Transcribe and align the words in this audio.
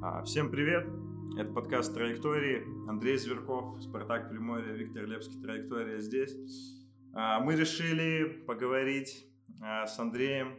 А, 0.00 0.22
всем 0.22 0.48
привет! 0.48 0.86
Это 1.36 1.52
подкаст 1.52 1.92
«Траектории». 1.92 2.62
Андрей 2.88 3.16
Зверков, 3.16 3.82
«Спартак 3.82 4.30
Приморье», 4.30 4.72
Виктор 4.76 5.04
Лепский, 5.06 5.42
«Траектория» 5.42 5.98
здесь. 5.98 6.36
А, 7.12 7.40
мы 7.40 7.56
решили 7.56 8.44
поговорить 8.46 9.26
а, 9.60 9.88
с 9.88 9.98
Андреем 9.98 10.56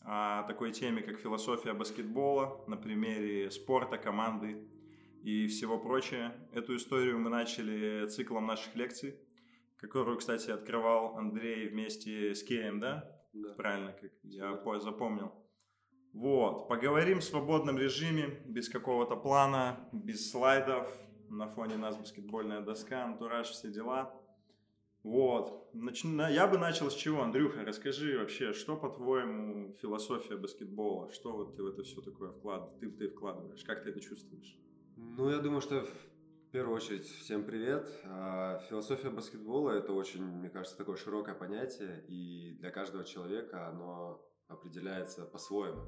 о 0.00 0.44
такой 0.44 0.72
теме, 0.72 1.02
как 1.02 1.18
философия 1.18 1.74
баскетбола 1.74 2.64
на 2.66 2.78
примере 2.78 3.50
спорта, 3.50 3.98
команды 3.98 4.66
и 5.22 5.48
всего 5.48 5.78
прочего. 5.78 6.32
Эту 6.52 6.76
историю 6.76 7.18
мы 7.18 7.28
начали 7.28 8.06
циклом 8.08 8.46
наших 8.46 8.74
лекций, 8.74 9.16
которую, 9.76 10.16
кстати, 10.16 10.50
открывал 10.50 11.18
Андрей 11.18 11.68
вместе 11.68 12.34
с 12.34 12.42
Кеем, 12.42 12.80
да? 12.80 13.20
Да. 13.34 13.52
Правильно, 13.52 13.92
как 13.92 14.12
я 14.22 14.54
по- 14.54 14.80
запомнил. 14.80 15.41
Вот, 16.12 16.68
поговорим 16.68 17.20
в 17.20 17.24
свободном 17.24 17.78
режиме, 17.78 18.38
без 18.44 18.68
какого-то 18.68 19.16
плана, 19.16 19.88
без 19.92 20.30
слайдов. 20.30 20.88
На 21.30 21.48
фоне 21.48 21.78
нас 21.78 21.96
баскетбольная 21.96 22.60
доска, 22.60 23.04
антураж, 23.04 23.48
все 23.48 23.70
дела. 23.70 24.14
Вот, 25.02 25.70
Начну- 25.72 26.28
я 26.30 26.46
бы 26.46 26.58
начал 26.58 26.90
с 26.90 26.94
чего, 26.94 27.22
Андрюха, 27.22 27.64
расскажи 27.64 28.18
вообще, 28.18 28.52
что, 28.52 28.76
по-твоему, 28.76 29.72
философия 29.80 30.36
баскетбола, 30.36 31.10
что 31.10 31.32
вот 31.32 31.56
ты 31.56 31.62
в 31.62 31.66
это 31.66 31.82
все 31.82 32.02
такое 32.02 32.30
вкладываешь, 32.30 32.78
ты, 32.78 32.90
ты 32.90 33.08
вкладываешь, 33.08 33.64
как 33.64 33.82
ты 33.82 33.90
это 33.90 34.00
чувствуешь? 34.00 34.56
Ну, 34.96 35.30
я 35.30 35.38
думаю, 35.38 35.62
что 35.62 35.80
в 35.80 36.50
первую 36.52 36.76
очередь 36.76 37.06
всем 37.06 37.42
привет. 37.44 37.88
А, 38.04 38.58
Философия 38.68 39.08
баскетбола– 39.08 39.70
это 39.72 39.92
очень, 39.94 40.22
мне 40.22 40.50
кажется, 40.50 40.76
такое 40.76 40.96
широкое 40.96 41.34
понятие, 41.34 42.04
и 42.06 42.58
для 42.60 42.70
каждого 42.70 43.02
человека 43.02 43.66
оно 43.68 44.22
определяется 44.48 45.24
по-своему. 45.24 45.82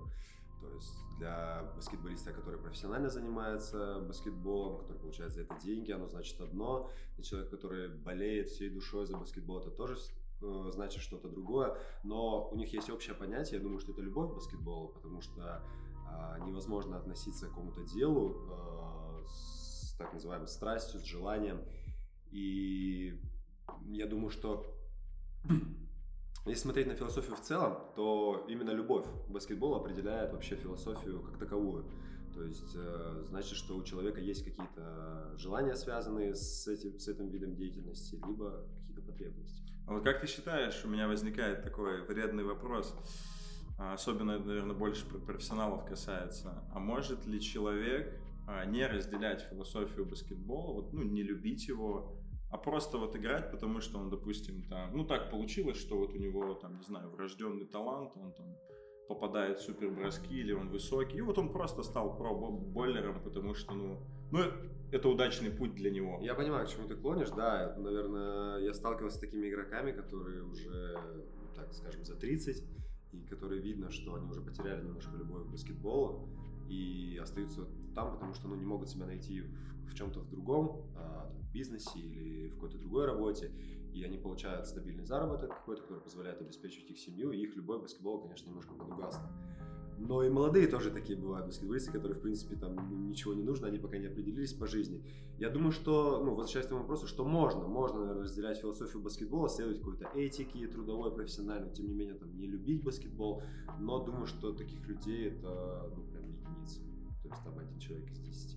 То 0.60 0.70
есть 0.70 0.94
для 1.18 1.72
баскетболиста, 1.76 2.32
который 2.32 2.58
профессионально 2.58 3.10
занимается 3.10 4.00
баскетболом, 4.00 4.78
который 4.78 4.98
получает 4.98 5.32
за 5.32 5.42
это 5.42 5.58
деньги, 5.60 5.92
оно 5.92 6.08
значит 6.08 6.40
одно. 6.40 6.90
Для 7.16 7.24
человека, 7.24 7.56
который 7.56 7.88
болеет 7.88 8.48
всей 8.48 8.70
душой 8.70 9.06
за 9.06 9.16
баскетбол, 9.16 9.60
это 9.60 9.70
тоже 9.70 9.96
э, 10.42 10.70
значит 10.72 11.02
что-то 11.02 11.28
другое. 11.28 11.76
Но 12.02 12.48
у 12.48 12.56
них 12.56 12.72
есть 12.72 12.88
общее 12.88 13.14
понятие, 13.14 13.58
я 13.58 13.62
думаю, 13.62 13.78
что 13.78 13.92
это 13.92 14.00
любовь 14.00 14.30
к 14.30 14.34
баскетболу, 14.34 14.88
потому 14.88 15.20
что 15.20 15.62
а, 16.06 16.38
невозможно 16.40 16.96
относиться 16.96 17.46
к 17.46 17.48
какому-то 17.50 17.82
делу 17.82 18.36
а, 18.50 19.24
с 19.26 19.94
так 19.98 20.12
называемой 20.12 20.48
страстью, 20.48 21.00
с 21.00 21.04
желанием. 21.04 21.60
И 22.30 23.20
я 23.90 24.06
думаю, 24.06 24.30
что 24.30 24.66
если 26.46 26.62
смотреть 26.62 26.88
на 26.88 26.94
философию 26.94 27.36
в 27.36 27.40
целом, 27.40 27.78
то 27.96 28.44
именно 28.48 28.70
любовь 28.70 29.06
к 29.26 29.30
баскетболу 29.30 29.76
определяет 29.76 30.32
вообще 30.32 30.56
философию 30.56 31.22
как 31.22 31.38
таковую. 31.38 31.86
То 32.34 32.42
есть, 32.42 32.74
э, 32.76 33.22
значит, 33.28 33.56
что 33.56 33.76
у 33.76 33.82
человека 33.82 34.20
есть 34.20 34.44
какие-то 34.44 35.34
желания, 35.36 35.74
связанные 35.76 36.34
с 36.34 36.66
этим, 36.66 36.98
с 36.98 37.08
этим 37.08 37.28
видом 37.28 37.54
деятельности, 37.54 38.16
либо 38.26 38.66
какие-то 38.80 39.02
потребности. 39.02 39.62
А 39.86 39.94
вот 39.94 40.02
как 40.02 40.20
ты 40.20 40.26
считаешь, 40.26 40.84
у 40.84 40.88
меня 40.88 41.06
возникает 41.08 41.62
такой 41.62 42.02
вредный 42.06 42.44
вопрос, 42.44 42.94
а, 43.78 43.94
особенно, 43.94 44.38
наверное, 44.38 44.74
больше 44.74 45.06
про- 45.06 45.18
профессионалов 45.18 45.84
касается, 45.86 46.64
а 46.72 46.78
может 46.78 47.26
ли 47.26 47.40
человек 47.40 48.20
а, 48.46 48.64
не 48.66 48.86
разделять 48.86 49.42
философию 49.42 50.04
баскетбола, 50.04 50.74
вот, 50.74 50.92
ну, 50.92 51.02
не 51.02 51.22
любить 51.22 51.66
его, 51.68 52.16
а 52.54 52.56
просто 52.56 52.98
вот 52.98 53.16
играть, 53.16 53.50
потому 53.50 53.80
что 53.80 53.98
он, 53.98 54.10
допустим, 54.10 54.62
там, 54.62 54.96
ну, 54.96 55.04
так 55.04 55.28
получилось, 55.28 55.76
что 55.76 55.98
вот 55.98 56.14
у 56.14 56.18
него, 56.18 56.54
там, 56.54 56.76
не 56.76 56.84
знаю, 56.84 57.10
врожденный 57.10 57.66
талант, 57.66 58.12
он 58.14 58.32
там 58.32 58.46
попадает 59.08 59.58
в 59.58 59.62
супер 59.62 59.90
броски 59.90 60.38
или 60.38 60.52
он 60.52 60.68
высокий, 60.68 61.18
и 61.18 61.20
вот 61.20 61.36
он 61.36 61.48
просто 61.52 61.82
стал 61.82 62.16
про-бойлером, 62.16 63.20
потому 63.24 63.54
что, 63.54 63.74
ну, 63.74 63.98
ну, 64.30 64.38
это 64.92 65.08
удачный 65.08 65.50
путь 65.50 65.74
для 65.74 65.90
него. 65.90 66.20
Я 66.22 66.34
понимаю, 66.34 66.64
к 66.66 66.70
чему 66.70 66.86
ты 66.86 66.94
клонишь, 66.94 67.30
да, 67.30 67.74
наверное, 67.76 68.58
я 68.60 68.72
сталкивался 68.72 69.16
с 69.16 69.20
такими 69.20 69.48
игроками, 69.48 69.90
которые 69.90 70.44
уже, 70.44 70.96
ну, 71.40 71.48
так 71.56 71.74
скажем, 71.74 72.04
за 72.04 72.14
30, 72.14 72.62
и 73.14 73.24
которые 73.26 73.62
видно, 73.62 73.90
что 73.90 74.14
они 74.14 74.30
уже 74.30 74.40
потеряли 74.40 74.84
немножко 74.84 75.16
любовь 75.16 75.42
к 75.42 75.50
баскетболу, 75.50 76.28
и 76.68 77.18
остаются 77.20 77.66
там, 77.96 78.12
потому 78.12 78.32
что 78.34 78.48
ну, 78.48 78.54
не 78.54 78.64
могут 78.64 78.88
себя 78.88 79.06
найти 79.06 79.40
в, 79.40 79.73
в 79.88 79.94
чем-то 79.94 80.20
в 80.20 80.28
другом, 80.28 80.86
а, 80.96 81.32
в 81.32 81.52
бизнесе 81.52 81.98
или 81.98 82.48
в 82.48 82.54
какой-то 82.54 82.78
другой 82.78 83.06
работе, 83.06 83.52
и 83.92 84.02
они 84.02 84.18
получают 84.18 84.66
стабильный 84.66 85.04
заработок 85.04 85.50
какой-то, 85.50 85.82
который 85.82 86.00
позволяет 86.00 86.40
обеспечивать 86.40 86.90
их 86.90 86.98
семью, 86.98 87.30
и 87.30 87.38
их 87.38 87.56
любовь 87.56 87.80
к 87.80 87.82
баскетболу, 87.82 88.22
конечно, 88.22 88.48
немножко 88.48 88.74
подугасла. 88.74 89.30
Но 89.98 90.22
и 90.24 90.28
молодые 90.28 90.66
тоже 90.66 90.90
такие 90.90 91.18
бывают 91.18 91.46
баскетболисты, 91.46 91.92
которые, 91.92 92.18
в 92.18 92.20
принципе, 92.20 92.56
там 92.56 92.74
ну, 92.74 92.96
ничего 93.08 93.34
не 93.34 93.42
нужно, 93.42 93.68
они 93.68 93.78
пока 93.78 93.96
не 93.98 94.06
определились 94.06 94.52
по 94.52 94.66
жизни. 94.66 95.04
Я 95.38 95.50
думаю, 95.50 95.70
что, 95.70 96.22
ну, 96.24 96.34
возвращаясь 96.34 96.66
к 96.66 96.68
этому 96.68 96.80
вопросу, 96.80 97.06
что 97.06 97.24
можно, 97.24 97.66
можно, 97.66 98.00
наверное, 98.00 98.24
разделять 98.24 98.58
философию 98.58 99.02
баскетбола, 99.02 99.48
следовать 99.48 99.78
какой-то 99.78 100.10
этике 100.14 100.66
трудовой, 100.66 101.12
профессиональной, 101.14 101.72
тем 101.72 101.86
не 101.86 101.94
менее, 101.94 102.14
там, 102.14 102.36
не 102.36 102.46
любить 102.46 102.82
баскетбол, 102.82 103.42
но 103.78 104.04
думаю, 104.04 104.26
что 104.26 104.52
таких 104.52 104.86
людей 104.86 105.28
это, 105.28 105.90
ну, 105.94 106.02
прям 106.04 106.28
единицы. 106.28 106.80
То 107.22 107.28
есть 107.28 107.42
там 107.44 107.58
один 107.58 107.78
человек 107.78 108.10
из 108.10 108.18
десяти. 108.18 108.53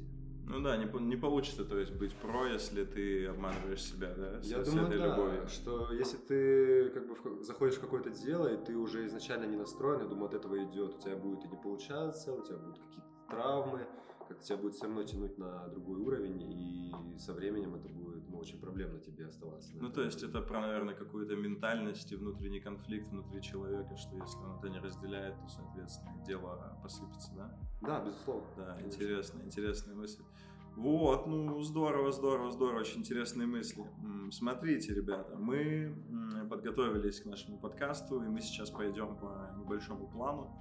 Ну 0.50 0.62
да, 0.62 0.78
не, 0.78 0.86
не 1.02 1.18
получится, 1.18 1.66
то 1.66 1.78
есть, 1.78 1.92
быть 1.94 2.14
про, 2.16 2.48
если 2.48 2.86
ты 2.86 3.28
обманываешь 3.28 3.82
себя, 3.84 4.14
да, 4.16 4.42
с, 4.42 4.46
Я 4.46 4.64
с 4.64 4.70
думаю, 4.70 4.88
этой 4.88 5.00
да, 5.00 5.08
любовью. 5.08 5.48
что 5.50 5.92
если 5.92 6.18
ты 6.18 6.90
как 6.92 7.06
бы 7.08 7.16
в 7.16 7.44
заходишь 7.44 7.76
в 7.76 7.82
какое-то 7.82 8.10
дело, 8.12 8.48
и 8.48 8.66
ты 8.66 8.76
уже 8.78 9.06
изначально 9.08 9.46
не 9.46 9.58
настроен, 9.58 10.02
я 10.02 10.08
думаю, 10.08 10.28
от 10.28 10.34
этого 10.36 10.64
идет, 10.64 10.96
у 10.96 11.00
тебя 11.02 11.18
будет 11.18 11.44
и 11.44 11.50
не 11.50 11.58
получаться, 11.58 12.34
у 12.34 12.42
тебя 12.42 12.58
будут 12.58 12.80
какие-то 12.80 13.08
травмы, 13.30 13.86
как 14.28 14.42
тебя 14.42 14.58
будет 14.58 14.76
все 14.76 14.86
равно 14.86 15.04
тянуть 15.04 15.38
на 15.38 15.68
другой 15.70 16.00
уровень, 16.00 16.42
и 16.42 17.18
со 17.18 17.34
временем 17.34 17.76
это 17.76 17.88
будет 17.90 18.28
ну, 18.30 18.38
очень 18.38 18.60
проблемно 18.60 19.00
тебе 19.00 19.28
оставаться. 19.28 19.72
Ну, 19.80 19.90
то 19.90 20.02
есть 20.02 20.24
это 20.24 20.42
про, 20.42 20.62
наверное, 20.62 20.96
какую-то 20.96 21.36
ментальность 21.36 22.12
и 22.12 22.16
внутренний 22.16 22.60
конфликт 22.60 23.08
внутри 23.08 23.42
человека, 23.42 23.96
что 23.96 24.16
если 24.16 24.38
он 24.38 24.58
это 24.58 24.70
не 24.70 24.80
разделяет, 24.80 25.36
то, 25.40 25.48
соответственно, 25.48 26.24
дело 26.26 26.78
посыпется, 26.84 27.32
да? 27.36 27.60
Да, 27.82 28.06
безусловно. 28.06 28.48
Да, 28.58 28.76
конечно. 28.76 28.88
интересная, 28.88 29.46
интересная 29.46 29.96
мысль. 29.96 30.24
Вот, 30.76 31.26
ну, 31.26 31.60
здорово, 31.62 32.12
здорово, 32.12 32.52
здорово, 32.52 32.82
очень 32.82 33.00
интересные 33.00 33.48
мысли. 33.48 33.84
Смотрите, 34.32 34.94
ребята, 34.94 35.36
мы 35.36 35.96
подготовились 36.50 37.22
к 37.22 37.26
нашему 37.26 37.58
подкасту, 37.58 38.22
и 38.22 38.28
мы 38.28 38.42
сейчас 38.42 38.70
пойдем 38.70 39.18
по 39.18 39.56
небольшому 39.58 40.08
плану. 40.08 40.56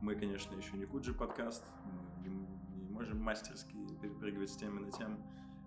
Мы, 0.00 0.14
конечно, 0.14 0.54
еще 0.54 0.76
не 0.76 0.86
Куджи 0.86 1.12
подкаст, 1.12 1.64
мы 2.24 2.57
можем 3.08 3.22
мастерски 3.22 3.74
перепрыгивать 4.02 4.50
с 4.50 4.56
темы 4.56 4.80
на 4.80 4.92
тему. 4.92 5.16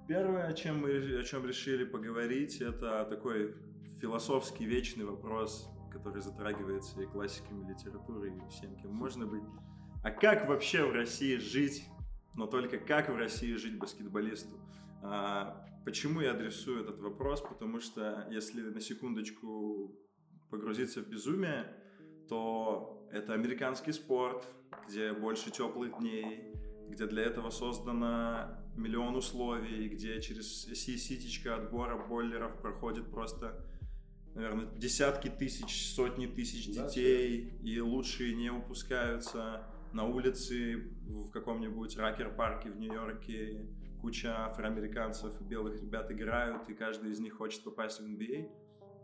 Первое, 0.07 0.47
о 0.47 0.53
чем 0.53 0.81
мы 0.81 0.91
о 1.19 1.23
чем 1.23 1.45
решили 1.45 1.85
поговорить, 1.85 2.61
это 2.61 3.05
такой 3.05 3.55
философский 3.99 4.65
вечный 4.65 5.05
вопрос, 5.05 5.69
который 5.91 6.21
затрагивается 6.21 7.01
и 7.01 7.05
классиками 7.05 7.67
литературы, 7.67 8.29
и 8.29 8.49
всем, 8.49 8.75
кем 8.75 8.93
можно 8.93 9.25
быть. 9.25 9.43
А 10.03 10.11
как 10.11 10.47
вообще 10.47 10.85
в 10.85 10.91
России 10.91 11.37
жить, 11.37 11.87
но 12.35 12.45
только 12.45 12.77
как 12.77 13.09
в 13.09 13.15
России 13.15 13.55
жить 13.55 13.79
баскетболисту? 13.79 14.59
А, 15.03 15.65
почему 15.85 16.21
я 16.21 16.31
адресую 16.31 16.81
этот 16.81 16.99
вопрос? 16.99 17.41
Потому 17.41 17.79
что 17.79 18.27
если 18.29 18.61
на 18.61 18.81
секундочку 18.81 19.95
погрузиться 20.51 21.01
в 21.01 21.07
безумие, 21.07 21.75
то 22.27 23.07
это 23.11 23.33
американский 23.33 23.93
спорт, 23.93 24.45
где 24.87 25.13
больше 25.13 25.51
теплых 25.51 25.97
дней, 25.99 26.50
где 26.91 27.07
для 27.07 27.23
этого 27.23 27.49
создано 27.49 28.57
миллион 28.75 29.15
условий, 29.15 29.87
где 29.87 30.21
через 30.21 30.63
си- 30.63 30.97
ситечко 30.97 31.55
отбора 31.55 31.97
бойлеров 32.07 32.61
проходит 32.61 33.09
просто, 33.09 33.65
наверное, 34.35 34.65
десятки 34.75 35.29
тысяч, 35.29 35.93
сотни 35.93 36.27
тысяч 36.27 36.73
Да, 36.75 36.87
детей, 36.87 37.53
и 37.63 37.79
лучшие 37.79 38.35
не 38.35 38.49
упускаются 38.49 39.63
на 39.93 40.05
улице 40.05 40.89
в 41.07 41.31
каком-нибудь 41.31 41.97
ракер-парке 41.97 42.69
в 42.69 42.77
Нью-Йорке. 42.77 43.67
Куча 44.01 44.45
афроамериканцев 44.45 45.39
и 45.41 45.43
белых 45.43 45.79
ребят 45.81 46.11
играют, 46.11 46.67
и 46.69 46.73
каждый 46.73 47.11
из 47.11 47.19
них 47.19 47.33
хочет 47.35 47.63
попасть 47.63 47.99
в 47.99 48.03
NBA. 48.03 48.49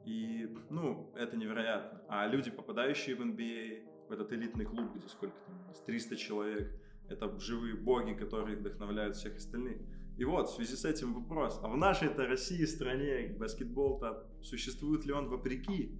И, 0.05 0.49
ну, 0.69 1.13
это 1.15 1.37
невероятно. 1.37 2.01
А 2.07 2.25
люди, 2.25 2.49
попадающие 2.49 3.15
в 3.15 3.21
NBA, 3.21 4.07
в 4.07 4.11
этот 4.11 4.31
элитный 4.31 4.65
клуб, 4.65 4.95
где 4.95 5.07
сколько 5.07 5.35
там, 5.45 5.61
у 5.65 5.67
нас, 5.67 5.81
300 5.81 6.15
человек, 6.15 6.81
это 7.09 7.39
живые 7.39 7.75
боги, 7.75 8.13
которые 8.13 8.57
вдохновляют 8.57 9.15
всех 9.15 9.37
остальных. 9.37 9.77
И 10.17 10.25
вот, 10.25 10.49
в 10.49 10.55
связи 10.55 10.75
с 10.75 10.83
этим 10.83 11.13
вопрос. 11.13 11.59
А 11.61 11.67
в 11.67 11.77
нашей-то 11.77 12.25
России 12.25 12.65
стране 12.65 13.35
баскетбол-то 13.37 14.27
существует 14.41 15.05
ли 15.05 15.13
он 15.13 15.29
вопреки? 15.29 15.91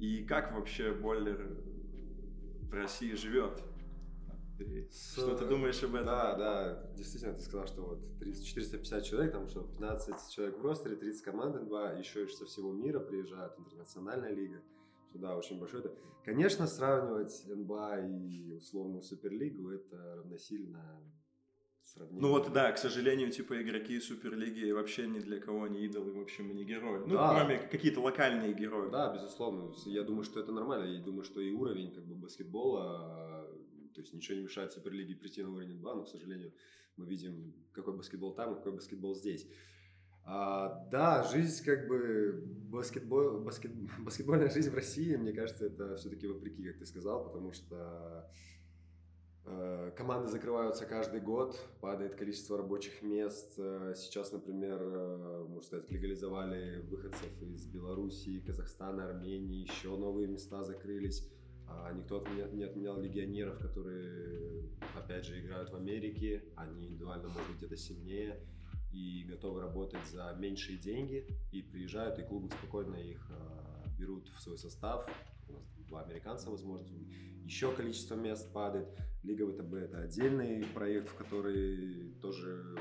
И 0.00 0.24
как 0.24 0.52
вообще 0.52 0.92
бойлер 0.92 1.56
в 2.62 2.72
России 2.72 3.14
живет? 3.14 3.62
Что 4.90 5.36
ты 5.36 5.46
думаешь 5.46 5.82
об 5.82 5.94
этом? 5.94 6.06
Да, 6.06 6.36
да, 6.36 6.90
действительно, 6.94 7.34
ты 7.34 7.42
сказал, 7.42 7.66
что 7.66 7.82
вот 7.82 8.18
30, 8.18 8.44
450 8.44 9.04
человек, 9.04 9.32
там 9.32 9.48
что, 9.48 9.62
15 9.62 10.30
человек 10.30 10.58
в 10.58 10.62
ростере, 10.62 10.96
30 10.96 11.22
команд 11.22 11.62
НБА, 11.62 11.98
еще 11.98 12.24
и 12.24 12.28
со 12.28 12.44
всего 12.44 12.72
мира 12.72 13.00
приезжают, 13.00 13.58
интернациональная 13.58 14.34
лига, 14.34 14.60
что 15.10 15.18
да, 15.18 15.36
очень 15.36 15.58
большой. 15.58 15.80
это. 15.80 15.94
Конечно, 16.24 16.66
сравнивать 16.66 17.44
НБА 17.46 18.06
и 18.06 18.52
условную 18.52 19.02
Суперлигу, 19.02 19.70
это 19.70 20.16
равносильно 20.16 21.00
сравнение. 21.82 22.20
Ну 22.22 22.28
вот, 22.30 22.52
да, 22.52 22.70
к 22.72 22.78
сожалению, 22.78 23.30
типа 23.30 23.60
игроки 23.62 23.98
Суперлиги 24.00 24.70
вообще 24.70 25.08
ни 25.08 25.18
для 25.18 25.40
кого 25.40 25.66
не 25.66 25.84
идолы, 25.86 26.12
в 26.12 26.20
общем, 26.20 26.50
и 26.50 26.54
не 26.54 26.64
герои. 26.64 27.00
Ну, 27.06 27.14
Да. 27.14 27.34
кроме 27.36 27.58
какие-то 27.58 28.00
локальные 28.00 28.52
герои. 28.54 28.90
Да, 28.90 29.12
безусловно. 29.14 29.72
Я 29.86 30.02
думаю, 30.02 30.24
что 30.24 30.40
это 30.40 30.52
нормально. 30.52 30.84
Я 30.84 31.02
думаю, 31.02 31.24
что 31.24 31.40
и 31.40 31.50
уровень 31.50 31.92
как 31.94 32.04
бы 32.04 32.14
баскетбола, 32.14 32.82
а, 32.84 33.56
то 33.94 34.00
есть 34.00 34.12
ничего 34.14 34.36
не 34.36 34.44
мешает 34.44 34.72
Суперлиге 34.72 35.16
прийти 35.16 35.42
на 35.42 35.50
уровень 35.50 35.78
2, 35.80 35.94
но, 35.94 36.02
к 36.04 36.08
сожалению, 36.08 36.52
мы 36.96 37.06
видим, 37.06 37.54
какой 37.72 37.96
баскетбол 37.96 38.34
там, 38.34 38.52
и 38.52 38.56
какой 38.56 38.72
баскетбол 38.72 39.14
здесь. 39.16 39.48
А, 40.24 40.86
да, 40.90 41.22
жизнь 41.24 41.64
как 41.64 41.88
бы 41.88 42.44
баскетбол, 42.70 43.40
баскет, 43.40 43.72
баскетбольная 44.00 44.48
жизнь 44.50 44.70
в 44.70 44.74
России, 44.74 45.16
мне 45.16 45.32
кажется, 45.32 45.66
это 45.66 45.96
все-таки 45.96 46.26
вопреки, 46.28 46.62
как 46.68 46.78
ты 46.78 46.86
сказал, 46.86 47.24
потому 47.24 47.52
что 47.52 48.30
э, 49.44 49.92
команды 49.96 50.28
закрываются 50.28 50.86
каждый 50.86 51.20
год, 51.20 51.58
падает 51.80 52.14
количество 52.14 52.58
рабочих 52.58 53.02
мест. 53.02 53.54
Э, 53.58 53.94
Сейчас, 53.96 54.30
например, 54.32 54.78
э, 54.80 55.44
можно 55.48 55.62
сказать, 55.62 55.90
легализовали 55.90 56.80
выходцев 56.82 57.42
из 57.42 57.66
Белоруссии, 57.66 58.40
Казахстана, 58.40 59.06
Армении, 59.06 59.62
еще 59.62 59.96
новые 59.96 60.28
места 60.28 60.62
закрылись. 60.62 61.28
А 61.66 61.92
Никто 61.92 62.18
отменя- 62.20 62.52
не 62.52 62.64
отменял 62.64 63.00
легионеров, 63.00 63.58
которые, 63.58 64.68
опять 64.96 65.24
же, 65.24 65.40
играют 65.40 65.70
в 65.70 65.76
Америке. 65.76 66.44
Они 66.56 66.86
индивидуально, 66.86 67.28
может 67.28 67.46
быть, 67.48 67.58
где-то 67.58 67.76
сильнее 67.76 68.40
и 68.90 69.24
готовы 69.24 69.60
работать 69.60 70.04
за 70.06 70.34
меньшие 70.38 70.78
деньги. 70.78 71.26
И 71.52 71.62
приезжают, 71.62 72.18
и 72.18 72.22
клубы 72.22 72.50
спокойно 72.50 72.96
их 72.96 73.30
а, 73.30 73.84
берут 73.98 74.28
в 74.28 74.40
свой 74.40 74.58
состав. 74.58 75.08
У 75.48 75.52
нас 75.52 75.62
два 75.88 76.02
американца, 76.02 76.50
возможно. 76.50 76.86
Еще 77.44 77.72
количество 77.72 78.14
мест 78.14 78.52
падает. 78.52 78.88
Лига 79.22 79.46
ВТБ– 79.46 79.74
это 79.74 79.98
отдельный 80.00 80.64
проект, 80.72 81.08
в 81.10 81.14
который 81.14 82.14
тоже 82.22 82.76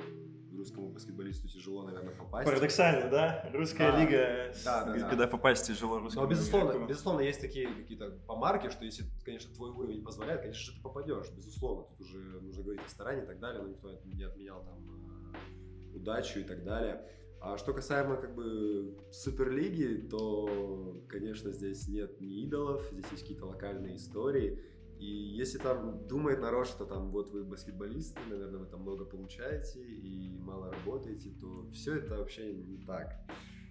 русскому 0.56 0.90
баскетболисту 0.90 1.48
тяжело, 1.48 1.84
наверное, 1.84 2.14
попасть. 2.16 2.48
Парадоксально, 2.50 3.10
да? 3.10 3.50
Русская 3.54 3.92
Да. 3.92 4.00
лига, 4.00 4.54
Да, 4.66 4.86
да, 4.86 4.94
да. 4.94 5.10
когда 5.10 5.28
попасть 5.28 5.68
тяжело 5.68 6.00
русскому 6.00 6.26
Но, 6.26 6.30
безусловно, 6.32 6.72
игроку. 6.72 6.88
безусловно, 6.88 7.22
есть 7.22 7.42
такие 7.42 7.68
какие-то 7.74 8.12
помарки, 8.28 8.70
что 8.70 8.84
если, 8.86 9.06
конечно, 9.24 9.54
твой 9.54 9.72
уровень 9.72 10.04
позволяет, 10.04 10.42
конечно 10.42 10.62
же, 10.66 10.78
ты 10.78 10.82
попадешь, 10.84 11.30
безусловно. 11.36 11.86
Тут 11.86 12.02
уже 12.02 12.20
нужно 12.42 12.64
говорить 12.64 12.86
о 12.86 12.90
старании 12.90 13.24
и 13.24 13.28
так 13.28 13.40
далее, 13.40 13.62
но 13.62 13.70
никто 13.70 13.92
не 14.06 14.24
отменял 14.24 14.64
там 14.64 14.78
э, 14.80 14.99
удачу 15.94 16.40
и 16.40 16.44
так 16.44 16.64
далее. 16.64 17.06
А 17.42 17.58
что 17.58 17.74
касаемо 17.74 18.18
как 18.18 18.36
бы 18.36 18.98
Суперлиги, 19.12 20.08
то, 20.10 21.06
конечно, 21.08 21.52
здесь 21.52 21.88
нет 21.88 22.20
ни 22.20 22.44
идолов, 22.44 22.86
здесь 22.92 23.06
есть 23.12 23.24
какие-то 23.24 23.46
локальные 23.46 23.96
истории. 23.96 24.62
И 25.00 25.06
если 25.06 25.58
там 25.58 26.06
думает 26.08 26.42
народ, 26.42 26.68
что 26.68 26.86
там 26.86 27.12
вот 27.12 27.32
вы 27.32 27.46
баскетболисты, 27.46 28.20
наверное, 28.30 28.60
вы 28.60 28.66
там 28.66 28.82
много 28.82 29.06
получаете 29.06 29.80
и 29.80 30.38
мало 30.40 30.70
работаете, 30.70 31.30
то 31.40 31.70
все 31.72 31.96
это 31.96 32.18
вообще 32.18 32.54
не 32.54 32.78
так. 32.86 33.16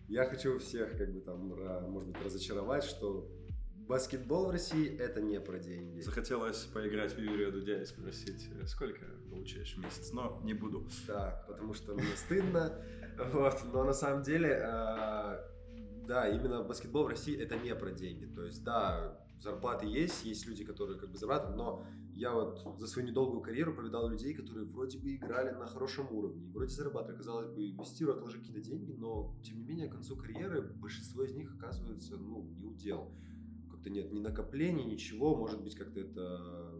Я 0.09 0.25
хочу 0.25 0.59
всех, 0.59 0.97
как 0.97 1.13
бы 1.13 1.21
там, 1.21 1.49
может 1.91 2.09
быть, 2.09 2.25
разочаровать, 2.25 2.85
что 2.85 3.31
баскетбол 3.89 4.47
в 4.47 4.51
России 4.51 4.97
это 4.99 5.21
не 5.21 5.39
про 5.39 5.59
деньги. 5.59 6.01
Захотелось 6.01 6.65
поиграть 6.65 7.13
в 7.13 7.19
Юрия 7.19 7.51
Дудя 7.51 7.83
и 7.83 7.85
спросить, 7.85 8.49
э, 8.51 8.67
сколько 8.67 9.05
получаешь 9.29 9.75
в 9.75 9.79
месяц, 9.79 10.13
но 10.13 10.41
не 10.45 10.55
буду. 10.55 10.87
Да, 11.07 11.45
потому 11.47 11.75
что 11.75 11.95
мне 11.95 12.17
стыдно. 12.17 12.83
Вот, 13.33 13.55
но 13.73 13.85
на 13.85 13.93
самом 13.93 14.23
деле, 14.23 14.61
а, 14.65 15.45
да, 16.07 16.29
именно 16.29 16.63
баскетбол 16.63 17.05
в 17.05 17.09
России 17.09 17.37
это 17.37 17.57
не 17.57 17.75
про 17.75 17.91
деньги. 17.91 18.27
То 18.27 18.45
есть, 18.45 18.63
да, 18.65 19.19
зарплаты 19.41 19.87
есть, 19.87 20.25
есть 20.25 20.47
люди, 20.47 20.65
которые 20.65 20.99
как 20.99 21.11
бы 21.11 21.19
зарабатывают, 21.19 21.57
но 21.57 21.85
я 22.15 22.33
вот 22.33 22.79
за 22.79 22.87
свою 22.89 23.09
недолгую 23.09 23.41
карьеру 23.41 23.75
повидал 23.75 24.09
людей, 24.09 24.35
которые 24.35 24.67
вроде 24.67 24.99
бы 24.99 25.15
играли 25.15 25.51
на 25.51 25.67
хорошем 25.67 26.13
уровне, 26.13 26.51
вроде 26.53 26.73
зарабатывали, 26.73 27.17
казалось 27.17 27.49
бы, 27.49 27.71
инвестируют, 27.71 28.19
отложи 28.19 28.39
какие-то 28.39 28.61
деньги, 28.61 28.93
но 28.93 29.37
тем 29.45 29.59
не 29.59 29.65
менее 29.65 29.89
к 29.89 29.93
концу 29.93 30.17
карьеры 30.17 30.63
большинство 30.63 31.23
из 31.23 31.35
них 31.35 31.55
оказывается, 31.55 32.17
ну, 32.17 32.43
не 32.57 32.65
удел. 32.65 33.13
Как-то 33.71 33.91
нет 33.91 34.13
ни 34.13 34.19
накоплений, 34.19 34.85
ничего, 34.85 35.37
может 35.37 35.63
быть, 35.63 35.77
как-то 35.77 36.01
это 36.01 36.75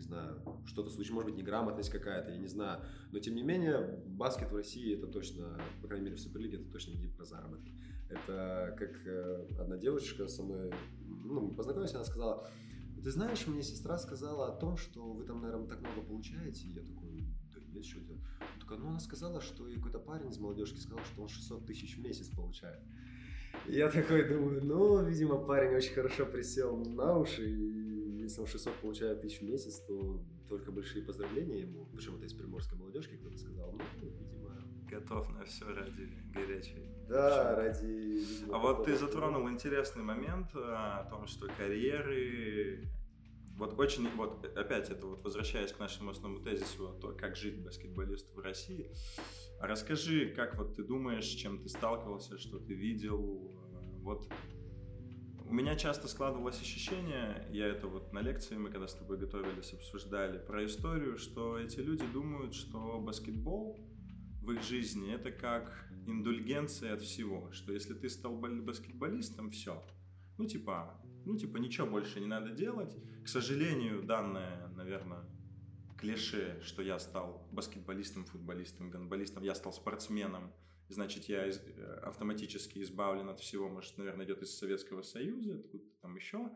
не 0.00 0.06
знаю, 0.06 0.42
что-то 0.64 0.90
случилось, 0.90 1.14
может 1.14 1.30
быть, 1.30 1.38
неграмотность 1.38 1.90
какая-то, 1.90 2.30
я 2.30 2.38
не 2.38 2.48
знаю. 2.48 2.82
Но, 3.12 3.18
тем 3.18 3.34
не 3.34 3.42
менее, 3.42 4.02
баскет 4.06 4.50
в 4.50 4.56
России 4.56 4.96
это 4.96 5.06
точно, 5.06 5.60
по 5.82 5.88
крайней 5.88 6.06
мере, 6.06 6.16
в 6.16 6.20
Суперлиге, 6.20 6.56
это 6.56 6.70
точно 6.70 6.92
не 6.92 7.08
про 7.08 7.24
заработки. 7.24 7.72
Это 8.08 8.74
как 8.78 9.06
э, 9.06 9.46
одна 9.60 9.76
девочка 9.76 10.26
со 10.26 10.42
мной, 10.42 10.72
ну, 11.02 11.40
мы 11.42 11.54
познакомились, 11.54 11.94
она 11.94 12.04
сказала, 12.04 12.46
ты 13.02 13.10
знаешь, 13.10 13.46
мне 13.46 13.62
сестра 13.62 13.98
сказала 13.98 14.48
о 14.48 14.56
том, 14.56 14.76
что 14.76 15.12
вы 15.12 15.24
там, 15.24 15.42
наверное, 15.42 15.68
так 15.68 15.80
много 15.80 16.02
получаете. 16.02 16.66
И 16.66 16.72
я 16.72 16.82
такой, 16.82 17.26
да 17.54 17.60
нет, 17.72 17.84
что 17.84 18.00
это? 18.00 18.14
Такая, 18.58 18.78
ну, 18.78 18.88
она 18.88 19.00
сказала, 19.00 19.40
что 19.40 19.68
и 19.68 19.76
какой-то 19.76 19.98
парень 19.98 20.30
из 20.30 20.38
молодежки 20.38 20.78
сказал, 20.78 21.04
что 21.04 21.22
он 21.22 21.28
600 21.28 21.66
тысяч 21.66 21.96
в 21.96 22.00
месяц 22.00 22.28
получает. 22.28 22.80
Я 23.66 23.90
такой 23.90 24.28
думаю, 24.28 24.64
ну, 24.64 25.04
видимо, 25.04 25.36
парень 25.36 25.76
очень 25.76 25.94
хорошо 25.94 26.26
присел 26.26 26.76
на 26.76 27.18
уши, 27.18 27.50
и 27.50 27.89
если 28.30 28.40
он 28.42 28.46
600 28.46 28.74
получает 28.76 29.20
тысяч 29.20 29.40
в 29.40 29.42
месяц, 29.44 29.80
то 29.80 30.22
только 30.48 30.70
большие 30.70 31.04
поздравления 31.04 31.60
ему. 31.62 31.86
Причем 31.92 32.16
это 32.16 32.26
из 32.26 32.32
приморской 32.32 32.78
молодежки 32.78 33.16
кто-то 33.16 33.36
сказал, 33.36 33.72
ну, 33.72 33.82
видимо. 34.00 34.30
Готов 34.88 35.30
на 35.30 35.44
все 35.44 35.66
ради 35.72 36.08
горячей. 36.32 36.90
Да, 37.08 37.54
ради... 37.54 37.86
видимо, 37.86 38.56
А 38.56 38.58
вот 38.58 38.84
ты 38.84 38.96
затронул 38.96 39.48
интересный 39.48 40.02
момент 40.02 40.50
а, 40.54 41.00
о 41.00 41.10
том, 41.10 41.26
что 41.26 41.46
карьеры... 41.46 42.88
Вот 43.56 43.78
очень, 43.78 44.08
вот 44.16 44.44
опять 44.56 44.90
это 44.90 45.06
вот 45.06 45.22
возвращаясь 45.22 45.72
к 45.72 45.78
нашему 45.78 46.10
основному 46.10 46.42
тезису 46.42 46.88
о 46.88 46.92
том, 46.94 47.16
как 47.16 47.36
жить 47.36 47.62
баскетболисту 47.62 48.34
в 48.34 48.38
России. 48.38 48.90
А 49.60 49.66
Расскажи, 49.66 50.32
как 50.34 50.56
вот 50.56 50.74
ты 50.74 50.82
думаешь, 50.82 51.26
чем 51.26 51.62
ты 51.62 51.68
сталкивался, 51.68 52.38
что 52.38 52.58
ты 52.58 52.74
видел? 52.74 53.50
э, 53.74 54.02
Вот 54.02 54.28
у 55.50 55.52
меня 55.52 55.74
часто 55.74 56.06
складывалось 56.06 56.60
ощущение, 56.60 57.44
я 57.50 57.66
это 57.66 57.88
вот 57.88 58.12
на 58.12 58.20
лекции 58.20 58.56
мы 58.56 58.70
когда 58.70 58.86
с 58.86 58.94
тобой 58.94 59.18
готовились, 59.18 59.72
обсуждали 59.72 60.38
про 60.38 60.64
историю, 60.64 61.18
что 61.18 61.58
эти 61.58 61.80
люди 61.80 62.06
думают, 62.06 62.54
что 62.54 63.00
баскетбол 63.00 63.76
в 64.42 64.52
их 64.52 64.62
жизни 64.62 65.12
это 65.12 65.32
как 65.32 65.90
индульгенция 66.06 66.94
от 66.94 67.02
всего, 67.02 67.50
что 67.50 67.72
если 67.72 67.94
ты 67.94 68.08
стал 68.08 68.36
бол- 68.36 68.62
баскетболистом, 68.62 69.50
все. 69.50 69.84
Ну 70.38 70.46
типа, 70.46 71.02
ну 71.24 71.36
типа 71.36 71.56
ничего 71.56 71.88
больше 71.88 72.20
не 72.20 72.26
надо 72.26 72.50
делать. 72.50 72.96
К 73.24 73.26
сожалению, 73.26 74.04
данное, 74.04 74.68
наверное, 74.76 75.24
клише, 75.98 76.60
что 76.62 76.80
я 76.80 77.00
стал 77.00 77.48
баскетболистом, 77.50 78.24
футболистом, 78.24 78.88
гандболистом, 78.88 79.42
я 79.42 79.56
стал 79.56 79.72
спортсменом, 79.72 80.52
значит, 80.92 81.24
я 81.24 81.46
из- 81.46 81.58
э, 81.58 82.00
автоматически 82.02 82.80
избавлен 82.80 83.28
от 83.28 83.40
всего, 83.40 83.68
может, 83.68 83.96
наверное, 83.98 84.26
идет 84.26 84.42
из 84.42 84.56
Советского 84.56 85.02
Союза, 85.02 85.56
откуда-то 85.56 86.00
там 86.00 86.16
еще. 86.16 86.50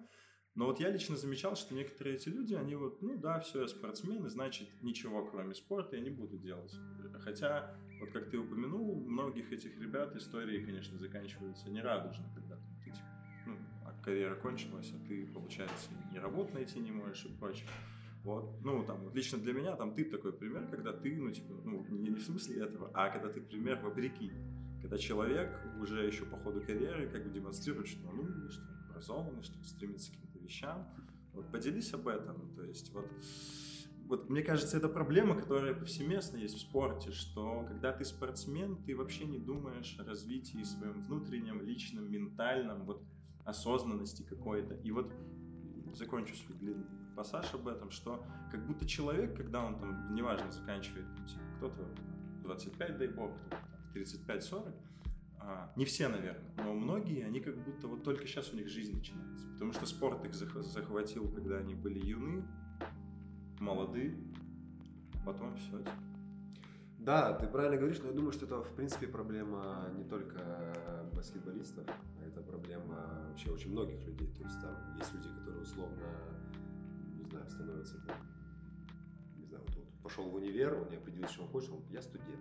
Но 0.55 0.67
вот 0.67 0.79
я 0.79 0.91
лично 0.91 1.17
замечал, 1.17 1.57
что 1.57 1.75
некоторые 1.75 2.15
эти 2.15 2.29
люди, 2.29 2.55
они 2.55 2.77
вот, 2.77 3.03
ну 3.03 3.17
да, 3.17 3.41
все, 3.41 3.63
я 3.63 3.69
спортсмен, 3.69 4.25
и 4.25 4.29
значит, 4.29 4.69
ничего 4.83 5.27
кроме 5.27 5.53
спорта 5.55 5.97
я 5.97 6.03
не 6.03 6.11
буду 6.11 6.39
делать. 6.39 6.73
Хотя, 7.21 7.77
вот 8.01 8.13
как 8.13 8.31
ты 8.31 8.39
упомянул, 8.39 8.91
у 8.91 9.05
многих 9.09 9.53
этих 9.53 9.77
ребят 9.81 10.15
истории, 10.15 10.65
конечно, 10.65 10.97
заканчиваются 10.99 11.69
нерадужно, 11.71 12.31
когда 12.35 12.57
ты, 12.85 12.91
типа, 12.93 13.09
ну, 13.47 13.59
а 13.85 14.01
карьера 14.05 14.37
кончилась, 14.37 14.93
а 14.93 15.09
ты, 15.09 15.27
получается, 15.27 15.91
ни 16.13 16.19
работу 16.19 16.55
найти 16.55 16.79
не 16.79 16.93
можешь 16.93 17.25
и 17.25 17.29
прочее. 17.37 17.69
Вот, 18.25 18.59
ну, 18.65 18.83
там, 18.85 19.15
лично 19.15 19.39
для 19.39 19.53
меня, 19.53 19.77
там, 19.77 19.95
ты 19.95 20.03
такой 20.07 20.33
пример, 20.33 20.67
когда 20.71 20.95
ты, 20.95 21.15
ну, 21.15 21.31
типа, 21.31 21.61
ну, 21.63 21.85
не, 21.91 22.09
не 22.09 22.17
в 22.17 22.23
смысле 22.23 22.65
этого, 22.65 22.91
а 22.95 23.11
когда 23.11 23.29
ты 23.29 23.43
пример 23.43 23.81
вопреки. 23.83 24.33
Когда 24.81 24.97
человек 24.97 25.51
уже 25.79 26.07
еще 26.07 26.25
по 26.25 26.39
ходу 26.39 26.63
карьеры 26.63 27.09
как 27.11 27.23
бы 27.25 27.31
демонстрирует, 27.31 27.87
что 27.87 28.09
он 28.09 28.21
умный, 28.21 28.49
что 28.49 28.63
он 28.63 28.91
образованный, 28.91 29.43
что 29.43 29.59
он 29.59 29.65
стремится 29.65 30.11
к 30.11 30.15
каким-то 30.15 30.39
вещам. 30.39 30.89
Вот 31.35 31.53
поделись 31.53 31.93
об 31.93 32.09
этом. 32.09 32.55
То 32.55 32.65
есть 32.65 32.93
вот, 32.93 33.11
вот 34.07 34.31
мне 34.31 34.43
кажется, 34.43 34.79
это 34.79 34.89
проблема, 34.89 35.39
которая 35.39 35.75
повсеместно 35.75 36.39
есть 36.39 36.57
в 36.57 36.61
спорте, 36.61 37.13
что 37.13 37.65
когда 37.69 37.93
ты 37.93 38.05
спортсмен, 38.07 38.83
ты 38.85 38.97
вообще 38.97 39.27
не 39.27 39.39
думаешь 39.39 39.97
о 39.99 40.05
развитии 40.05 40.63
своем 40.63 41.03
внутреннем, 41.03 41.61
личном, 41.61 42.11
ментальном, 42.11 42.85
вот 42.85 43.03
осознанности 43.45 44.23
какой-то. 44.23 44.75
И 44.77 44.91
вот 44.93 45.13
закончу 45.95 46.35
свой 46.37 46.59
длинный 46.59 47.04
пассаж 47.15 47.53
об 47.55 47.69
этом, 47.69 47.91
что 47.91 48.25
как 48.51 48.67
будто 48.67 48.87
человек, 48.87 49.37
когда 49.37 49.65
он 49.65 49.79
там, 49.79 50.15
неважно, 50.15 50.51
заканчивает, 50.51 51.07
типа, 51.27 51.43
кто-то 51.57 51.89
25, 52.43 52.99
дай 52.99 53.09
бог, 53.09 53.33
кто-то 53.37 53.57
там 53.57 53.61
в 53.91 53.97
35-40, 53.97 54.75
а, 55.47 55.73
не 55.77 55.85
все, 55.85 56.09
наверное, 56.09 56.55
но 56.57 56.73
многие, 56.73 57.25
они 57.25 57.41
как 57.41 57.57
будто 57.63 57.87
вот 57.87 58.03
только 58.03 58.27
сейчас 58.27 58.53
у 58.53 58.57
них 58.57 58.69
жизнь 58.69 58.97
начинается. 58.97 59.47
Потому 59.53 59.73
что 59.73 59.87
спорт 59.87 60.25
их 60.25 60.33
зах- 60.33 60.63
захватил, 60.63 61.31
когда 61.31 61.59
они 61.59 61.75
были 61.75 61.99
юны, 61.99 62.45
молоды, 63.61 64.17
потом 65.25 65.55
все. 65.57 65.85
Да, 66.99 67.35
ты 67.35 67.47
правильно 67.47 67.77
говоришь, 67.77 68.01
но 68.01 68.09
я 68.09 68.15
думаю, 68.15 68.33
что 68.33 68.47
это, 68.47 68.63
в 68.63 68.75
принципе, 68.75 69.07
проблема 69.07 69.91
не 69.95 70.05
только 70.05 71.11
баскетболистов, 71.13 71.85
а 71.87 72.27
это 72.27 72.41
проблема 72.41 73.27
вообще 73.29 73.51
очень 73.51 73.73
многих 73.73 74.03
людей. 74.07 74.33
То 74.33 74.43
есть 74.43 74.61
там 74.63 74.97
есть 74.97 75.13
люди, 75.13 75.29
которые 75.29 75.63
условно, 75.63 76.07
знаю, 77.35 77.51
становятся 77.51 77.99
там, 78.07 78.17
не 79.37 79.47
знаю, 79.47 79.65
вот, 79.67 79.77
вот 79.77 80.03
пошел 80.03 80.29
в 80.29 80.35
универ, 80.35 80.75
он 80.75 80.89
не 80.89 80.97
определился, 80.97 81.35
что 81.35 81.43
он 81.45 81.49
хочет, 81.49 81.71
он, 81.71 81.83
я 81.91 82.01
студент. 82.01 82.41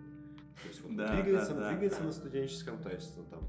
То 0.62 0.68
есть 0.68 0.80
вот 0.82 0.96
Да, 0.96 1.14
двигается, 1.14 1.54
да, 1.54 1.70
двигается 1.70 2.00
да. 2.00 2.06
на 2.06 2.12
студенческом, 2.12 2.82
то 2.82 2.90
есть 2.90 3.16
ну, 3.16 3.24
там 3.24 3.40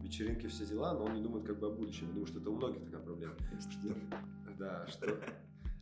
вечеринки, 0.00 0.46
все 0.46 0.64
дела, 0.66 0.94
но 0.94 1.04
он 1.04 1.14
не 1.14 1.22
думает 1.22 1.46
как 1.46 1.58
бы 1.58 1.66
о 1.66 1.70
будущем. 1.70 2.06
Я 2.06 2.12
думаю, 2.12 2.26
что 2.26 2.40
это 2.40 2.50
у 2.50 2.56
многих 2.56 2.84
такая 2.84 3.00
проблема. 3.00 3.34
Что, 3.58 3.94
да, 4.58 4.86
что, 4.86 5.18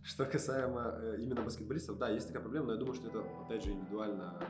что 0.02 0.24
касаемо 0.24 0.94
э, 1.00 1.16
именно 1.20 1.42
баскетболистов, 1.42 1.98
да, 1.98 2.08
есть 2.08 2.28
такая 2.28 2.42
проблема, 2.42 2.66
но 2.66 2.72
я 2.72 2.78
думаю, 2.78 2.94
что 2.94 3.08
это, 3.08 3.22
опять 3.44 3.64
же, 3.64 3.72
индивидуально, 3.72 4.42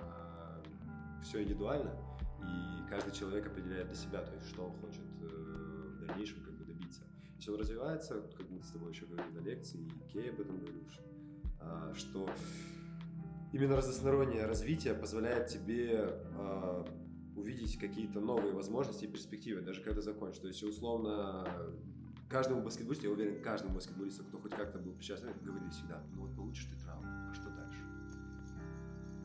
все 1.22 1.42
индивидуально, 1.42 1.96
и 2.42 2.88
каждый 2.88 3.12
человек 3.12 3.46
определяет 3.46 3.88
для 3.88 3.96
себя, 3.96 4.22
то 4.22 4.32
есть, 4.34 4.48
что 4.48 4.66
он 4.66 4.72
хочет 4.78 5.02
э, 5.22 5.26
в 5.26 6.06
дальнейшем 6.06 6.42
он 7.48 7.56
развивается, 7.56 8.22
как 8.36 8.50
мы 8.50 8.62
с 8.62 8.70
тобой 8.70 8.92
еще 8.92 9.06
говорили 9.06 9.32
на 9.32 9.40
лекции, 9.40 9.78
и 9.80 10.12
Кей 10.12 10.30
об 10.30 10.40
этом 10.40 10.58
говорил, 10.58 10.88
что, 10.90 11.02
а, 11.60 11.94
что 11.94 12.28
именно 13.52 13.76
разностороннее 13.76 14.46
развитие 14.46 14.94
позволяет 14.94 15.48
тебе 15.48 16.18
а, 16.36 16.84
увидеть 17.36 17.78
какие-то 17.78 18.20
новые 18.20 18.52
возможности 18.52 19.04
и 19.04 19.08
перспективы, 19.08 19.62
даже 19.62 19.82
когда 19.82 20.00
закончишь. 20.02 20.40
То 20.40 20.48
есть, 20.48 20.62
условно, 20.62 21.46
каждому 22.28 22.62
баскетболисту, 22.62 23.06
я 23.06 23.12
уверен, 23.12 23.42
каждому 23.42 23.74
баскетболисту, 23.74 24.24
кто 24.24 24.38
хоть 24.38 24.52
как-то 24.52 24.78
был 24.78 24.92
причастен, 24.92 25.28
говорили 25.42 25.70
всегда, 25.70 26.02
ну 26.14 26.22
вот 26.22 26.36
получишь 26.36 26.66
ты 26.66 26.84
травму, 26.84 27.04
а 27.04 27.34
что 27.34 27.50
дальше? 27.50 27.82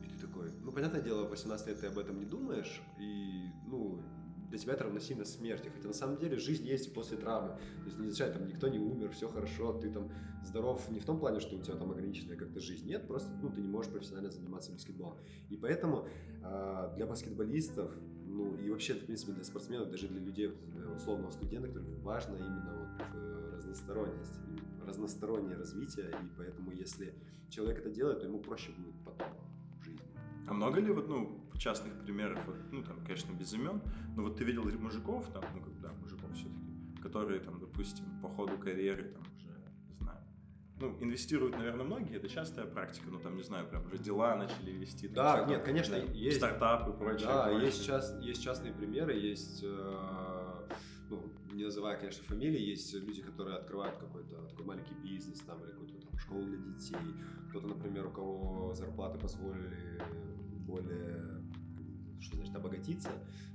И 0.04 0.08
ты 0.08 0.26
такой, 0.26 0.50
ну, 0.62 0.72
понятное 0.72 1.00
дело, 1.00 1.26
в 1.26 1.30
18 1.30 1.66
лет 1.68 1.80
ты 1.80 1.86
об 1.86 1.98
этом 1.98 2.18
не 2.18 2.26
думаешь, 2.26 2.82
и, 2.98 3.48
ну, 3.66 4.02
для 4.48 4.58
тебя 4.58 4.74
это 4.74 4.84
равносильно 4.84 5.24
смерти. 5.24 5.70
Хотя 5.74 5.88
на 5.88 5.94
самом 5.94 6.18
деле 6.18 6.38
жизнь 6.38 6.66
есть 6.66 6.88
и 6.88 6.90
после 6.90 7.16
травмы. 7.16 7.50
То 7.50 7.84
есть 7.86 7.98
не 7.98 8.06
означает, 8.06 8.34
там 8.34 8.46
никто 8.46 8.68
не 8.68 8.78
умер, 8.78 9.10
все 9.10 9.28
хорошо, 9.28 9.72
ты 9.72 9.90
там 9.90 10.10
здоров 10.44 10.88
не 10.90 11.00
в 11.00 11.04
том 11.04 11.18
плане, 11.18 11.40
что 11.40 11.56
у 11.56 11.60
тебя 11.60 11.76
там 11.76 11.90
ограниченная 11.90 12.36
как-то 12.36 12.60
жизнь. 12.60 12.86
Нет, 12.88 13.06
просто 13.06 13.30
ну, 13.42 13.50
ты 13.50 13.60
не 13.60 13.68
можешь 13.68 13.90
профессионально 13.90 14.30
заниматься 14.30 14.72
баскетболом. 14.72 15.18
И 15.50 15.56
поэтому 15.56 16.08
э, 16.42 16.92
для 16.96 17.06
баскетболистов, 17.06 17.92
ну 18.26 18.56
и 18.56 18.70
вообще, 18.70 18.94
в 18.94 19.04
принципе, 19.04 19.32
для 19.32 19.44
спортсменов, 19.44 19.90
даже 19.90 20.08
для 20.08 20.20
людей, 20.20 20.48
э, 20.48 20.94
условного 20.94 21.30
студента, 21.30 21.68
которым 21.68 22.00
важно 22.00 22.36
именно 22.36 22.88
вот 22.98 23.06
э, 23.14 23.50
разносторонность, 23.56 24.38
разностороннее 24.86 25.56
развитие. 25.56 26.10
И 26.10 26.28
поэтому, 26.36 26.70
если 26.72 27.14
человек 27.48 27.78
это 27.78 27.90
делает, 27.90 28.20
то 28.20 28.26
ему 28.26 28.38
проще 28.38 28.72
будет 28.72 28.94
потом 29.04 29.28
в 29.80 29.84
жизни. 29.84 30.06
А 30.46 30.54
много 30.54 30.80
ли 30.80 30.92
вот, 30.92 31.08
ну, 31.08 31.45
частных 31.58 31.98
примеров, 32.04 32.38
вот, 32.46 32.56
ну, 32.72 32.82
там, 32.82 33.00
конечно, 33.04 33.32
без 33.32 33.52
имен, 33.54 33.80
но 34.16 34.22
вот 34.22 34.36
ты 34.36 34.44
видел 34.44 34.64
мужиков, 34.78 35.26
там, 35.32 35.44
ну, 35.54 35.62
как, 35.62 35.80
да, 35.80 35.92
мужиков 35.92 36.32
все-таки, 36.34 37.00
которые, 37.02 37.40
там, 37.40 37.58
допустим, 37.60 38.04
по 38.22 38.28
ходу 38.28 38.58
карьеры, 38.58 39.04
там, 39.04 39.22
уже, 39.36 39.48
не 39.88 39.94
знаю, 39.94 40.18
ну, 40.80 40.96
инвестируют, 41.00 41.56
наверное, 41.56 41.84
многие, 41.84 42.16
это 42.16 42.28
частая 42.28 42.66
практика, 42.66 43.08
ну, 43.10 43.18
там, 43.18 43.36
не 43.36 43.42
знаю, 43.42 43.68
прям 43.68 43.86
уже 43.86 43.98
дела 43.98 44.36
начали 44.36 44.70
вести. 44.72 45.08
Там, 45.08 45.14
Да, 45.14 45.44
нет, 45.46 45.62
конечно, 45.62 45.96
да, 45.96 46.04
есть. 46.12 46.38
Стартапы, 46.38 46.92
прочее. 46.92 47.26
Да, 47.26 47.44
прочее. 47.44 47.66
есть, 47.66 47.86
част, 47.86 48.20
есть 48.22 48.42
частные 48.42 48.72
примеры, 48.72 49.14
есть, 49.14 49.60
э, 49.62 50.68
ну, 51.08 51.22
не 51.52 51.64
называя, 51.64 51.96
конечно, 51.96 52.22
фамилии, 52.24 52.60
есть 52.60 52.92
люди, 52.94 53.22
которые 53.22 53.56
открывают 53.56 53.96
какой-то 53.96 54.36
такой 54.48 54.66
маленький 54.66 54.94
бизнес, 54.94 55.40
там, 55.40 55.62
или 55.64 55.70
какую-то 55.70 56.06
там 56.06 56.18
школу 56.18 56.42
для 56.44 56.58
детей. 56.58 56.96
Кто-то, 57.48 57.68
например, 57.68 58.06
у 58.06 58.10
кого 58.10 58.74
зарплаты 58.74 59.18
позволили 59.18 60.02
более, 60.66 61.35
что 62.20 62.36
значит, 62.36 62.54
обогатиться, 62.54 63.10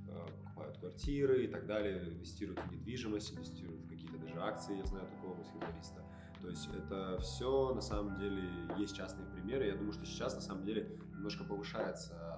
э, 0.07 0.27
покупают 0.43 0.77
квартиры 0.77 1.45
и 1.45 1.47
так 1.47 1.65
далее, 1.65 2.09
инвестируют 2.09 2.59
в 2.59 2.71
недвижимость, 2.71 3.33
инвестируют 3.33 3.81
в 3.81 3.89
какие-то 3.89 4.17
даже 4.17 4.39
акции, 4.39 4.77
я 4.77 4.85
знаю 4.85 5.07
такого 5.07 5.35
баскетболиста. 5.35 6.03
То 6.41 6.49
есть 6.49 6.67
это 6.75 7.19
все 7.19 7.73
на 7.73 7.81
самом 7.81 8.17
деле 8.19 8.43
есть 8.77 8.95
частные 8.95 9.27
примеры. 9.27 9.67
Я 9.67 9.75
думаю, 9.75 9.93
что 9.93 10.05
сейчас 10.05 10.33
на 10.33 10.41
самом 10.41 10.63
деле 10.63 10.97
немножко 11.13 11.43
повышается 11.43 12.31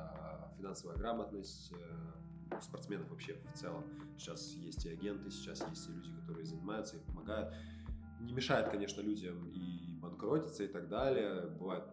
финансовая 0.63 0.95
грамотность 0.95 1.73
э, 1.73 2.61
спортсменов 2.61 3.09
вообще 3.09 3.33
в 3.33 3.57
целом. 3.57 3.83
Сейчас 4.17 4.53
есть 4.53 4.85
и 4.85 4.89
агенты, 4.89 5.29
сейчас 5.29 5.61
есть 5.69 5.89
и 5.89 5.91
люди, 5.91 6.09
которые 6.21 6.45
занимаются 6.45 6.95
и 6.95 6.99
помогают. 6.99 7.53
Не 8.21 8.31
мешает, 8.31 8.69
конечно, 8.69 9.01
людям 9.01 9.49
и 9.49 9.93
банкротиться 9.99 10.63
и 10.63 10.67
так 10.67 10.87
далее. 10.87 11.47
Бывают 11.59 11.85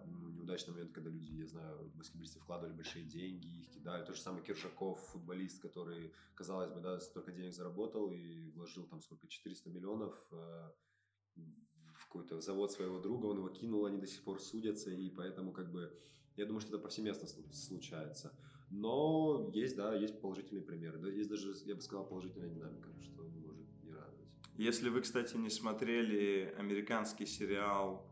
м, 0.51 0.57
неудачные 0.57 0.73
моменты, 0.75 0.95
когда 0.95 1.11
люди, 1.11 1.33
я 1.33 1.47
знаю, 1.47 1.91
баскетболисты 1.95 2.41
вкладывали 2.41 2.75
большие 2.75 3.05
деньги, 3.05 3.47
их 3.61 3.71
кидали. 3.71 4.05
То 4.05 4.13
же 4.13 4.21
самое 4.21 4.45
Киршаков, 4.45 5.01
футболист, 5.13 5.63
который, 5.63 6.13
казалось 6.35 6.71
бы, 6.71 6.81
да, 6.81 7.01
столько 7.01 7.33
денег 7.33 7.53
заработал 7.55 8.11
и 8.11 8.51
вложил 8.51 8.87
там 8.87 9.01
сколько, 9.01 9.27
400 9.29 9.71
миллионов 9.71 10.15
э, 10.33 10.71
в 11.95 12.05
какой-то 12.07 12.41
завод 12.41 12.73
своего 12.73 12.99
друга, 12.99 13.27
он 13.27 13.39
его 13.39 13.49
кинул, 13.49 13.85
они 13.87 13.99
до 13.99 14.07
сих 14.07 14.23
пор 14.25 14.41
судятся, 14.41 14.91
и 14.91 15.11
поэтому 15.11 15.53
как 15.53 15.71
бы 15.71 15.93
я 16.37 16.47
думаю, 16.47 16.61
что 16.61 16.71
это 16.71 16.79
повсеместно 16.79 17.27
слу- 17.27 17.53
случается. 17.53 18.33
Но 18.71 19.51
есть, 19.53 19.77
да, 19.77 19.95
есть 19.95 20.21
положительные 20.21 20.63
примеры. 20.63 21.13
Есть 21.13 21.29
даже, 21.29 21.53
я 21.67 21.75
бы 21.75 21.81
сказал, 21.81 22.07
положительная 22.07 22.49
динамика, 22.49 22.89
что 23.01 23.23
может 23.25 23.67
не 23.83 23.93
радовать. 23.93 24.29
Если 24.57 24.89
вы, 24.91 25.01
кстати, 25.01 25.37
не 25.37 25.51
смотрели 25.51 26.55
американский 26.57 27.27
сериал 27.27 28.07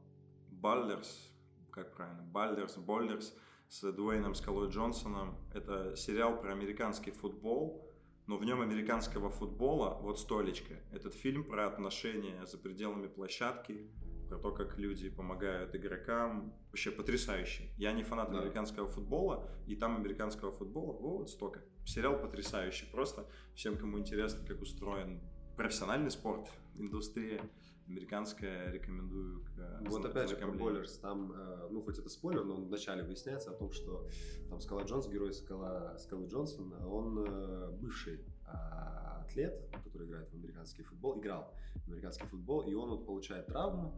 «Баллерс», 0.51 1.33
как 1.79 1.95
правильно, 1.95 2.23
«Баллерс», 2.23 2.77
«Боллерс» 2.77 3.37
с 3.69 3.93
Дуэйном 3.93 4.35
Скалой 4.35 4.69
Джонсоном, 4.71 5.37
это 5.55 5.95
сериал 5.97 6.41
про 6.41 6.53
американский 6.53 7.11
футбол, 7.11 7.85
но 8.27 8.37
в 8.37 8.45
нем 8.45 8.61
американского 8.61 9.31
футбола, 9.31 9.99
вот 10.03 10.19
столечко. 10.19 10.75
Этот 10.93 11.15
фильм 11.15 11.45
про 11.45 11.67
отношения 11.67 12.45
за 12.47 12.59
пределами 12.59 13.07
площадки, 13.07 13.91
про 14.29 14.39
то, 14.39 14.53
как 14.53 14.77
люди 14.79 15.09
помогают 15.09 15.75
игрокам. 15.75 16.53
Вообще 16.69 16.91
потрясающий. 16.91 17.71
Я 17.79 17.93
не 17.93 18.03
фанат 18.03 18.31
Да. 18.31 18.41
американского 18.41 18.87
футбола, 18.87 19.49
и 19.67 19.75
там 19.75 19.97
американского 19.97 20.51
фуфутбола 20.53 20.93
вот 20.99 21.31
столько. 21.31 21.63
Сериал 21.87 22.19
потрясающий. 22.19 22.87
Просто 22.93 23.27
всем, 23.55 23.79
кому 23.79 23.99
интересно, 23.99 24.47
как 24.47 24.61
устроен 24.61 25.23
профессиональный 25.57 26.11
спорт, 26.11 26.51
индустрия 26.75 27.41
американская, 27.89 28.71
рекомендую 28.71 29.41
к 29.45 29.59
э, 29.59 29.89
Вот 29.89 30.05
опять 30.05 30.29
же 30.29 30.37
про. 30.37 30.53
Бойлерс, 30.53 30.99
там, 30.99 31.33
э, 31.33 31.69
ну 31.71 31.83
хоть 31.83 31.99
это 31.99 32.09
спойлер, 32.09 32.45
но 32.45 32.57
вначале 32.57 33.03
выясняется 33.03 33.51
о 33.51 33.55
том, 33.55 33.73
что 33.73 34.09
там 34.49 34.61
Скала 34.61 34.83
Джонс, 34.83 35.09
герой 35.09 35.33
Скала, 35.33 35.97
Скалы 35.99 36.27
Джонсона, 36.27 36.87
он 36.89 37.25
э, 37.27 37.71
бывший 37.81 38.21
а, 38.47 39.23
атлет, 39.23 39.69
который 39.85 40.07
играет 40.07 40.31
в 40.31 40.35
американский 40.35 40.83
футбол, 40.83 41.19
играл 41.19 41.55
в 41.85 41.89
американский 41.89 42.27
футбол, 42.27 42.63
и 42.63 42.75
он 42.75 42.91
вот 42.91 43.07
получает 43.07 43.47
травму, 43.47 43.95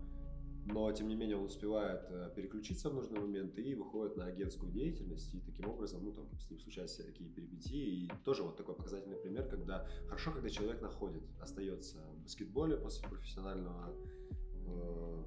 но 0.73 0.91
тем 0.93 1.09
не 1.09 1.15
менее 1.15 1.37
он 1.37 1.45
успевает 1.45 2.03
э, 2.09 2.31
переключиться 2.35 2.91
в 2.91 2.95
нужный 2.95 3.21
момент 3.21 3.59
и 3.59 3.75
выходит 3.75 4.17
на 4.17 4.27
агентскую 4.27 4.71
деятельность, 4.73 5.35
и 5.35 5.41
таким 5.41 5.69
образом, 5.69 6.05
ну 6.05 6.13
там 6.13 6.27
с 6.39 6.51
ним 6.51 6.61
случаются 6.61 7.03
всякие 7.03 7.29
перипетии, 7.29 8.05
и 8.05 8.11
тоже 8.25 8.43
вот 8.43 8.57
такой 8.57 8.75
показательный 8.75 9.17
пример, 9.17 9.49
когда 9.49 9.87
хорошо, 10.07 10.33
когда 10.33 10.49
человек 10.49 10.81
находит, 10.81 11.23
остается 11.41 11.99
в 11.99 12.23
баскетболе 12.23 12.77
после 12.77 13.09
профессионального 13.09 13.95
э, 14.67 15.25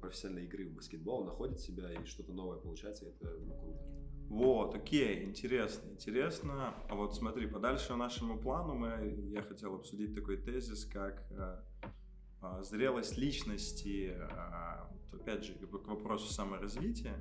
профессиональной 0.00 0.44
игры 0.44 0.68
в 0.68 0.74
баскетбол, 0.74 1.24
находит 1.24 1.60
себя 1.60 1.92
и 1.92 2.04
что-то 2.04 2.32
новое 2.32 2.58
получается, 2.58 3.06
это 3.06 3.36
ну, 3.40 3.54
круто. 3.54 3.98
Вот, 4.28 4.74
окей, 4.74 5.24
интересно, 5.24 5.88
интересно. 5.90 6.74
А 6.88 6.94
вот 6.94 7.14
смотри, 7.16 7.46
по 7.46 7.58
дальше 7.58 7.96
нашему 7.96 8.38
плану 8.38 8.74
мы, 8.74 9.14
я 9.30 9.42
хотел 9.42 9.74
обсудить 9.74 10.14
такой 10.14 10.36
тезис, 10.36 10.84
как 10.84 11.24
э, 11.30 11.62
зрелость 12.60 13.18
личности, 13.18 14.16
вот 15.10 15.20
опять 15.20 15.44
же, 15.44 15.54
к 15.54 15.86
вопросу 15.88 16.32
саморазвития. 16.32 17.18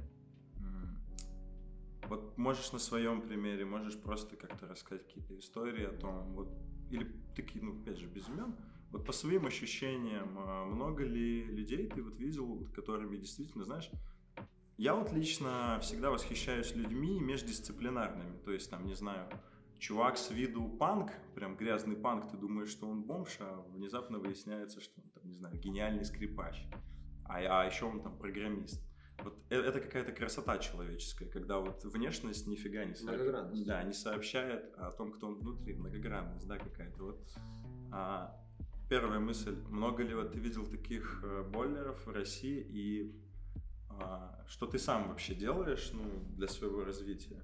Вот 2.08 2.38
можешь 2.38 2.72
на 2.72 2.80
своем 2.80 3.22
примере, 3.22 3.66
можешь 3.66 4.00
просто 4.00 4.38
как-то 4.38 4.66
рассказать 4.66 5.06
какие-то 5.06 5.38
истории 5.38 5.86
о 5.86 5.92
том, 5.92 6.34
вот, 6.34 6.50
или 6.90 7.06
такие, 7.36 7.62
ну, 7.62 7.82
опять 7.82 7.98
же, 7.98 8.08
без 8.08 8.30
имен, 8.30 8.56
вот 8.92 9.06
по 9.06 9.12
своим 9.12 9.46
ощущениям, 9.46 10.40
э, 10.40 10.66
много 10.66 11.04
ли 11.04 11.44
людей 11.44 11.90
ты 11.90 12.02
вот 12.02 12.18
видел, 12.18 12.66
которыми 12.74 13.18
действительно, 13.18 13.66
знаешь, 13.66 13.92
я 14.78 14.96
вот 14.96 15.12
лично 15.12 15.80
всегда 15.82 16.12
восхищаюсь 16.12 16.76
людьми 16.76 17.20
междисциплинарными. 17.20 18.38
То 18.46 18.52
есть, 18.52 18.70
там, 18.70 18.86
не 18.86 18.94
знаю, 18.94 19.28
чувак 19.80 20.18
с 20.18 20.32
виду 20.32 20.68
панк, 20.70 21.12
прям 21.36 21.56
грязный 21.56 21.96
панк, 21.96 22.30
ты 22.32 22.38
думаешь, 22.38 22.70
что 22.70 22.88
он 22.88 23.04
бомж, 23.04 23.38
а 23.40 23.66
внезапно 23.70 24.20
выясняется, 24.20 24.82
что 24.82 25.02
он, 25.02 25.10
там, 25.12 25.28
не 25.28 25.34
знаю, 25.34 25.58
гениальный 25.58 26.06
скрипач. 26.06 26.66
А, 27.26 27.40
а 27.40 27.66
еще 27.66 27.86
он 27.86 28.02
там 28.02 28.18
программист. 28.18 28.84
Вот 29.24 29.38
э- 29.50 29.60
это 29.60 29.80
какая-то 29.80 30.12
красота 30.12 30.58
человеческая, 30.60 31.26
когда 31.26 31.60
вот 31.60 31.84
внешность 31.86 32.48
нифига 32.48 32.86
не 32.86 32.96
сообщает. 32.96 33.66
Да, 33.66 33.84
не 33.84 33.94
сообщает 33.94 34.74
о 34.76 34.92
том, 34.92 35.12
кто 35.12 35.28
он 35.28 35.36
внутри. 35.36 35.74
Многогранность, 35.74 36.48
да, 36.48 36.58
какая-то. 36.58 37.04
Вот. 37.04 37.28
А, 37.92 38.40
первая 38.90 39.20
мысль. 39.20 39.56
Много 39.70 40.04
ли 40.04 40.14
вот 40.14 40.32
ты 40.34 40.40
видел 40.40 40.66
таких 40.66 41.22
э, 41.24 41.44
бойлеров 41.44 42.06
в 42.06 42.12
России 42.12 42.60
и 42.60 43.16
а, 43.90 44.44
что 44.48 44.68
ты 44.68 44.78
сам 44.78 45.10
вообще 45.10 45.34
делаешь 45.34 45.92
ну, 45.94 46.04
для 46.36 46.48
своего 46.48 46.84
развития? 46.84 47.44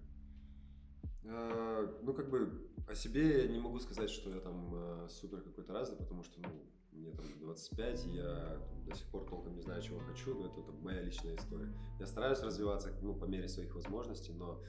Э, 1.25 1.87
Ну, 2.01 2.13
как 2.13 2.29
бы 2.29 2.69
о 2.87 2.95
себе 2.95 3.43
я 3.43 3.47
не 3.47 3.59
могу 3.59 3.79
сказать, 3.79 4.09
что 4.09 4.29
я 4.29 4.39
там 4.39 4.71
э, 4.73 5.07
супер 5.09 5.41
какой-то 5.41 5.73
разный, 5.73 5.97
потому 5.97 6.23
что, 6.23 6.41
ну, 6.41 6.49
мне 6.91 7.11
там 7.11 7.25
25, 7.39 8.05
и 8.07 8.09
я 8.11 8.61
до 8.85 8.95
сих 8.95 9.07
пор 9.07 9.25
толком 9.25 9.55
не 9.55 9.61
знаю, 9.61 9.81
чего 9.81 9.99
хочу, 9.99 10.35
но 10.35 10.47
это 10.47 10.61
там, 10.61 10.81
моя 10.81 11.01
личная 11.01 11.35
история. 11.35 11.73
Я 11.99 12.05
стараюсь 12.05 12.41
развиваться 12.41 12.93
ну, 13.01 13.15
по 13.15 13.25
мере 13.25 13.47
своих 13.47 13.73
возможностей, 13.73 14.33
но 14.33 14.61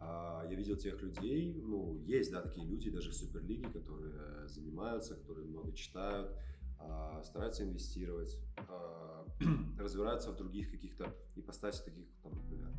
а, 0.00 0.44
я 0.48 0.56
видел 0.56 0.76
тех 0.76 1.00
людей, 1.02 1.60
ну, 1.62 1.98
есть, 2.04 2.32
да, 2.32 2.40
такие 2.42 2.66
люди 2.66 2.90
даже 2.90 3.10
в 3.10 3.14
Суперлиге, 3.14 3.68
которые 3.70 4.48
занимаются, 4.48 5.14
которые 5.14 5.46
много 5.46 5.72
читают, 5.72 6.36
а, 6.78 7.22
стараются 7.22 7.64
инвестировать, 7.64 8.38
а, 8.68 9.26
разбираются 9.78 10.30
в 10.30 10.36
других 10.36 10.70
каких-то 10.70 11.14
ипостасях, 11.36 11.84
таких, 11.84 12.06
там, 12.22 12.32
например, 12.34 12.70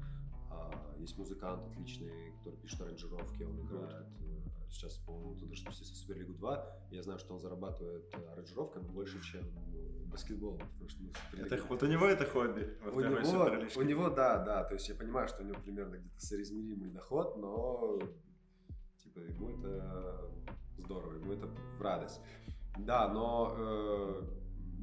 есть 1.00 1.18
музыкант 1.18 1.64
отличный, 1.66 2.34
который 2.38 2.58
пишет 2.58 2.82
аранжировки, 2.82 3.44
он 3.44 3.62
играет 3.62 4.08
э, 4.22 4.50
сейчас, 4.70 4.98
по-моему, 5.00 5.36
туда 5.36 5.56
что 5.56 5.72
в 5.72 5.76
Суперлигу 5.76 6.34
2. 6.34 6.88
Я 6.92 7.04
знаю, 7.04 7.20
что 7.20 7.34
он 7.34 7.40
зарабатывает 7.40 8.14
аранжировками 8.32 8.88
больше, 8.88 9.22
чем 9.22 9.46
баскетбол. 10.10 10.58
Потому 10.58 10.90
что, 10.90 11.04
ну, 11.04 11.12
это, 11.46 11.64
вот 11.68 11.84
у 11.84 11.88
него 11.88 12.06
это 12.06 12.26
хобби. 12.26 12.78
У 12.92 13.00
него, 13.00 13.70
у 13.76 13.82
него, 13.82 14.10
да, 14.10 14.44
да. 14.44 14.64
То 14.64 14.74
есть 14.74 14.90
я 14.90 14.96
понимаю, 14.96 15.28
что 15.28 15.44
у 15.44 15.46
него 15.46 15.60
примерно 15.62 15.96
где-то 15.98 16.20
соизмеримый 16.20 16.90
доход, 16.90 17.38
но 17.38 18.00
типа 18.98 19.20
ему 19.20 19.50
это 19.50 20.32
здорово, 20.78 21.14
ему 21.14 21.34
это 21.34 21.48
в 21.48 21.82
радость. 21.82 22.22
Да, 22.78 23.08
но 23.10 23.56
э, 23.58 24.39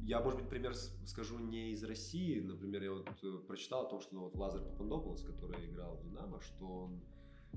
я, 0.07 0.21
может 0.21 0.39
быть, 0.39 0.49
пример 0.49 0.73
скажу 1.05 1.37
не 1.37 1.71
из 1.71 1.83
России. 1.83 2.39
Например, 2.39 2.81
я 2.81 2.91
вот 2.93 3.09
э, 3.23 3.37
прочитал 3.45 3.85
о 3.85 3.89
том, 3.89 3.99
что 3.99 4.15
ну, 4.15 4.21
вот 4.21 4.35
Лазар 4.37 4.61
Папандополос, 4.61 5.21
который 5.21 5.69
играл 5.69 5.97
в 5.97 6.03
Динамо, 6.03 6.39
что 6.39 6.65
он 6.65 7.01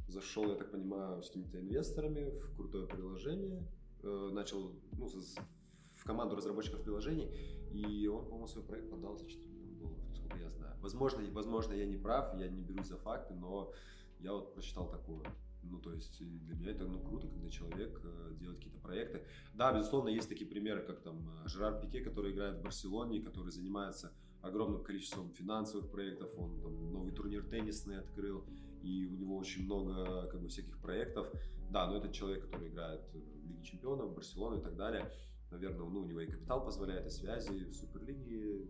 зашел, 0.08 0.48
я 0.48 0.56
так 0.56 0.72
понимаю, 0.72 1.22
с 1.22 1.28
какими-то 1.28 1.60
инвесторами 1.60 2.30
в 2.30 2.56
крутое 2.56 2.88
приложение, 2.88 3.64
э, 4.02 4.30
начал 4.32 4.72
ну, 4.98 5.06
в 5.06 6.04
команду 6.04 6.34
разработчиков 6.34 6.82
приложений, 6.82 7.30
и 7.70 8.08
он, 8.08 8.24
по-моему, 8.24 8.48
свой 8.48 8.64
проект 8.64 8.90
продал 8.90 9.16
за 9.16 9.28
4 9.28 9.48
миллиона 9.48 9.78
долларов, 9.78 10.08
насколько 10.08 10.38
я 10.38 10.50
знаю. 10.50 10.76
Возможно, 10.80 11.22
возможно, 11.30 11.72
я 11.74 11.86
не 11.86 11.98
прав, 11.98 12.36
я 12.36 12.48
не 12.48 12.62
берусь 12.62 12.88
за 12.88 12.96
факты, 12.96 13.32
но 13.34 13.72
я 14.18 14.32
вот 14.32 14.54
прочитал 14.54 14.90
такое. 14.90 15.22
Ну, 15.62 15.78
то 15.78 15.92
есть 15.92 16.18
для 16.18 16.54
меня 16.54 16.70
это 16.70 16.86
ну, 16.86 17.00
круто, 17.00 17.28
когда 17.28 17.48
человек 17.50 18.00
э, 18.02 18.34
делает 18.38 18.58
какие-то 18.58 18.80
проекты. 18.80 19.24
Да, 19.54 19.72
безусловно, 19.72 20.08
есть 20.08 20.28
такие 20.28 20.48
примеры, 20.48 20.82
как 20.82 21.02
там 21.02 21.28
э, 21.44 21.48
Жерар 21.48 21.80
Пике, 21.80 22.00
который 22.00 22.32
играет 22.32 22.58
в 22.58 22.62
Барселоне, 22.62 23.20
который 23.20 23.50
занимается 23.50 24.12
огромным 24.42 24.82
количеством 24.82 25.30
финансовых 25.32 25.90
проектов, 25.90 26.30
он 26.38 26.60
там 26.60 26.92
новый 26.92 27.12
турнир 27.12 27.44
теннисный 27.44 27.98
открыл, 27.98 28.44
и 28.82 29.06
у 29.06 29.16
него 29.16 29.36
очень 29.36 29.64
много 29.64 30.26
как 30.28 30.40
бы 30.40 30.48
всяких 30.48 30.78
проектов. 30.78 31.30
Да, 31.70 31.86
но 31.86 31.98
этот 31.98 32.12
человек, 32.12 32.46
который 32.46 32.68
играет 32.68 33.02
в 33.12 33.46
Лиге 33.46 33.62
Чемпионов, 33.62 34.10
в 34.10 34.14
Барселону 34.14 34.58
и 34.58 34.62
так 34.62 34.76
далее, 34.76 35.10
наверное, 35.50 35.88
ну, 35.88 36.00
у 36.00 36.04
него 36.04 36.20
и 36.20 36.26
капитал 36.26 36.64
позволяет, 36.64 37.06
и 37.06 37.10
связи 37.10 37.64
в 37.64 37.74
Суперлиге. 37.74 38.68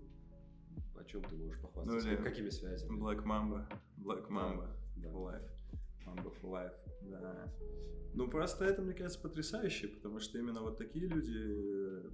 О 0.96 1.04
чем 1.04 1.22
ты 1.24 1.34
можешь 1.36 1.60
похвастаться? 1.60 2.08
Ну, 2.08 2.14
или 2.14 2.22
Какими 2.22 2.50
связями? 2.50 2.98
Black 2.98 3.24
Mamba, 3.24 3.66
Black 3.96 4.28
Mamba 4.28 4.68
да, 4.96 5.08
да. 5.08 5.08
Life. 5.08 5.48
For 6.06 6.50
Life, 6.50 6.74
да. 7.02 7.52
Ну, 8.14 8.28
просто 8.28 8.64
это, 8.64 8.82
мне 8.82 8.94
кажется, 8.94 9.20
потрясающе, 9.20 9.88
потому 9.88 10.18
что 10.20 10.38
именно 10.38 10.60
вот 10.62 10.78
такие 10.78 11.06
люди 11.06 11.38
э, 11.38 12.10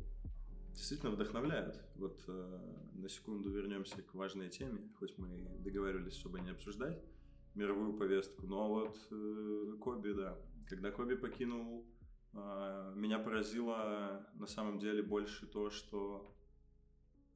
действительно 0.75 1.11
вдохновляют. 1.13 1.81
Вот 1.95 2.23
э, 2.29 2.59
на 2.95 3.09
секунду 3.09 3.51
вернемся 3.51 4.03
к 4.03 4.15
важной 4.15 4.51
теме, 4.51 4.91
хоть 4.99 5.17
мы 5.17 5.49
договаривались, 5.61 6.15
чтобы 6.15 6.41
не 6.41 6.51
обсуждать 6.51 7.03
мировую 7.55 7.95
повестку, 7.95 8.47
но 8.47 8.69
вот 8.69 8.99
э, 9.11 9.77
Коби, 9.81 10.13
да. 10.13 10.39
Когда 10.69 10.91
Коби 10.91 11.15
покинул, 11.15 11.87
э, 12.35 12.93
меня 12.95 13.19
поразило 13.19 14.29
на 14.35 14.47
самом 14.47 14.79
деле 14.79 15.03
больше 15.03 15.47
то, 15.47 15.71
что 15.71 16.31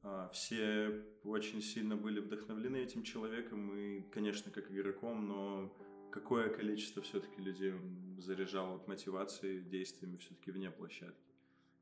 э, 0.03 0.29
все 0.31 1.03
очень 1.23 1.61
сильно 1.61 1.95
были 1.95 2.19
вдохновлены 2.19 2.77
этим 2.77 3.01
человеком 3.01 3.75
и, 3.75 4.01
конечно, 4.11 4.51
как 4.51 4.71
игроком, 4.71 5.27
но 5.27 5.75
какое 6.11 6.49
количество 6.49 7.01
все-таки 7.01 7.41
людей 7.41 7.73
он 7.73 8.21
заряжал 8.21 8.73
вот 8.73 8.87
мотивацией, 8.87 9.61
действиями 9.61 10.17
все-таки 10.17 10.51
вне 10.51 10.69
площадки. 10.69 11.31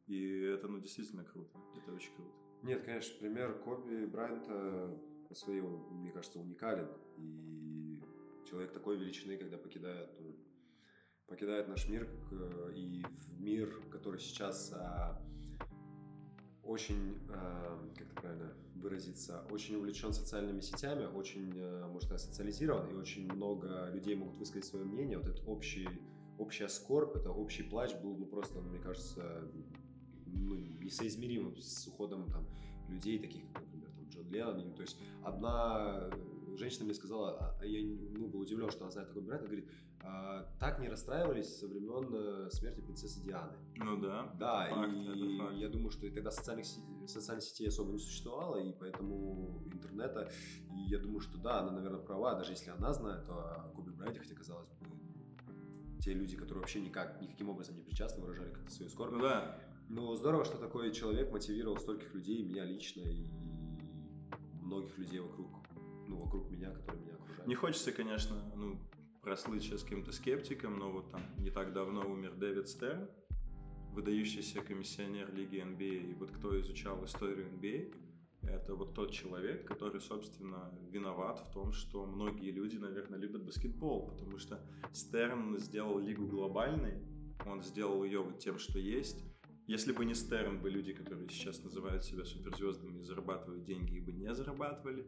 И 0.07 0.41
это, 0.41 0.67
ну, 0.67 0.79
действительно 0.79 1.23
круто. 1.23 1.57
Это 1.75 1.93
очень 1.93 2.13
круто. 2.15 2.31
Нет, 2.63 2.83
конечно, 2.83 3.17
пример 3.19 3.59
Коби 3.59 4.05
Брайанта 4.05 4.97
по 5.27 5.35
своей, 5.35 5.61
мне 5.61 6.11
кажется, 6.11 6.39
уникален. 6.39 6.89
И 7.17 8.01
человек 8.49 8.71
такой 8.73 8.97
величины, 8.97 9.37
когда 9.37 9.57
покидает, 9.57 10.09
покидает 11.27 11.67
наш 11.67 11.87
мир 11.87 12.09
и 12.75 13.03
в 13.03 13.39
мир, 13.39 13.81
который 13.91 14.19
сейчас 14.19 14.73
а, 14.73 15.21
очень, 16.63 17.17
а, 17.29 17.79
как 17.95 18.07
это 18.07 18.15
правильно 18.15 18.53
выразиться, 18.75 19.43
очень 19.49 19.75
увлечен 19.75 20.13
социальными 20.13 20.61
сетями, 20.61 21.05
очень, 21.05 21.53
а, 21.57 21.87
может 21.87 22.05
сказать, 22.05 22.21
социализирован, 22.21 22.89
и 22.89 22.93
очень 22.93 23.31
много 23.31 23.89
людей 23.91 24.15
могут 24.15 24.37
высказать 24.37 24.65
свое 24.65 24.85
мнение. 24.85 25.17
Вот 25.17 25.27
этот 25.27 25.47
общий, 25.47 25.87
общая 26.37 26.67
скорбь, 26.67 27.15
это 27.15 27.31
общий 27.31 27.63
плач 27.63 27.95
был, 27.95 28.15
ну, 28.17 28.25
просто, 28.25 28.61
мне 28.61 28.79
кажется, 28.79 29.49
ну, 30.25 30.55
несоизмеримым 30.55 31.55
с 31.57 31.87
уходом 31.87 32.29
там, 32.29 32.45
людей, 32.87 33.19
таких 33.19 33.43
как, 33.53 33.63
например, 33.63 33.91
там, 33.91 34.09
Джон 34.09 34.29
Леннон. 34.31 34.73
То 34.73 34.81
есть 34.81 34.97
одна 35.23 36.09
женщина 36.57 36.85
мне 36.85 36.93
сказала, 36.93 37.55
а 37.59 37.65
я 37.65 37.83
ну, 38.17 38.27
был 38.27 38.41
удивлен, 38.41 38.69
что 38.69 38.83
она 38.83 38.91
знает 38.91 39.09
такой 39.09 39.23
бренд, 39.23 39.43
говорит, 39.43 39.67
а, 40.01 40.45
так 40.59 40.79
не 40.79 40.87
расстраивались 40.87 41.59
со 41.59 41.67
времен 41.67 42.09
э, 42.13 42.49
смерти 42.51 42.79
принцессы 42.79 43.21
Дианы. 43.21 43.53
Ну 43.75 43.97
да. 43.97 44.33
Да, 44.39 44.67
факт, 44.69 44.93
и 44.93 45.37
факт. 45.37 45.53
я 45.55 45.69
думаю, 45.69 45.91
что 45.91 46.07
и 46.07 46.09
тогда 46.09 46.31
социальных, 46.31 46.65
социальных 47.07 47.43
сетей 47.43 47.67
особо 47.67 47.91
не 47.91 47.99
существовало, 47.99 48.57
и 48.57 48.71
поэтому 48.71 49.61
интернета, 49.65 50.31
и 50.73 50.89
я 50.89 50.99
думаю, 50.99 51.19
что 51.19 51.37
да, 51.37 51.59
она, 51.59 51.71
наверное, 51.71 51.99
права, 51.99 52.35
даже 52.35 52.51
если 52.53 52.69
она 52.69 52.93
знает 52.93 53.27
о 53.29 53.71
Коби 53.75 53.91
Брайанте, 53.91 54.21
хотя, 54.21 54.35
казалось 54.35 54.69
бы, 54.69 54.87
те 55.99 56.13
люди, 56.13 56.37
которые 56.37 56.61
вообще 56.61 56.79
никак, 56.79 57.21
никаким 57.21 57.49
образом 57.49 57.75
не 57.75 57.81
причастны, 57.81 58.21
выражали 58.21 58.51
как-то 58.51 58.71
свою 58.71 58.89
скорбь. 58.89 59.13
Ну 59.13 59.21
да. 59.21 59.59
Ну, 59.89 60.15
здорово, 60.15 60.45
что 60.45 60.57
такой 60.57 60.93
человек 60.93 61.31
мотивировал 61.31 61.77
стольких 61.77 62.13
людей, 62.13 62.43
меня 62.43 62.63
лично, 62.63 63.01
и 63.01 63.27
многих 64.61 64.97
людей 64.97 65.19
вокруг, 65.19 65.47
ну, 66.07 66.23
вокруг 66.23 66.49
меня, 66.51 66.71
которые 66.71 67.01
меня 67.01 67.15
окружают. 67.15 67.47
Не 67.47 67.55
хочется, 67.55 67.91
конечно, 67.91 68.35
ну, 68.55 68.79
прослыть 69.21 69.63
сейчас 69.63 69.83
каким-то 69.83 70.11
скептиком, 70.11 70.77
но 70.77 70.91
вот 70.91 71.09
там 71.11 71.21
не 71.37 71.49
так 71.49 71.73
давно 71.73 72.01
умер 72.09 72.35
Дэвид 72.35 72.67
Стерн, 72.67 73.07
выдающийся 73.93 74.61
комиссионер 74.61 75.33
Лиги 75.33 75.57
NBA, 75.57 76.11
и 76.11 76.13
вот 76.13 76.31
кто 76.31 76.59
изучал 76.59 77.03
историю 77.05 77.47
NBA, 77.47 77.95
это 78.43 78.73
вот 78.73 78.93
тот 78.93 79.11
человек, 79.11 79.65
который, 79.65 79.99
собственно, 79.99 80.71
виноват 80.89 81.39
в 81.39 81.51
том, 81.51 81.71
что 81.73 82.05
многие 82.05 82.51
люди, 82.51 82.77
наверное, 82.77 83.19
любят 83.19 83.43
баскетбол, 83.43 84.07
потому 84.07 84.37
что 84.37 84.59
Стерн 84.93 85.57
сделал 85.59 85.99
лигу 85.99 86.25
глобальной, 86.25 86.95
он 87.45 87.61
сделал 87.61 88.03
ее 88.03 88.21
вот 88.21 88.39
тем, 88.39 88.57
что 88.57 88.79
есть, 88.79 89.23
если 89.67 89.91
бы 89.91 90.05
не 90.05 90.15
Стерн, 90.15 90.59
бы 90.61 90.69
люди, 90.69 90.93
которые 90.93 91.29
сейчас 91.29 91.63
называют 91.63 92.03
себя 92.03 92.25
суперзвездами, 92.25 93.01
зарабатывают 93.01 93.65
деньги 93.65 93.97
и 93.97 93.99
бы 93.99 94.11
не 94.11 94.33
зарабатывали. 94.33 95.05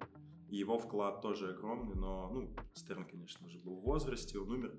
И 0.52 0.58
его 0.58 0.78
вклад 0.78 1.22
тоже 1.22 1.52
огромный, 1.52 1.96
но, 1.96 2.30
ну, 2.30 2.54
Стерн, 2.74 3.06
конечно 3.06 3.48
же, 3.48 3.58
был 3.58 3.78
в 3.78 3.84
возрасте, 3.84 4.38
он 4.38 4.52
умер. 4.52 4.78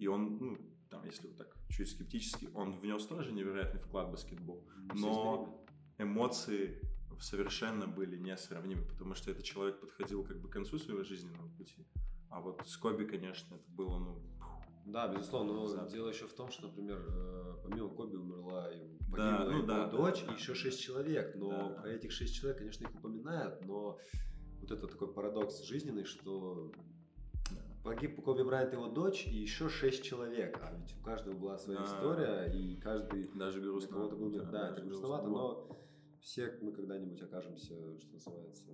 И 0.00 0.08
он, 0.08 0.38
ну, 0.38 0.58
там, 0.90 1.04
если 1.04 1.28
вот 1.28 1.36
так 1.36 1.56
чуть 1.68 1.88
скептически, 1.88 2.50
он 2.52 2.80
внес 2.80 3.06
тоже 3.06 3.30
невероятный 3.32 3.80
вклад 3.80 4.08
в 4.08 4.10
баскетбол. 4.10 4.66
Но 4.94 5.64
эмоции 5.98 6.80
совершенно 7.20 7.86
были 7.86 8.16
несравнимы, 8.16 8.84
потому 8.84 9.14
что 9.14 9.30
этот 9.30 9.44
человек 9.44 9.80
подходил 9.80 10.24
как 10.24 10.40
бы 10.40 10.48
к 10.48 10.52
концу 10.52 10.78
своего 10.78 11.04
жизненного 11.04 11.48
пути. 11.56 11.86
А 12.28 12.40
вот 12.40 12.62
с 12.66 12.76
Коби, 12.76 13.04
конечно, 13.04 13.54
это 13.54 13.70
было, 13.70 13.98
ну, 14.00 14.20
да, 14.84 15.06
безусловно, 15.06 15.52
но 15.52 15.66
Запад. 15.66 15.92
дело 15.92 16.08
еще 16.08 16.26
в 16.26 16.34
том, 16.34 16.50
что, 16.50 16.66
например, 16.66 17.06
э, 17.08 17.54
помимо 17.62 17.88
Коби 17.88 18.16
умерла 18.16 18.70
и 18.70 18.98
погибла 19.10 19.16
да, 19.16 19.44
ну, 19.44 19.58
его 19.58 19.66
да, 19.66 19.86
дочь, 19.86 20.24
да, 20.26 20.32
и 20.32 20.34
еще 20.36 20.54
шесть 20.54 20.80
человек. 20.80 21.36
Но 21.36 21.50
да. 21.50 21.68
про 21.80 21.90
этих 21.90 22.10
шесть 22.10 22.34
человек, 22.34 22.58
конечно, 22.58 22.84
их 22.84 22.94
упоминают, 22.94 23.64
но 23.64 23.98
вот 24.64 24.78
это 24.78 24.86
такой 24.86 25.12
парадокс 25.12 25.62
жизненный, 25.62 26.04
что 26.04 26.72
погиб 27.82 28.22
Коби 28.22 28.42
Брайант 28.42 28.72
его 28.72 28.88
дочь 28.88 29.26
и 29.26 29.36
еще 29.36 29.68
шесть 29.68 30.02
человек. 30.02 30.58
А 30.62 30.74
ведь 30.74 30.96
у 30.98 31.04
каждого 31.04 31.36
была 31.36 31.58
своя 31.58 31.80
да. 31.80 31.84
история, 31.84 32.52
и 32.52 32.76
каждый... 32.76 33.28
Даже 33.34 33.60
мир. 34.16 34.44
Да, 34.44 34.50
да 34.50 34.70
это 34.70 34.82
грустновато, 34.82 35.28
но 35.28 35.68
все 36.20 36.58
мы 36.62 36.72
когда-нибудь 36.72 37.20
окажемся, 37.22 37.98
что 37.98 38.14
называется, 38.14 38.70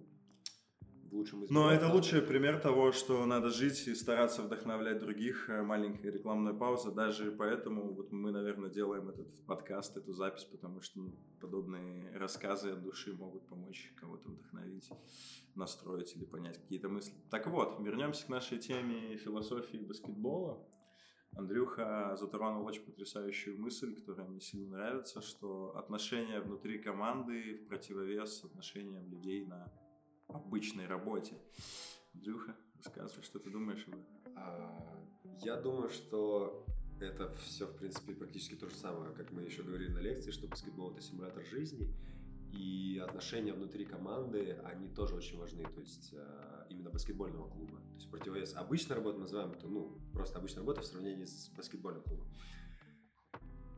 в 1.11 1.15
лучшем 1.15 1.43
из 1.45 1.51
Но 1.51 1.71
это 1.71 1.89
лучший 1.89 2.23
пример 2.23 2.61
того, 2.61 2.93
что 2.93 3.25
надо 3.27 3.51
жить 3.51 3.89
и 3.89 3.95
стараться 3.95 4.43
вдохновлять 4.43 4.99
других. 4.99 5.49
Э, 5.51 5.63
маленькая 5.63 6.11
рекламная 6.11 6.53
пауза. 6.53 6.93
Даже 6.93 7.33
поэтому 7.33 7.93
вот 7.95 8.13
мы, 8.13 8.31
наверное, 8.31 8.71
делаем 8.71 9.09
этот 9.09 9.45
подкаст, 9.47 9.97
эту 9.97 10.13
запись, 10.13 10.45
потому 10.45 10.81
что 10.81 11.01
ну, 11.01 11.13
подобные 11.41 12.17
рассказы 12.17 12.71
от 12.71 12.83
души 12.83 13.13
могут 13.13 13.47
помочь 13.47 13.93
кого-то 13.97 14.29
вдохновить, 14.29 14.89
настроить 15.55 16.15
или 16.17 16.25
понять 16.25 16.59
какие-то 16.59 16.89
мысли. 16.89 17.15
Так 17.31 17.47
вот, 17.49 17.81
вернемся 17.81 18.27
к 18.27 18.29
нашей 18.29 18.59
теме 18.59 19.17
философии 19.17 19.79
баскетбола. 19.79 20.65
Андрюха 21.37 22.17
затронул 22.17 22.67
очень 22.67 22.83
потрясающую 22.83 23.59
мысль, 23.59 23.95
которая 23.95 24.27
мне 24.27 24.41
сильно 24.41 24.71
нравится, 24.71 25.23
что 25.23 25.77
отношения 25.77 26.41
внутри 26.41 26.79
команды 26.79 27.55
в 27.55 27.69
противовес 27.69 28.45
отношениям 28.45 29.09
людей 29.09 29.47
на 29.47 29.73
обычной 30.31 30.87
работе. 30.87 31.35
Андрюха, 32.15 32.57
рассказывай, 32.77 33.23
что 33.23 33.39
ты 33.39 33.51
думаешь 33.51 33.87
об 33.87 33.95
этом? 33.95 34.35
А, 34.37 35.07
я 35.43 35.57
думаю, 35.57 35.91
что 35.91 36.67
это 37.01 37.33
все, 37.45 37.67
в 37.67 37.77
принципе, 37.77 38.15
практически 38.15 38.55
то 38.55 38.69
же 38.69 38.75
самое, 38.75 39.15
как 39.15 39.31
мы 39.31 39.43
еще 39.43 39.63
говорили 39.63 39.91
на 39.91 39.99
лекции, 39.99 40.31
что 40.31 40.49
баскетбол— 40.49 40.91
это 40.93 41.01
симулятор 41.01 41.45
жизни, 41.45 41.95
и 42.53 43.01
отношения 43.03 43.53
внутри 43.53 43.85
команды, 43.85 44.59
они 44.65 44.89
тоже 44.89 45.15
очень 45.15 45.39
важны, 45.39 45.65
то 45.65 45.81
есть 45.81 46.11
э, 46.13 46.67
именно 46.69 46.91
баскетбольного 46.91 47.49
клуба. 47.49 47.79
То 47.79 47.95
есть 47.95 48.11
противовес 48.11 48.55
обычной 48.55 48.97
работы 48.97 49.19
называем 49.19 49.53
это, 49.53 49.69
ну, 49.69 49.99
просто 50.13 50.39
обычная 50.39 50.61
работа 50.61 50.81
в 50.81 50.87
сравнении 50.87 51.25
с 51.25 51.49
баскетбольным 51.51 52.03
клубом. 52.03 52.27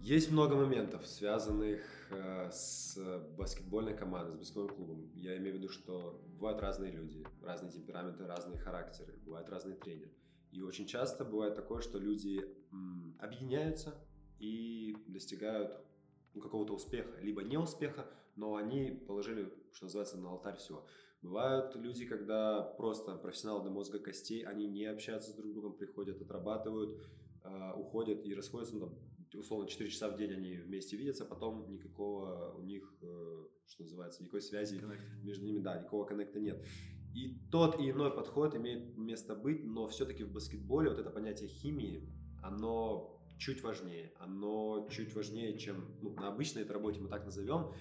Есть 0.03 0.33
много 0.33 0.57
моментов, 0.57 1.07
связанных 1.07 1.81
э, 2.11 2.51
с 2.51 2.99
баскетбольной 3.38 3.97
командой, 3.97 4.35
с 4.35 4.38
баскетбольным 4.38 4.75
клубом. 4.75 5.11
Я 5.15 5.37
имею 5.37 5.55
в 5.55 5.59
виду, 5.59 5.69
что 5.69 6.21
бывают 6.41 6.61
разные 6.61 6.91
люди, 6.91 7.25
разные 7.41 7.71
темпераменты, 7.71 8.27
разные 8.27 8.59
характеры, 8.59 9.17
бывают 9.25 9.49
разные 9.49 9.77
тренеры. 9.77 10.11
И 10.51 10.61
очень 10.61 10.88
часто 10.88 11.25
бывает 11.25 11.55
такое, 11.55 11.81
что 11.83 11.99
люди 11.99 12.45
объединяются 13.21 13.95
и 14.41 14.97
достигают 15.07 15.79
ну, 16.35 16.41
какого-то 16.41 16.75
успеха, 16.75 17.21
либо 17.21 17.45
не 17.45 17.57
успеха, 17.57 18.11
но 18.35 18.57
они 18.57 18.91
положили, 18.91 19.55
что 19.71 19.85
называется, 19.85 20.19
на 20.19 20.31
алтарь 20.31 20.57
все. 20.57 20.85
Бывают 21.23 21.77
люди, 21.77 22.07
когда 22.07 22.61
просто 22.61 23.15
профессионалы 23.15 23.62
до 23.62 23.71
мозга 23.71 24.01
костей, 24.01 24.43
они 24.43 24.67
не 24.67 24.85
общаются 24.85 25.31
с 25.31 25.35
друг 25.35 25.53
другом, 25.53 25.75
приходят, 25.75 26.21
отрабатывают, 26.21 27.01
э, 27.45 27.73
уходят 27.77 28.27
и 28.27 28.35
расходятся, 28.35 28.75
ну, 28.75 28.99
условно, 29.35 29.68
4 29.68 29.90
часа 29.90 30.09
в 30.09 30.16
день 30.16 30.33
они 30.33 30.57
вместе 30.57 30.97
видятся, 30.97 31.25
потом 31.25 31.71
никакого 31.71 32.55
у 32.59 32.62
них, 32.62 32.95
э, 33.03 33.47
что 33.66 33.83
называется, 33.83 34.23
никакой 34.23 34.42
связи 34.42 34.77
Connect. 34.77 35.23
между 35.23 35.45
ними, 35.45 35.61
да, 35.61 35.79
никакого 35.79 36.05
коннекта 36.05 36.40
нет. 36.40 36.64
И 37.14 37.38
тот 37.51 37.79
и 37.79 37.90
иной 37.90 38.11
подход 38.11 38.55
имеет 38.55 38.97
место 38.97 39.35
быть, 39.35 39.64
но 39.64 39.87
все-таки 39.88 40.25
в 40.25 40.33
баскетболе 40.33 40.90
вот 40.90 40.99
это 40.99 41.11
понятие 41.11 41.49
химии, 41.49 42.09
оно 42.42 43.21
чуть 43.38 43.62
важнее. 43.62 44.12
Оно 44.18 44.88
чуть 44.90 45.14
важнее, 45.14 45.59
чем 45.59 45.97
ну, 46.01 46.14
на 46.14 46.29
обычной 46.29 46.62
этой 46.62 46.73
работе 46.73 47.01
мы 47.01 47.09
так 47.09 47.25
назовем. 47.25 47.73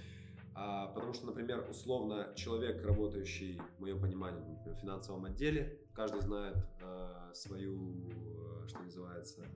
А, 0.54 0.88
потому 0.88 1.14
что, 1.14 1.28
например, 1.28 1.66
условно 1.70 2.34
человек, 2.36 2.84
работающий, 2.84 3.62
в 3.78 3.82
моем 3.82 4.02
понимании, 4.02 4.42
например, 4.42 4.76
в 4.76 4.82
финансовом 4.82 5.26
отделе, 5.26 5.80
каждый 5.94 6.22
знает 6.22 6.58
а, 6.82 7.32
свою, 7.34 8.10
э, 8.10 8.68
что 8.68 8.80
называется, 8.80 9.50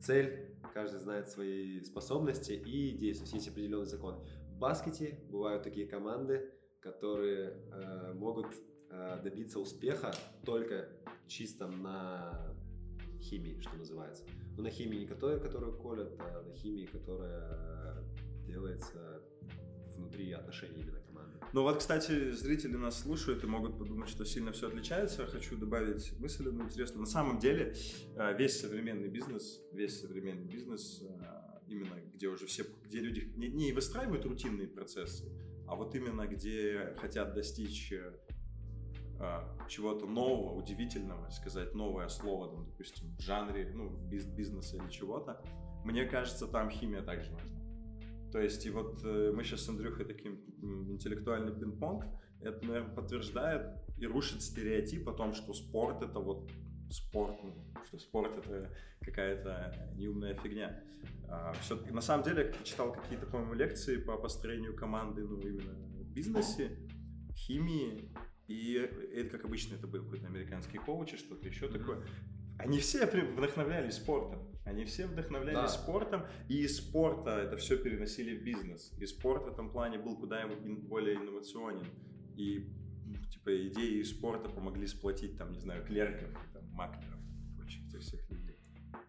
цель, 0.00 0.56
каждый 0.74 1.00
знает 1.00 1.28
свои 1.28 1.80
способности 1.82 2.52
и 2.52 2.96
действует. 2.96 3.32
Есть 3.32 3.48
определенный 3.48 3.86
закон. 3.86 4.24
В 4.50 4.58
баскете 4.58 5.18
бывают 5.30 5.62
такие 5.62 5.86
команды, 5.86 6.50
которые 6.80 7.50
э, 7.72 8.12
могут 8.14 8.46
э, 8.90 9.20
добиться 9.22 9.60
успеха 9.60 10.12
только 10.44 10.88
чисто 11.26 11.66
на 11.68 12.54
химии, 13.20 13.60
что 13.60 13.76
называется. 13.76 14.24
Но 14.56 14.64
на 14.64 14.70
химии 14.70 14.98
не 14.98 15.06
которая, 15.06 15.38
которую 15.38 15.76
колят, 15.78 16.12
а 16.18 16.42
на 16.42 16.54
химии, 16.54 16.86
которая 16.86 18.04
делается 18.46 19.22
внутри 19.96 20.32
отношений 20.32 20.80
именно. 20.80 21.00
Ну 21.52 21.62
вот, 21.62 21.78
кстати, 21.78 22.30
зрители 22.30 22.76
нас 22.76 23.00
слушают 23.00 23.42
и 23.42 23.46
могут 23.46 23.78
подумать, 23.78 24.08
что 24.08 24.24
сильно 24.24 24.52
все 24.52 24.68
отличается. 24.68 25.26
Хочу 25.26 25.56
добавить 25.56 26.16
мысль 26.18 26.48
одну 26.48 26.64
интересную. 26.64 27.00
На 27.00 27.10
самом 27.10 27.38
деле 27.38 27.74
э, 28.16 28.36
весь 28.36 28.60
современный 28.60 29.08
бизнес, 29.08 29.60
весь 29.72 30.00
современный 30.00 30.46
бизнес, 30.46 31.02
э, 31.02 31.40
именно 31.66 31.96
где 32.14 32.28
уже 32.28 32.46
все, 32.46 32.64
где 32.84 33.00
люди 33.00 33.32
не, 33.36 33.48
не 33.48 33.72
выстраивают 33.72 34.24
рутинные 34.26 34.68
процессы, 34.68 35.24
а 35.66 35.74
вот 35.74 35.94
именно 35.94 36.26
где 36.26 36.94
хотят 37.00 37.34
достичь 37.34 37.92
э, 37.92 38.12
чего-то 39.68 40.06
нового, 40.06 40.54
удивительного, 40.54 41.28
сказать 41.30 41.74
новое 41.74 42.08
слово, 42.08 42.54
там, 42.54 42.64
допустим, 42.64 43.14
в 43.16 43.20
жанре, 43.20 43.70
ну, 43.74 43.90
бизнеса 44.08 44.76
или 44.76 44.88
чего-то, 44.90 45.42
мне 45.84 46.04
кажется, 46.04 46.46
там 46.46 46.70
химия 46.70 47.02
также 47.02 47.32
важна. 47.32 47.59
То 48.32 48.40
есть, 48.40 48.64
и 48.66 48.70
вот 48.70 49.00
э, 49.04 49.32
мы 49.34 49.44
сейчас 49.44 49.62
с 49.62 49.68
Андрюхой 49.68 50.04
таким 50.04 50.40
интеллектуальный 50.88 51.52
пинг-понг, 51.52 52.04
это, 52.40 52.64
наверное, 52.64 52.94
подтверждает 52.94 53.76
и 53.98 54.06
рушит 54.06 54.42
стереотип 54.42 55.08
о 55.08 55.12
том, 55.12 55.34
что 55.34 55.52
спорт 55.52 56.02
это 56.02 56.20
вот 56.20 56.50
спорт, 56.90 57.36
ну, 57.42 57.54
что 57.86 57.98
спорт 57.98 58.32
это 58.38 58.74
какая-то 59.00 59.92
неумная 59.96 60.34
фигня. 60.34 60.82
А, 61.28 61.52
все 61.60 61.76
на 61.90 62.00
самом 62.00 62.24
деле, 62.24 62.54
я 62.58 62.64
читал 62.64 62.92
какие-то, 62.92 63.26
по-моему, 63.26 63.54
лекции 63.54 63.96
по 63.96 64.16
построению 64.16 64.74
команды, 64.74 65.22
ну, 65.22 65.38
именно 65.40 65.72
в 65.72 66.12
бизнесе, 66.12 66.78
химии, 67.34 68.10
и 68.48 68.74
это, 69.14 69.30
как 69.30 69.44
обычно, 69.44 69.76
это 69.76 69.86
был 69.86 70.02
какой-то 70.02 70.26
американский 70.26 70.78
коуч, 70.78 71.16
что-то 71.16 71.46
еще 71.46 71.68
такое. 71.68 72.04
Они 72.58 72.78
все 72.80 73.06
вдохновлялись 73.06 73.94
спортом. 73.94 74.49
Они 74.70 74.84
все 74.84 75.06
вдохновлялись 75.06 75.58
да. 75.58 75.68
спортом, 75.68 76.22
и 76.48 76.62
из 76.62 76.76
спорта 76.76 77.30
это 77.30 77.56
все 77.56 77.76
переносили 77.76 78.38
в 78.38 78.44
бизнес. 78.44 78.92
И 78.98 79.06
спорт 79.06 79.44
в 79.44 79.48
этом 79.48 79.70
плане 79.70 79.98
был 79.98 80.16
куда 80.16 80.46
более 80.46 81.16
инновационен. 81.16 81.86
И 82.36 82.70
типа 83.32 83.68
идеи 83.68 84.00
из 84.00 84.10
спорта 84.10 84.48
помогли 84.48 84.86
сплотить, 84.86 85.36
там, 85.36 85.52
не 85.52 85.58
знаю, 85.58 85.84
клерков, 85.84 86.30
там, 86.52 86.64
маклеров, 86.70 87.18
прочих 87.56 87.84
этих 87.88 88.00
всех 88.00 88.30
людей. 88.30 88.56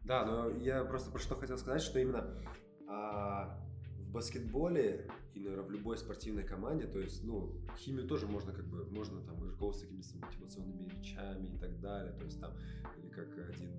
Да, 0.03 0.25
но 0.25 0.49
я 0.49 0.83
просто 0.83 1.11
про 1.11 1.19
что 1.19 1.35
хотел 1.35 1.57
сказать, 1.59 1.83
что 1.83 1.99
именно 1.99 2.43
а, 2.87 3.61
в 3.99 4.11
баскетболе 4.11 5.07
и, 5.35 5.39
наверное, 5.39 5.65
в 5.65 5.71
любой 5.71 5.97
спортивной 5.97 6.43
команде, 6.43 6.87
то 6.87 6.99
есть, 6.99 7.23
ну, 7.23 7.61
химию 7.77 8.07
тоже 8.07 8.27
можно 8.27 8.51
как 8.51 8.65
бы, 8.65 8.83
можно 8.89 9.21
там 9.21 9.41
руководствоваться 9.41 9.85
какими-то 9.85 10.25
мотивационными 10.25 10.89
речами 10.89 11.55
и 11.55 11.57
так 11.59 11.79
далее, 11.79 12.13
то 12.13 12.25
есть 12.25 12.41
там, 12.41 12.51
или 12.97 13.09
как 13.09 13.29
один 13.37 13.71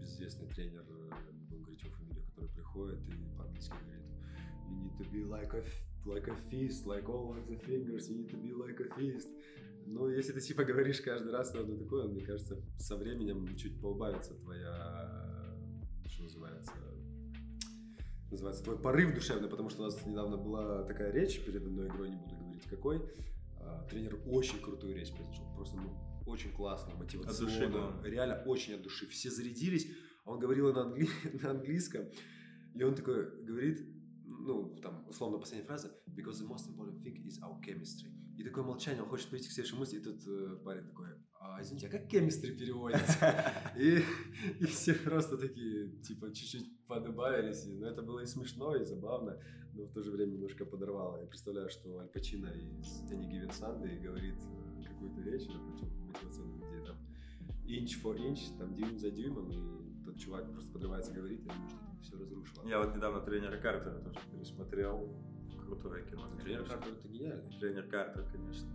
безызвестный 0.00 0.48
тренер, 0.48 0.84
приходит 2.68 2.98
и 3.08 3.36
по-английски 3.36 3.74
говорит, 3.84 4.04
you 4.68 4.76
need 4.76 4.96
to 4.98 5.10
be 5.10 5.24
like 5.24 5.54
a, 5.54 5.64
like 6.04 6.28
a 6.28 6.36
fist, 6.50 6.86
like 6.86 7.08
all 7.08 7.34
of 7.36 7.46
the 7.48 7.56
fingers, 7.66 8.08
you 8.08 8.16
need 8.16 8.30
to 8.30 8.36
be 8.36 8.52
like 8.52 8.80
a 8.80 8.88
fist. 8.96 9.28
Ну, 9.86 10.08
если 10.08 10.32
ты 10.32 10.40
типа 10.40 10.64
говоришь 10.64 11.00
каждый 11.00 11.32
раз 11.32 11.54
одно 11.54 11.76
такое, 11.76 12.08
мне 12.08 12.20
кажется, 12.20 12.60
со 12.78 12.96
временем 12.96 13.56
чуть 13.56 13.80
поубавится 13.80 14.34
твоя, 14.34 15.56
что 16.06 16.24
называется, 16.24 16.72
называется 18.30 18.64
твой 18.64 18.78
порыв 18.78 19.14
душевный, 19.14 19.48
потому 19.48 19.70
что 19.70 19.82
у 19.82 19.84
нас 19.86 20.04
недавно 20.04 20.36
была 20.36 20.84
такая 20.84 21.10
речь 21.10 21.42
перед 21.42 21.62
одной 21.62 21.88
игрой, 21.88 22.10
не 22.10 22.16
буду 22.16 22.36
говорить 22.36 22.64
какой. 22.64 23.00
А, 23.60 23.86
тренер 23.88 24.20
очень 24.26 24.60
крутую 24.60 24.94
речь 24.94 25.12
произнес, 25.12 25.40
просто 25.54 25.78
ну, 25.78 25.96
очень 26.26 26.52
классно, 26.52 26.94
мотивационно, 26.94 27.98
да. 28.02 28.08
реально 28.10 28.42
очень 28.44 28.74
от 28.74 28.82
души. 28.82 29.06
Все 29.06 29.30
зарядились, 29.30 29.90
а 30.26 30.32
он 30.32 30.38
говорил 30.40 30.70
на, 30.74 30.82
англи... 30.82 31.08
на 31.42 31.52
английском, 31.52 32.04
и 32.78 32.82
он 32.84 32.94
такой 32.94 33.44
говорит, 33.44 33.80
ну, 34.24 34.76
там, 34.82 35.04
условно, 35.08 35.38
последняя 35.38 35.66
фраза, 35.66 35.90
because 36.06 36.40
the 36.40 36.46
most 36.46 36.68
important 36.68 37.02
thing 37.02 37.26
is 37.26 37.40
our 37.42 37.60
chemistry. 37.60 38.10
И 38.36 38.44
такое 38.44 38.62
молчание, 38.62 39.02
он 39.02 39.08
хочет 39.08 39.28
прийти 39.30 39.48
к 39.48 39.50
следующей 39.52 39.76
мысли, 39.76 39.98
и 39.98 40.00
тут 40.00 40.20
э, 40.28 40.56
парень 40.64 40.86
такой, 40.86 41.08
а, 41.40 41.60
извините, 41.60 41.88
а 41.88 41.90
как 41.90 42.06
chemistry 42.06 42.56
переводится? 42.56 43.52
и, 43.76 43.98
и 44.60 44.64
все 44.66 44.94
просто 44.94 45.36
такие, 45.36 45.90
типа, 46.02 46.32
чуть-чуть 46.32 46.86
подобавились, 46.86 47.66
но 47.66 47.88
это 47.88 48.02
было 48.02 48.20
и 48.20 48.26
смешно, 48.26 48.76
и 48.76 48.84
забавно, 48.84 49.42
но 49.74 49.86
в 49.86 49.92
то 49.92 50.02
же 50.02 50.12
время 50.12 50.34
немножко 50.34 50.64
подорвало. 50.64 51.20
Я 51.20 51.26
представляю, 51.26 51.68
что 51.68 51.98
Аль 51.98 52.08
Пачино 52.08 52.46
из 52.46 53.02
Any 53.10 53.28
Given 53.28 53.50
Sunday 53.50 53.98
говорит 54.00 54.36
э, 54.36 54.84
какую-то 54.84 55.20
речь, 55.22 55.48
мотивационную, 55.48 56.70
где 56.70 56.84
там 56.86 56.96
inch 57.66 58.00
for 58.00 58.16
inch, 58.16 58.56
там 58.56 58.72
дюйм 58.72 58.96
за 58.98 59.10
дюймом, 59.10 59.50
и 59.50 59.87
чувак 60.18 60.52
просто 60.52 60.72
подрывается 60.72 61.12
говорит, 61.12 61.40
и 61.40 61.48
думаю, 61.48 61.68
что 61.68 61.78
все 62.02 62.18
разрушило. 62.18 62.66
Я 62.66 62.78
вот 62.78 62.94
недавно 62.94 63.20
тренера 63.20 63.56
Картера 63.56 63.98
тоже 64.00 64.18
пересмотрел, 64.30 65.16
крутое 65.64 66.04
кино. 66.04 66.28
Тренер 66.42 66.64
Картер 66.64 66.92
это 66.92 67.08
гениально. 67.08 67.50
Тренер 67.60 67.88
Картер, 67.88 68.24
конечно. 68.32 68.70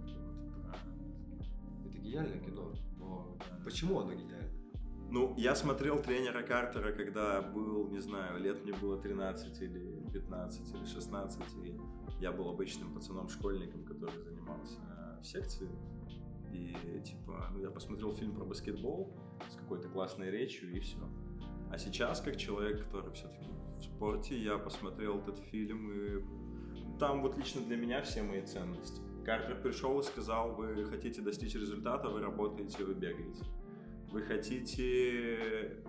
Это 1.85 1.97
гениальное 1.97 2.39
кино, 2.39 2.73
но 2.97 3.37
почему 3.63 3.99
оно 3.99 4.13
гениально? 4.13 4.49
Ну, 5.09 5.35
я 5.37 5.53
смотрел 5.53 6.01
тренера 6.01 6.41
Картера, 6.41 6.91
когда 6.91 7.41
был, 7.41 7.87
не 7.89 7.99
знаю, 7.99 8.39
лет 8.39 8.63
мне 8.63 8.73
было 8.73 8.99
13 8.99 9.61
или 9.61 10.09
15 10.11 10.73
или 10.73 10.85
16, 10.85 11.55
и 11.63 11.79
я 12.19 12.31
был 12.31 12.49
обычным 12.49 12.95
пацаном-школьником, 12.95 13.85
который 13.85 14.19
занимался 14.23 14.79
в 15.21 15.25
секции. 15.25 15.69
И, 16.51 16.75
типа, 17.03 17.49
ну, 17.51 17.59
я 17.59 17.69
посмотрел 17.69 18.13
фильм 18.13 18.33
про 18.33 18.45
баскетбол 18.45 19.15
с 19.49 19.55
какой-то 19.55 19.89
классной 19.89 20.31
речью, 20.31 20.71
и 20.71 20.79
все. 20.79 20.97
А 21.73 21.77
сейчас, 21.79 22.21
как 22.21 22.37
человек, 22.37 22.85
который 22.85 23.11
все-таки 23.13 23.49
в 23.79 23.83
спорте, 23.83 24.37
я 24.37 24.59
посмотрел 24.59 25.17
этот 25.17 25.39
фильм, 25.39 25.91
и 25.91 26.23
там 26.99 27.23
вот 27.23 27.35
лично 27.35 27.61
для 27.61 27.77
меня 27.77 28.03
все 28.03 28.21
мои 28.21 28.43
ценности. 28.43 29.01
Картер 29.25 29.59
пришел 29.59 29.99
и 29.99 30.03
сказал, 30.03 30.53
вы 30.53 30.85
хотите 30.85 31.23
достичь 31.23 31.55
результата, 31.55 32.09
вы 32.09 32.19
работаете, 32.19 32.83
вы 32.83 32.93
бегаете. 32.93 33.43
Вы 34.11 34.21
хотите... 34.21 35.83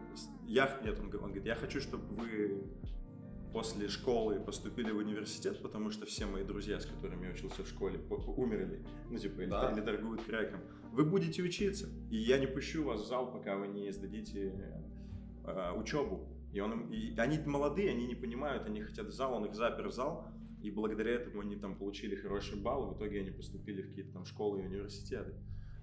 Я, 0.47 0.81
нет, 0.83 0.99
он, 1.01 1.11
говорит, 1.11 1.45
я 1.45 1.55
хочу, 1.55 1.83
чтобы 1.83 2.07
вы 2.15 2.65
после 3.53 3.89
школы 3.89 4.41
поступили 4.41 4.91
в 4.91 4.97
университет, 4.97 5.61
потому 5.61 5.91
что 5.91 6.07
все 6.07 6.25
мои 6.25 6.45
друзья, 6.45 6.81
с 6.81 6.87
которыми 6.87 7.27
я 7.27 7.33
учился 7.33 7.63
в 7.63 7.69
школе, 7.69 8.01
умерли, 8.39 8.83
ну, 9.11 9.19
типа, 9.19 9.43
или, 9.43 9.51
да. 9.51 9.71
или 9.71 9.83
торгуют 9.83 10.23
креком. 10.23 10.61
Вы 10.93 11.05
будете 11.05 11.43
учиться, 11.43 11.91
и 12.11 12.17
я 12.17 12.39
не 12.39 12.47
пущу 12.47 12.85
вас 12.85 13.03
в 13.03 13.07
зал, 13.07 13.31
пока 13.31 13.59
вы 13.59 13.69
не 13.69 13.93
сдадите 13.93 14.84
э, 15.45 15.73
учебу. 15.73 16.29
И, 16.53 16.61
он, 16.61 16.91
и 16.91 17.17
они 17.17 17.39
молодые, 17.47 17.91
они 17.91 18.07
не 18.07 18.15
понимают, 18.15 18.67
они 18.67 18.83
хотят 18.83 19.07
в 19.07 19.13
зал, 19.13 19.35
он 19.35 19.47
их 19.47 19.55
запер 19.55 19.89
в 19.89 19.93
зал, 19.93 20.29
и 20.63 20.71
благодаря 20.71 21.13
этому 21.13 21.41
они 21.41 21.57
там 21.57 21.77
получили 21.77 22.15
хороший 22.15 22.61
балл, 22.61 22.91
и 22.91 22.95
в 22.95 22.99
итоге 22.99 23.21
они 23.21 23.31
поступили 23.31 23.83
в 23.83 23.89
какие-то 23.89 24.13
там 24.13 24.25
школы 24.25 24.63
и 24.63 24.67
университеты. 24.67 25.35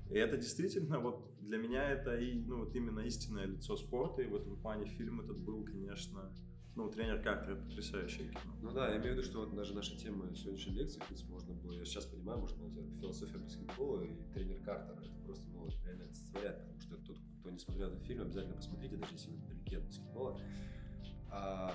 И 0.10 0.16
это 0.16 0.38
действительно, 0.38 1.00
вот 1.00 1.32
для 1.40 1.58
меня 1.58 1.90
это 1.90 2.16
и, 2.18 2.36
ну, 2.46 2.66
вот 2.66 2.76
именно 2.76 3.00
истинное 3.02 3.46
лицо 3.46 3.78
спорта, 3.78 4.22
и 4.22 4.28
в 4.28 4.36
этом 4.36 4.58
плане 4.58 4.86
фильм 4.86 5.22
этот 5.22 5.38
был, 5.38 5.64
конечно, 5.64 6.34
ну, 6.76 6.90
тренер 6.90 7.22
Картер 7.22 7.52
это 7.52 7.64
потрясающее 7.64 8.30
кино. 8.30 8.56
Ну 8.62 8.72
да, 8.72 8.90
я 8.90 8.98
имею 8.98 9.14
в 9.14 9.18
виду, 9.18 9.24
что 9.24 9.40
вот 9.42 9.56
даже 9.56 9.74
наша 9.74 9.98
тема 9.98 10.34
сегодняшней 10.36 10.74
лекции, 10.74 11.00
в 11.00 11.06
принципе, 11.06 11.32
можно 11.32 11.54
было, 11.54 11.74
я 11.74 11.86
сейчас 11.86 12.06
понимаю, 12.06 12.40
можно 12.40 12.66
взять 12.66 12.94
философия 12.96 13.38
баскетбола 13.38 14.04
и 14.04 14.16
тренер 14.34 14.62
Картер. 14.64 14.98
Это 14.98 15.20
просто, 15.26 15.50
ну, 15.52 15.68
реально 15.86 16.06
олицетворяет, 16.06 16.60
потому 16.60 16.80
что 16.80 16.98
тот, 16.98 17.18
кто 17.42 17.50
не 17.50 17.60
смотрел 17.60 17.90
этот 17.90 18.04
фильм, 18.04 18.22
обязательно 18.22 18.56
посмотрите, 18.56 18.96
даже 18.96 19.14
если 19.14 19.32
вы 19.32 19.38
далеки 19.48 19.76
от 19.76 19.84
баскетбола. 19.84 20.40
А, 21.30 21.74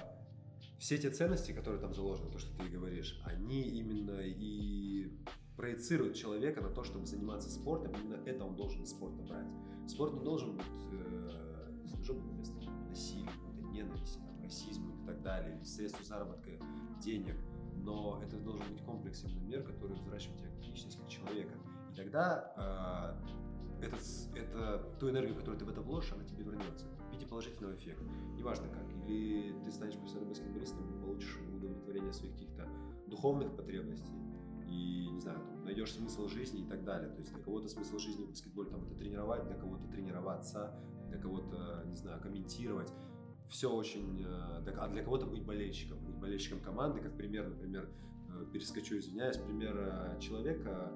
все 0.78 0.94
эти 0.94 1.08
ценности, 1.08 1.52
которые 1.52 1.80
там 1.80 1.92
заложены, 1.94 2.30
то, 2.30 2.38
что 2.38 2.56
ты 2.56 2.68
говоришь, 2.68 3.20
они 3.24 3.62
именно 3.62 4.20
и 4.22 5.12
проецируют 5.56 6.14
человека 6.14 6.60
на 6.60 6.68
то, 6.68 6.84
чтобы 6.84 7.06
заниматься 7.06 7.50
спортом, 7.50 7.92
именно 7.94 8.22
это 8.26 8.44
он 8.44 8.56
должен 8.56 8.82
из 8.82 8.90
спорта 8.90 9.22
брать. 9.22 9.46
Спорт 9.88 10.14
не 10.14 10.20
должен 10.20 10.56
быть, 10.56 10.66
э, 10.92 11.72
не 11.84 11.92
должен 11.92 12.20
быть 12.20 12.32
место 12.32 12.54
насилия, 12.88 13.30
ненависти, 13.72 14.20
расизму 14.42 15.02
и 15.02 15.06
так 15.06 15.22
далее, 15.22 15.64
средства 15.64 16.04
заработка 16.04 16.50
денег, 17.02 17.36
но 17.74 18.20
это 18.22 18.36
должен 18.36 18.66
быть 18.68 18.82
комплекс 18.84 19.24
именно 19.24 19.44
мер, 19.44 19.62
который 19.62 19.96
взращивает 19.96 20.38
тебя 20.38 20.50
как 20.50 20.66
личность, 20.66 20.98
как 20.98 21.08
человека. 21.08 21.54
И 21.90 21.94
тогда 21.96 23.16
э, 23.80 23.86
этот, 23.86 24.00
это, 24.34 24.82
ту 24.98 25.10
энергию, 25.10 25.34
которую 25.34 25.58
ты 25.58 25.64
в 25.64 25.68
это 25.68 25.80
вложишь, 25.80 26.12
она 26.12 26.24
тебе 26.24 26.44
вернется 26.44 26.86
в 27.08 27.12
виде 27.12 27.26
положительного 27.26 27.74
эффекта. 27.74 28.04
Неважно 28.36 28.68
как. 28.68 28.84
Или 29.06 29.54
ты 29.64 29.70
станешь 29.70 29.94
профессиональным 29.94 30.30
баскетболистом 30.30 31.00
получишь 31.00 31.38
удовлетворение 31.54 32.12
своих 32.12 32.32
каких-то 32.32 32.68
духовных 33.06 33.56
потребностей, 33.56 34.12
и, 34.66 35.08
не 35.10 35.20
знаю, 35.20 35.38
найдешь 35.64 35.92
смысл 35.92 36.28
жизни 36.28 36.62
и 36.62 36.66
так 36.66 36.84
далее. 36.84 37.08
То 37.10 37.18
есть 37.18 37.32
для 37.32 37.42
кого-то 37.42 37.68
смысл 37.68 37.98
жизни 37.98 38.24
в 38.24 38.30
баскетболе 38.30 38.70
там 38.70 38.84
это 38.84 38.94
тренировать, 38.94 39.46
для 39.46 39.54
кого-то 39.54 39.86
тренироваться, 39.88 40.74
для 41.08 41.18
кого-то, 41.18 41.84
не 41.86 41.96
знаю, 41.96 42.20
комментировать 42.20 42.92
все 43.48 43.70
очень... 43.70 44.24
Э, 44.24 44.70
а 44.76 44.88
для 44.88 45.02
кого-то 45.02 45.26
быть 45.26 45.44
болельщиком, 45.44 45.98
быть 46.04 46.16
болельщиком 46.16 46.60
команды, 46.60 47.00
как 47.00 47.16
пример, 47.16 47.48
например, 47.48 47.88
э, 48.28 48.44
перескочу, 48.52 48.98
извиняюсь, 48.98 49.36
пример 49.36 49.76
э, 49.76 50.20
человека, 50.20 50.92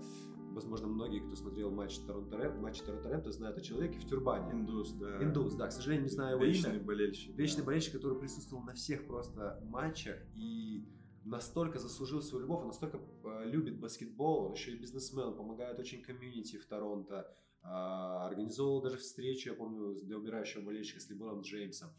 возможно, 0.54 0.86
многие, 0.86 1.20
кто 1.20 1.36
смотрел 1.36 1.70
матч 1.70 1.98
Торонто 1.98 2.36
Рэп, 2.36 2.56
матч 2.56 2.80
Торонто 2.80 3.08
Рэп, 3.08 3.26
знают 3.26 3.58
о 3.58 3.60
человеке 3.60 3.98
в 3.98 4.06
тюрбане. 4.06 4.52
Индус, 4.52 4.92
да. 4.92 5.22
Индус, 5.22 5.54
да, 5.54 5.68
к 5.68 5.72
сожалению, 5.72 6.04
не 6.04 6.10
знаю 6.10 6.36
его 6.36 6.44
Вечный 6.44 6.76
имя. 6.76 6.84
болельщик. 6.84 7.36
Вечный 7.36 7.60
да. 7.60 7.66
болельщик, 7.66 7.92
который 7.94 8.18
присутствовал 8.18 8.62
на 8.62 8.72
всех 8.72 9.06
просто 9.06 9.60
матчах 9.64 10.16
и 10.34 10.86
настолько 11.24 11.78
заслужил 11.78 12.22
свою 12.22 12.42
любовь, 12.44 12.62
он 12.62 12.68
настолько 12.68 13.00
любит 13.44 13.78
баскетбол, 13.78 14.46
он 14.46 14.52
еще 14.52 14.72
и 14.72 14.78
бизнесмен, 14.78 15.34
помогает 15.34 15.78
очень 15.78 16.02
комьюнити 16.02 16.56
в 16.56 16.66
Торонто, 16.66 17.34
а, 17.62 18.26
организовывал 18.26 18.80
даже 18.80 18.96
встречу, 18.96 19.50
я 19.50 19.54
помню, 19.54 19.94
для 20.02 20.16
умирающего 20.16 20.62
болельщика 20.62 21.00
с 21.00 21.08
Леброном 21.10 21.42
Джеймсом. 21.42 21.90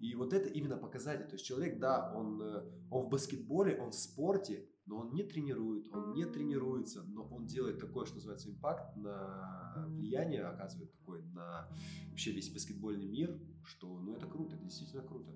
И 0.00 0.14
вот 0.14 0.32
это 0.34 0.48
именно 0.48 0.76
показатель. 0.76 1.24
То 1.26 1.34
есть 1.34 1.44
человек, 1.44 1.78
да, 1.78 2.12
он, 2.14 2.40
э, 2.42 2.64
он 2.90 3.06
в 3.06 3.08
баскетболе, 3.08 3.80
он 3.80 3.90
в 3.90 3.94
спорте, 3.94 4.68
но 4.86 4.98
он 4.98 5.12
не 5.12 5.22
тренирует, 5.22 5.92
он 5.92 6.12
не 6.12 6.24
тренируется, 6.24 7.02
но 7.02 7.26
он 7.28 7.46
делает 7.46 7.78
такое, 7.80 8.06
что 8.06 8.16
называется, 8.16 8.50
импакт 8.50 8.96
на 8.96 9.84
влияние, 9.88 10.44
оказывает 10.44 10.92
такой 10.92 11.22
на 11.22 11.68
вообще 12.08 12.32
весь 12.32 12.52
баскетбольный 12.52 13.06
мир, 13.06 13.38
что, 13.64 13.98
ну, 13.98 14.14
это 14.14 14.26
круто, 14.26 14.54
это 14.54 14.64
действительно 14.64 15.02
круто. 15.02 15.32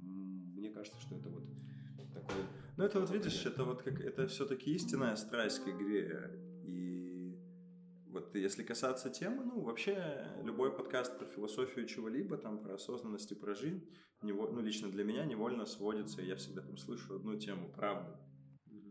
Мне 0.00 0.70
кажется, 0.70 0.98
что 1.00 1.16
это 1.16 1.28
вот 1.28 1.44
такой... 2.12 2.42
Ну, 2.76 2.84
это 2.84 3.00
вот, 3.00 3.10
видишь, 3.10 3.44
это 3.46 3.64
вот 3.64 3.82
как, 3.82 4.00
это 4.00 4.26
все-таки 4.26 4.72
истинная 4.72 5.16
страсть 5.16 5.62
к 5.62 5.68
игре 5.68 6.42
вот 8.12 8.34
если 8.34 8.62
касаться 8.62 9.10
темы, 9.10 9.44
ну, 9.44 9.60
вообще 9.60 10.26
любой 10.42 10.70
подкаст 10.70 11.18
про 11.18 11.26
философию 11.26 11.86
чего-либо, 11.86 12.36
там, 12.36 12.62
про 12.62 12.74
осознанность 12.74 13.32
и 13.32 13.34
про 13.34 13.54
жизнь, 13.54 13.88
нево, 14.22 14.50
ну, 14.50 14.60
лично 14.60 14.90
для 14.90 15.02
меня 15.02 15.24
невольно 15.24 15.64
сводится, 15.64 16.20
я 16.22 16.36
всегда 16.36 16.62
там 16.62 16.76
слышу 16.76 17.16
одну 17.16 17.38
тему, 17.38 17.72
правду. 17.74 18.12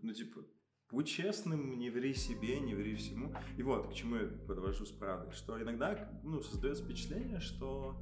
Ну, 0.01 0.13
типа, 0.13 0.41
будь 0.89 1.07
честным, 1.07 1.77
не 1.77 1.89
ври 1.89 2.13
себе, 2.13 2.59
не 2.59 2.73
ври 2.73 2.95
всему. 2.95 3.33
И 3.57 3.63
вот, 3.63 3.89
к 3.89 3.93
чему 3.93 4.15
я 4.15 4.27
подвожу 4.47 4.85
с 4.85 4.91
правдой, 4.91 5.31
что 5.33 5.61
иногда, 5.61 6.19
ну, 6.23 6.41
создается 6.41 6.83
впечатление, 6.83 7.39
что 7.39 7.95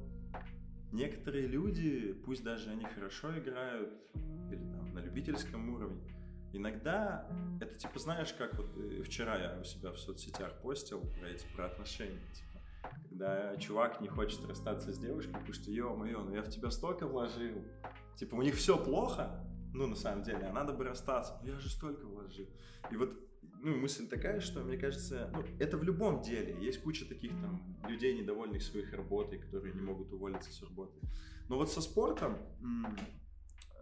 некоторые 0.92 1.46
люди, 1.46 2.12
пусть 2.12 2.42
даже 2.42 2.70
они 2.70 2.84
хорошо 2.84 3.38
играют, 3.38 3.92
или 4.50 4.72
там 4.72 4.92
на 4.94 5.00
любительском 5.00 5.70
уровне, 5.70 6.02
Иногда 6.52 7.28
это 7.60 7.76
типа, 7.76 7.98
знаешь, 8.00 8.32
как 8.32 8.54
вот 8.54 8.76
э, 8.76 9.02
вчера 9.04 9.36
я 9.38 9.60
у 9.60 9.64
себя 9.64 9.92
в 9.92 9.98
соцсетях 9.98 10.60
постил 10.62 11.00
про 11.20 11.28
эти 11.28 11.46
про 11.54 11.66
отношения, 11.66 12.20
типа, 12.34 12.60
когда 13.08 13.56
чувак 13.56 14.00
не 14.00 14.08
хочет 14.08 14.44
расстаться 14.48 14.92
с 14.92 14.98
девушкой, 14.98 15.34
потому 15.34 15.52
что, 15.52 15.70
ё-моё, 15.70 16.22
ну 16.24 16.34
я 16.34 16.42
в 16.42 16.48
тебя 16.48 16.70
столько 16.70 17.06
вложил, 17.06 17.64
типа, 18.16 18.34
у 18.34 18.42
них 18.42 18.56
все 18.56 18.82
плохо, 18.82 19.46
ну, 19.72 19.86
на 19.86 19.96
самом 19.96 20.22
деле, 20.22 20.46
а 20.46 20.52
надо 20.52 20.72
бы 20.72 20.84
расстаться, 20.84 21.38
ну 21.42 21.48
я 21.48 21.58
же 21.58 21.68
столько 21.68 22.06
вложил. 22.06 22.46
И 22.90 22.96
вот 22.96 23.12
ну, 23.62 23.76
мысль 23.76 24.08
такая, 24.08 24.40
что, 24.40 24.62
мне 24.62 24.78
кажется, 24.78 25.30
ну, 25.34 25.44
это 25.58 25.76
в 25.76 25.82
любом 25.82 26.22
деле. 26.22 26.56
Есть 26.60 26.82
куча 26.82 27.06
таких 27.06 27.30
там 27.32 27.76
людей, 27.88 28.18
недовольных 28.18 28.62
своих 28.62 28.92
работой, 28.92 29.38
которые 29.38 29.74
не 29.74 29.82
могут 29.82 30.12
уволиться 30.12 30.50
с 30.50 30.62
работы. 30.62 30.98
Но 31.48 31.56
вот 31.56 31.70
со 31.70 31.80
спортом 31.80 32.38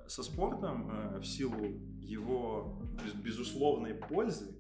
со 0.09 0.23
спортом 0.23 0.91
э, 0.91 1.19
в 1.19 1.25
силу 1.27 1.67
его 2.01 2.83
безусловной 3.23 3.95
пользы, 3.95 4.57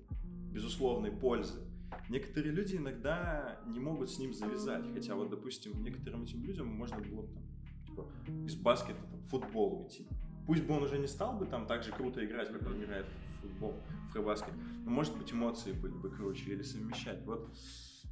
безусловной 0.52 1.10
пользы, 1.10 1.60
некоторые 2.08 2.52
люди 2.52 2.76
иногда 2.76 3.58
не 3.66 3.80
могут 3.80 4.10
с 4.10 4.18
ним 4.18 4.34
завязать. 4.34 4.84
Хотя 4.92 5.14
вот, 5.14 5.30
допустим, 5.30 5.82
некоторым 5.82 6.24
этим 6.24 6.44
людям 6.44 6.68
можно 6.68 6.98
было 6.98 7.26
там, 7.26 7.42
типа, 7.86 8.12
из 8.46 8.56
баскета 8.56 9.00
там, 9.10 9.20
в 9.20 9.28
футбол 9.28 9.82
уйти. 9.82 10.06
Пусть 10.48 10.64
бы 10.64 10.74
он 10.74 10.82
уже 10.82 10.98
не 10.98 11.06
стал 11.06 11.38
бы 11.38 11.44
там 11.44 11.66
так 11.66 11.82
же 11.84 11.92
круто 11.92 12.24
играть, 12.24 12.50
как 12.50 12.66
он 12.66 12.82
играет 12.82 13.04
в 13.06 13.42
футбол, 13.42 13.74
в 14.08 14.12
фрибаскет, 14.12 14.54
но, 14.84 14.90
может 14.90 15.16
быть, 15.16 15.30
эмоции 15.30 15.72
были 15.72 15.92
бы 15.92 16.10
круче 16.10 16.52
или 16.52 16.62
совмещать. 16.62 17.22
Вот, 17.26 17.54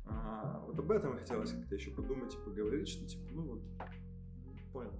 а, 0.04 0.62
вот 0.66 0.78
об 0.78 0.90
этом 0.90 1.16
хотелось 1.16 1.52
как-то 1.52 1.74
еще 1.74 1.90
подумать 1.92 2.34
и 2.34 2.44
поговорить, 2.44 2.88
что, 2.88 3.06
типа, 3.06 3.24
ну 3.32 3.42
вот, 3.42 3.62
понял 4.70 4.92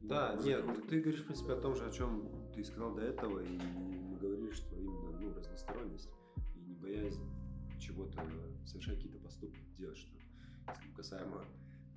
да, 0.00 0.34
нет, 0.44 0.66
ты 0.88 1.00
говоришь, 1.00 1.22
в 1.22 1.26
принципе, 1.26 1.52
о 1.52 1.60
том 1.60 1.74
же, 1.74 1.86
о 1.86 1.90
чем 1.90 2.28
ты 2.52 2.62
сказал 2.62 2.94
до 2.94 3.02
этого, 3.02 3.38
и 3.38 3.56
мы 3.56 4.18
говорили, 4.18 4.50
что 4.50 4.76
именно 4.76 5.18
ну, 5.18 5.32
разносторонность 5.32 6.10
и 6.56 6.60
не 6.60 6.74
боязнь 6.74 7.24
чего-то 7.80 8.22
совершать 8.66 8.96
какие-то 8.96 9.18
поступки, 9.18 9.60
делать 9.78 9.96
что 9.96 10.10
касаемо 10.94 11.42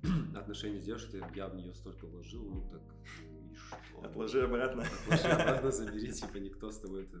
отношений 0.36 0.80
с 0.80 0.84
девушкой, 0.84 1.22
я 1.34 1.48
в 1.48 1.56
нее 1.56 1.74
столько 1.74 2.06
вложил, 2.06 2.44
ну 2.44 2.66
так 2.70 2.80
и 3.20 3.37
что? 3.58 4.02
Отложи 4.04 4.42
обратно. 4.42 4.84
Отложи 5.04 5.28
обратно, 5.28 5.70
забери, 5.72 6.12
типа 6.12 6.36
никто 6.38 6.70
с 6.70 6.78
тобой, 6.78 7.04
это, 7.04 7.18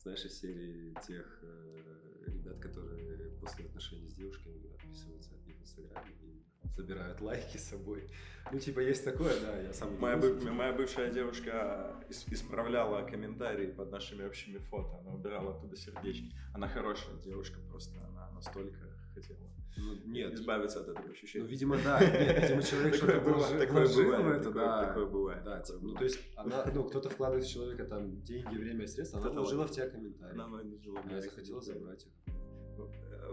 знаешь, 0.00 0.24
из 0.24 0.40
серии 0.40 0.94
тех 1.06 1.38
э, 1.42 2.24
ребят, 2.26 2.58
которые 2.60 3.30
после 3.40 3.66
отношений 3.66 4.08
с 4.08 4.14
девушками 4.14 4.72
отписываются 4.74 5.34
от 5.34 5.46
них 5.46 5.56
в 5.58 5.62
Инстаграме 5.62 6.10
и 6.22 6.42
забирают 6.76 7.20
лайки 7.20 7.56
с 7.56 7.68
собой. 7.68 8.08
Ну, 8.50 8.58
типа, 8.58 8.80
есть 8.80 9.04
такое, 9.04 9.38
да, 9.40 9.58
я 9.60 9.72
сам... 9.72 9.98
Моя, 9.98 10.16
бы, 10.16 10.38
моя 10.50 10.72
бывшая 10.72 11.10
девушка 11.10 11.96
исправляла 12.28 13.06
комментарии 13.06 13.66
под 13.66 13.90
нашими 13.90 14.24
общими 14.24 14.58
фото, 14.58 14.98
она 14.98 15.12
убирала 15.12 15.56
оттуда 15.56 15.76
сердечки. 15.76 16.34
Она 16.54 16.68
хорошая 16.68 17.16
девушка 17.16 17.60
просто, 17.68 18.00
она 18.04 18.30
настолько 18.32 18.78
хотела 19.14 19.48
ну, 19.76 19.94
нет. 20.06 20.34
избавиться 20.34 20.80
от 20.80 20.88
этого 20.88 21.10
ощущения. 21.10 21.44
Ну, 21.44 21.50
видимо, 21.50 21.76
да. 21.84 22.00
Нет, 22.00 22.42
видимо, 22.42 22.62
человек 22.62 22.94
что-то 22.94 23.20
вложил, 23.20 23.58
такое 23.58 23.88
бывает, 23.88 24.24
в 24.24 24.28
это, 24.28 24.44
такое, 24.44 24.64
да. 24.64 24.86
Такое 24.86 25.06
бывает. 25.06 25.44
Да, 25.44 25.60
типа, 25.60 25.78
ну, 25.82 25.94
то 25.94 26.04
есть, 26.04 26.18
она, 26.36 26.64
ну, 26.74 26.84
кто-то 26.84 27.10
вкладывает 27.10 27.44
в 27.44 27.50
человека 27.50 27.84
там 27.84 28.22
деньги, 28.22 28.56
время 28.56 28.84
и 28.84 28.86
средства, 28.86 29.20
она 29.20 29.30
вложила 29.30 29.66
в 29.66 29.70
тебя 29.70 29.88
комментарии. 29.88 30.32
Она 30.34 30.46
вложила. 30.46 31.00
Она 31.00 31.20
захотела 31.20 31.60
забрать 31.60 32.06
их 32.06 32.12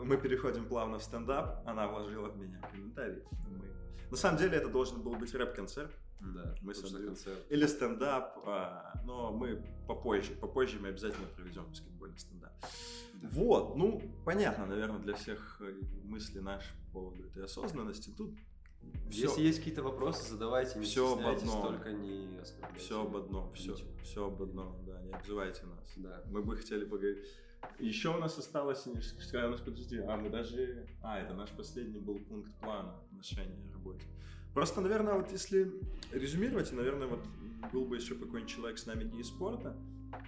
мы 0.04 0.18
переходим 0.18 0.66
плавно 0.66 1.00
в 1.00 1.04
стендап, 1.04 1.64
она 1.66 1.88
вложила 1.88 2.30
в 2.30 2.38
меня 2.38 2.62
комментарий. 2.72 3.24
Мы... 3.48 3.89
На 4.12 4.18
самом 4.18 4.38
деле 4.38 4.58
это 4.58 4.70
должен 4.70 5.02
был 5.02 5.16
быть 5.16 5.34
рэп-концерт. 5.34 5.92
Да, 6.20 6.56
мы 6.62 6.74
с 6.74 6.82
концерт. 6.82 7.40
Или 7.50 7.66
стендап, 7.66 8.40
а, 8.46 8.94
но 9.06 9.32
мы 9.32 9.64
попозже, 9.88 10.34
попозже 10.34 10.78
мы 10.80 10.90
обязательно 10.90 11.28
проведем 11.28 11.66
баскетбольный 11.66 12.20
стендап. 12.20 12.52
Да. 13.14 13.28
Вот, 13.32 13.76
ну, 13.78 14.02
понятно, 14.26 14.66
наверное, 14.66 15.00
для 15.00 15.14
всех 15.16 15.62
э, 15.62 15.74
мысли 16.04 16.40
наши 16.40 16.74
по 16.88 17.00
поводу 17.00 17.24
этой 17.24 17.46
осознанности. 17.46 18.10
Тут 18.18 18.32
Все, 19.10 19.24
Если 19.24 19.42
есть 19.42 19.60
какие-то 19.60 19.84
вопросы, 19.84 20.30
задавайте, 20.30 20.80
не 20.80 20.86
все 20.86 21.14
об 21.14 21.26
одном. 21.26 21.68
только 21.68 21.92
не 21.92 22.38
оскорбляйте. 22.42 22.80
Все 22.80 23.02
об 23.02 23.16
одном, 23.16 23.54
все, 23.54 23.76
все 24.04 24.26
об 24.28 24.42
одном, 24.42 24.86
да, 24.86 25.02
не 25.02 25.12
обзывайте 25.12 25.66
нас. 25.66 25.94
Да. 25.98 26.24
Мы 26.28 26.42
бы 26.42 26.58
хотели 26.58 26.86
поговорить. 26.86 27.26
Еще 27.78 28.10
у 28.16 28.18
нас 28.18 28.38
осталось, 28.38 28.88
у 28.88 28.94
нас, 28.94 29.14
подожди, 29.62 29.98
а 30.00 30.16
мы 30.18 30.30
даже, 30.30 30.88
а, 31.02 31.20
это 31.20 31.34
наш 31.34 31.50
последний 31.52 32.00
был 32.00 32.20
пункт 32.20 32.54
плана 32.60 32.96
отношения 33.20 33.58
о 33.70 33.74
работе. 33.74 34.06
Просто, 34.54 34.82
наверное, 34.82 35.14
вот 35.14 35.32
если 35.32 35.72
резюмировать, 36.12 36.72
наверное, 36.72 37.08
вот 37.08 37.26
был 37.72 37.86
бы 37.86 37.98
еще 37.98 38.16
какой-нибудь 38.16 38.50
человек 38.50 38.78
с 38.78 38.86
нами 38.86 39.04
не 39.04 39.20
из 39.20 39.28
спорта, 39.28 39.78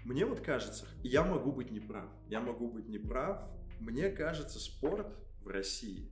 мне 0.06 0.26
вот 0.26 0.42
кажется, 0.42 0.86
я 1.04 1.24
могу 1.24 1.52
быть 1.52 1.72
неправ, 1.72 2.10
я 2.28 2.40
могу 2.40 2.70
быть 2.70 2.88
неправ, 2.88 3.50
мне 3.80 4.10
кажется, 4.10 4.60
спорт 4.60 5.18
в 5.42 5.48
России 5.48 6.12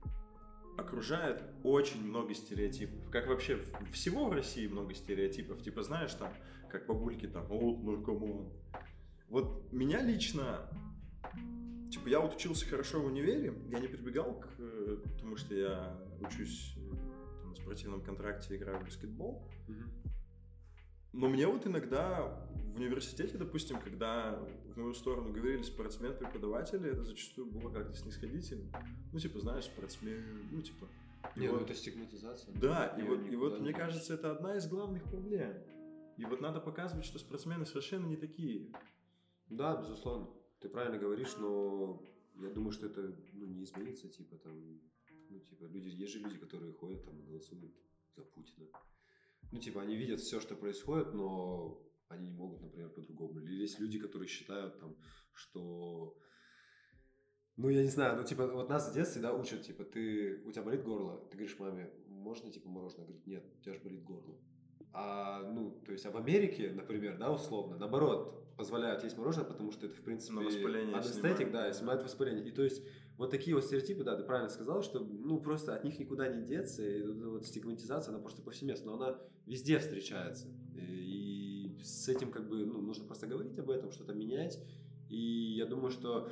окружает 0.76 1.42
очень 1.62 2.02
много 2.04 2.34
стереотипов. 2.34 3.10
Как 3.10 3.26
вообще 3.28 3.62
всего 3.92 4.26
в 4.26 4.32
России 4.32 4.66
много 4.66 4.94
стереотипов. 4.94 5.62
Типа, 5.62 5.82
знаешь, 5.82 6.14
там, 6.14 6.32
как 6.70 6.86
бабульки 6.86 7.26
там, 7.26 7.46
о, 7.50 7.76
наркоман. 7.76 8.50
Вот 9.28 9.70
меня 9.72 10.02
лично, 10.02 10.70
типа, 11.90 12.08
я 12.08 12.20
вот 12.20 12.34
учился 12.34 12.66
хорошо 12.66 13.00
в 13.00 13.04
универе, 13.04 13.54
я 13.68 13.78
не 13.78 13.88
прибегал 13.88 14.40
к, 14.40 14.48
потому 15.04 15.36
что 15.36 15.54
я 15.54 16.09
учусь 16.20 16.74
там, 16.74 17.50
на 17.50 17.54
спортивном 17.54 18.02
контракте, 18.02 18.56
играю 18.56 18.80
в 18.80 18.84
баскетбол. 18.84 19.50
Но 21.12 21.28
мне 21.28 21.46
вот 21.46 21.66
иногда 21.66 22.46
в 22.54 22.76
университете, 22.76 23.36
допустим, 23.36 23.80
когда 23.80 24.38
в 24.74 24.76
мою 24.76 24.94
сторону 24.94 25.32
говорили 25.32 25.62
спортсмен-преподаватели, 25.62 26.88
это 26.88 27.02
зачастую 27.02 27.50
было 27.50 27.70
как-то 27.70 27.94
снисходительно. 27.94 28.70
Ну, 29.12 29.18
типа, 29.18 29.40
знаешь, 29.40 29.64
спортсмен, 29.64 30.48
ну, 30.52 30.62
типа... 30.62 30.86
Не, 31.36 31.46
ну, 31.46 31.52
вот, 31.52 31.60
ну 31.60 31.66
это 31.66 31.74
стигматизация. 31.74 32.54
Да, 32.54 32.86
и 32.98 33.02
вот, 33.02 33.26
и 33.28 33.36
вот 33.36 33.60
мне 33.60 33.72
кажется, 33.72 34.14
это 34.14 34.30
одна 34.30 34.56
из 34.56 34.68
главных 34.68 35.02
проблем. 35.04 35.54
И 36.16 36.24
вот 36.24 36.40
надо 36.40 36.60
показывать, 36.60 37.04
что 37.04 37.18
спортсмены 37.18 37.66
совершенно 37.66 38.06
не 38.06 38.16
такие. 38.16 38.72
Да, 39.48 39.76
безусловно. 39.76 40.28
Ты 40.60 40.68
правильно 40.68 40.98
говоришь, 40.98 41.36
но 41.38 42.02
я 42.36 42.50
думаю, 42.50 42.72
что 42.72 42.86
это 42.86 43.14
ну, 43.32 43.46
не 43.46 43.64
изменится, 43.64 44.08
типа 44.08 44.36
там, 44.36 44.80
ну, 45.30 45.40
типа, 45.40 45.64
люди, 45.64 45.88
есть 45.88 46.12
же 46.12 46.18
люди, 46.18 46.38
которые 46.38 46.72
ходят 46.72 47.04
там 47.04 47.18
и 47.20 47.26
голосуют 47.26 47.74
за 48.16 48.24
Путина. 48.24 48.66
Ну, 49.52 49.58
типа, 49.58 49.82
они 49.82 49.96
видят 49.96 50.20
все, 50.20 50.40
что 50.40 50.56
происходит, 50.56 51.14
но 51.14 51.82
они 52.08 52.28
не 52.28 52.36
могут, 52.36 52.60
например, 52.60 52.90
по-другому. 52.90 53.40
Или 53.40 53.62
есть 53.62 53.80
люди, 53.80 53.98
которые 53.98 54.28
считают 54.28 54.78
там, 54.80 54.96
что 55.32 56.16
ну, 57.56 57.68
я 57.68 57.82
не 57.82 57.88
знаю, 57.88 58.16
ну, 58.16 58.24
типа, 58.24 58.46
вот 58.46 58.70
нас 58.70 58.90
в 58.90 58.94
детстве, 58.94 59.20
да, 59.20 59.34
учат, 59.34 59.62
типа, 59.62 59.84
ты, 59.84 60.42
у 60.46 60.52
тебя 60.52 60.62
болит 60.62 60.82
горло, 60.82 61.28
ты 61.30 61.36
говоришь 61.36 61.58
маме, 61.58 61.90
можно, 62.06 62.50
типа, 62.50 62.68
мороженое? 62.68 63.06
Говорит, 63.06 63.26
нет, 63.26 63.44
у 63.58 63.62
тебя 63.62 63.74
же 63.74 63.80
болит 63.80 64.02
горло. 64.02 64.38
А, 64.92 65.42
ну, 65.42 65.70
то 65.84 65.92
есть, 65.92 66.06
а 66.06 66.10
в 66.10 66.16
Америке, 66.16 66.72
например, 66.72 67.18
да, 67.18 67.30
условно, 67.30 67.76
наоборот, 67.76 68.56
позволяют 68.56 69.04
есть 69.04 69.18
мороженое, 69.18 69.46
потому 69.46 69.72
что 69.72 69.86
это, 69.86 69.94
в 69.94 70.02
принципе, 70.02 70.38
анестетик, 70.38 71.52
да, 71.52 71.72
снимает 71.72 72.02
воспаление. 72.02 72.46
И 72.46 72.50
то 72.50 72.62
есть, 72.62 72.82
вот 73.20 73.30
такие 73.30 73.54
вот 73.54 73.66
стереотипы, 73.66 74.02
да, 74.02 74.16
ты 74.16 74.24
правильно 74.24 74.48
сказал, 74.48 74.82
что, 74.82 75.00
ну, 75.00 75.38
просто 75.38 75.74
от 75.74 75.84
них 75.84 75.98
никуда 75.98 76.26
не 76.28 76.42
деться, 76.42 76.82
и 76.82 77.02
вот 77.02 77.44
стигматизация, 77.44 78.14
она 78.14 78.22
просто 78.22 78.40
повсеместно, 78.40 78.92
но 78.92 78.96
она 78.96 79.18
везде 79.44 79.78
встречается. 79.78 80.48
И, 80.74 81.76
с 81.82 82.08
этим, 82.08 82.30
как 82.30 82.48
бы, 82.48 82.64
ну, 82.64 82.80
нужно 82.80 83.04
просто 83.04 83.26
говорить 83.26 83.58
об 83.58 83.68
этом, 83.68 83.92
что-то 83.92 84.14
менять. 84.14 84.58
И 85.10 85.54
я 85.58 85.66
думаю, 85.66 85.90
что 85.90 86.30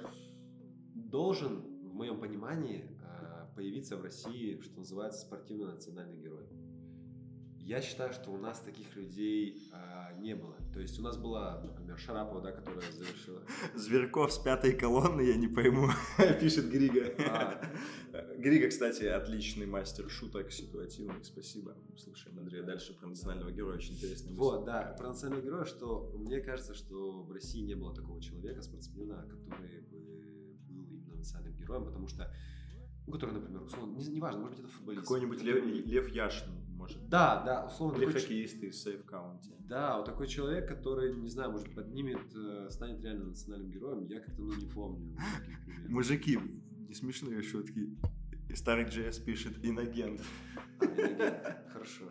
должен, 0.94 1.61
в 1.90 1.92
моем 1.92 2.18
понимании, 2.20 2.87
а, 3.03 3.53
появиться 3.55 3.98
в 3.98 4.03
России, 4.03 4.59
что 4.62 4.79
называется, 4.79 5.20
спортивный 5.20 5.66
национальный 5.66 6.16
герой. 6.16 6.46
Я 7.68 7.83
считаю, 7.83 8.14
что 8.14 8.31
у 8.31 8.38
нас 8.38 8.61
таких 8.61 8.96
людей 8.96 9.68
а, 9.74 10.14
не 10.14 10.35
было. 10.35 10.57
То 10.72 10.81
есть 10.81 10.98
у 10.98 11.02
нас 11.02 11.18
была, 11.18 11.61
например, 11.62 11.98
Шарапова, 11.98 12.40
да, 12.40 12.50
которая 12.50 12.90
завершила. 12.92 13.42
Зверков 13.74 14.33
с 14.33 14.38
пятой 14.38 14.72
колонны, 14.72 15.20
я 15.20 15.37
не 15.37 15.48
пойму, 15.48 15.88
пишет 16.40 16.70
Грига. 16.70 17.12
А. 17.28 17.61
Грига, 18.38 18.68
кстати, 18.68 19.04
отличный 19.04 19.66
мастер 19.66 20.09
шуток 20.09 20.50
ситуативных. 20.50 21.26
Спасибо. 21.26 21.76
Слушаем 21.98 22.38
Андрея 22.38 22.62
дальше 22.62 22.94
про 22.94 23.07
национального 23.07 23.50
героя. 23.50 23.76
Очень 23.76 23.96
интересно. 23.96 24.35
Вот, 24.35 24.64
да, 24.64 24.96
про 24.98 25.09
национального 25.09 25.44
героя, 25.44 25.64
что 25.66 26.11
мне 26.16 26.40
кажется, 26.40 26.72
что 26.72 27.20
в 27.22 27.31
России 27.33 27.61
не 27.61 27.74
было 27.74 27.94
такого 27.94 28.18
человека, 28.22 28.62
спортсмена, 28.62 29.28
который 29.28 29.83
бы 29.83 31.16
национальным 31.16 31.54
героем, 31.54 31.85
потому 31.85 32.09
что 32.09 32.33
ну, 33.07 33.12
который, 33.12 33.33
например, 33.33 33.62
условно, 33.62 33.96
не, 33.96 34.07
не 34.07 34.20
важно, 34.20 34.40
может 34.40 34.57
быть, 34.57 34.66
это 34.66 34.74
футболист. 34.74 35.02
Какой-нибудь 35.02 35.38
который... 35.38 35.62
Лев, 35.62 35.87
Лев 35.87 36.09
Яшин, 36.09 36.67
может. 36.79 37.09
Да, 37.09 37.43
да, 37.45 37.67
условно. 37.67 37.97
Или 37.99 38.07
такой... 38.07 38.21
хоккеист 38.21 38.62
из 38.62 38.83
Сейф 38.83 39.05
Каунти. 39.05 39.53
Да, 39.59 39.99
вот 39.99 40.07
такой 40.07 40.29
человек, 40.29 40.67
который, 40.69 41.14
не 41.14 41.29
знаю, 41.29 41.53
может, 41.53 41.75
поднимет, 41.75 42.21
э, 42.35 42.69
станет 42.71 43.03
реально 43.03 43.27
национальным 43.27 43.71
героем, 43.71 44.07
я 44.07 44.21
как-то, 44.21 44.41
ну, 44.41 44.55
не 44.55 44.67
помню. 44.67 45.17
Мужики, 45.88 46.38
не 46.88 46.95
смешные 46.95 47.43
шутки. 47.43 47.99
И 48.49 48.55
старый 48.55 48.87
JS 48.87 49.23
пишет 49.25 49.62
«Инагент». 49.62 50.23
А, 50.81 51.69
Хорошо. 51.71 52.05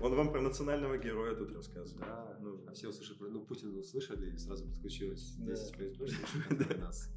Он 0.00 0.14
вам 0.14 0.32
про 0.32 0.42
национального 0.42 0.98
героя 0.98 1.34
тут 1.34 1.52
рассказывает. 1.52 2.06
Да, 2.06 2.36
ну, 2.40 2.64
а 2.66 2.72
все 2.72 2.88
услышали 2.88 3.16
про... 3.16 3.28
Ну, 3.28 3.44
Путина 3.44 3.78
услышали, 3.78 4.34
и 4.34 4.36
сразу 4.36 4.66
подключилось 4.66 5.36
10 5.36 5.74
ФСБшников 5.76 6.78
нас 6.78 7.08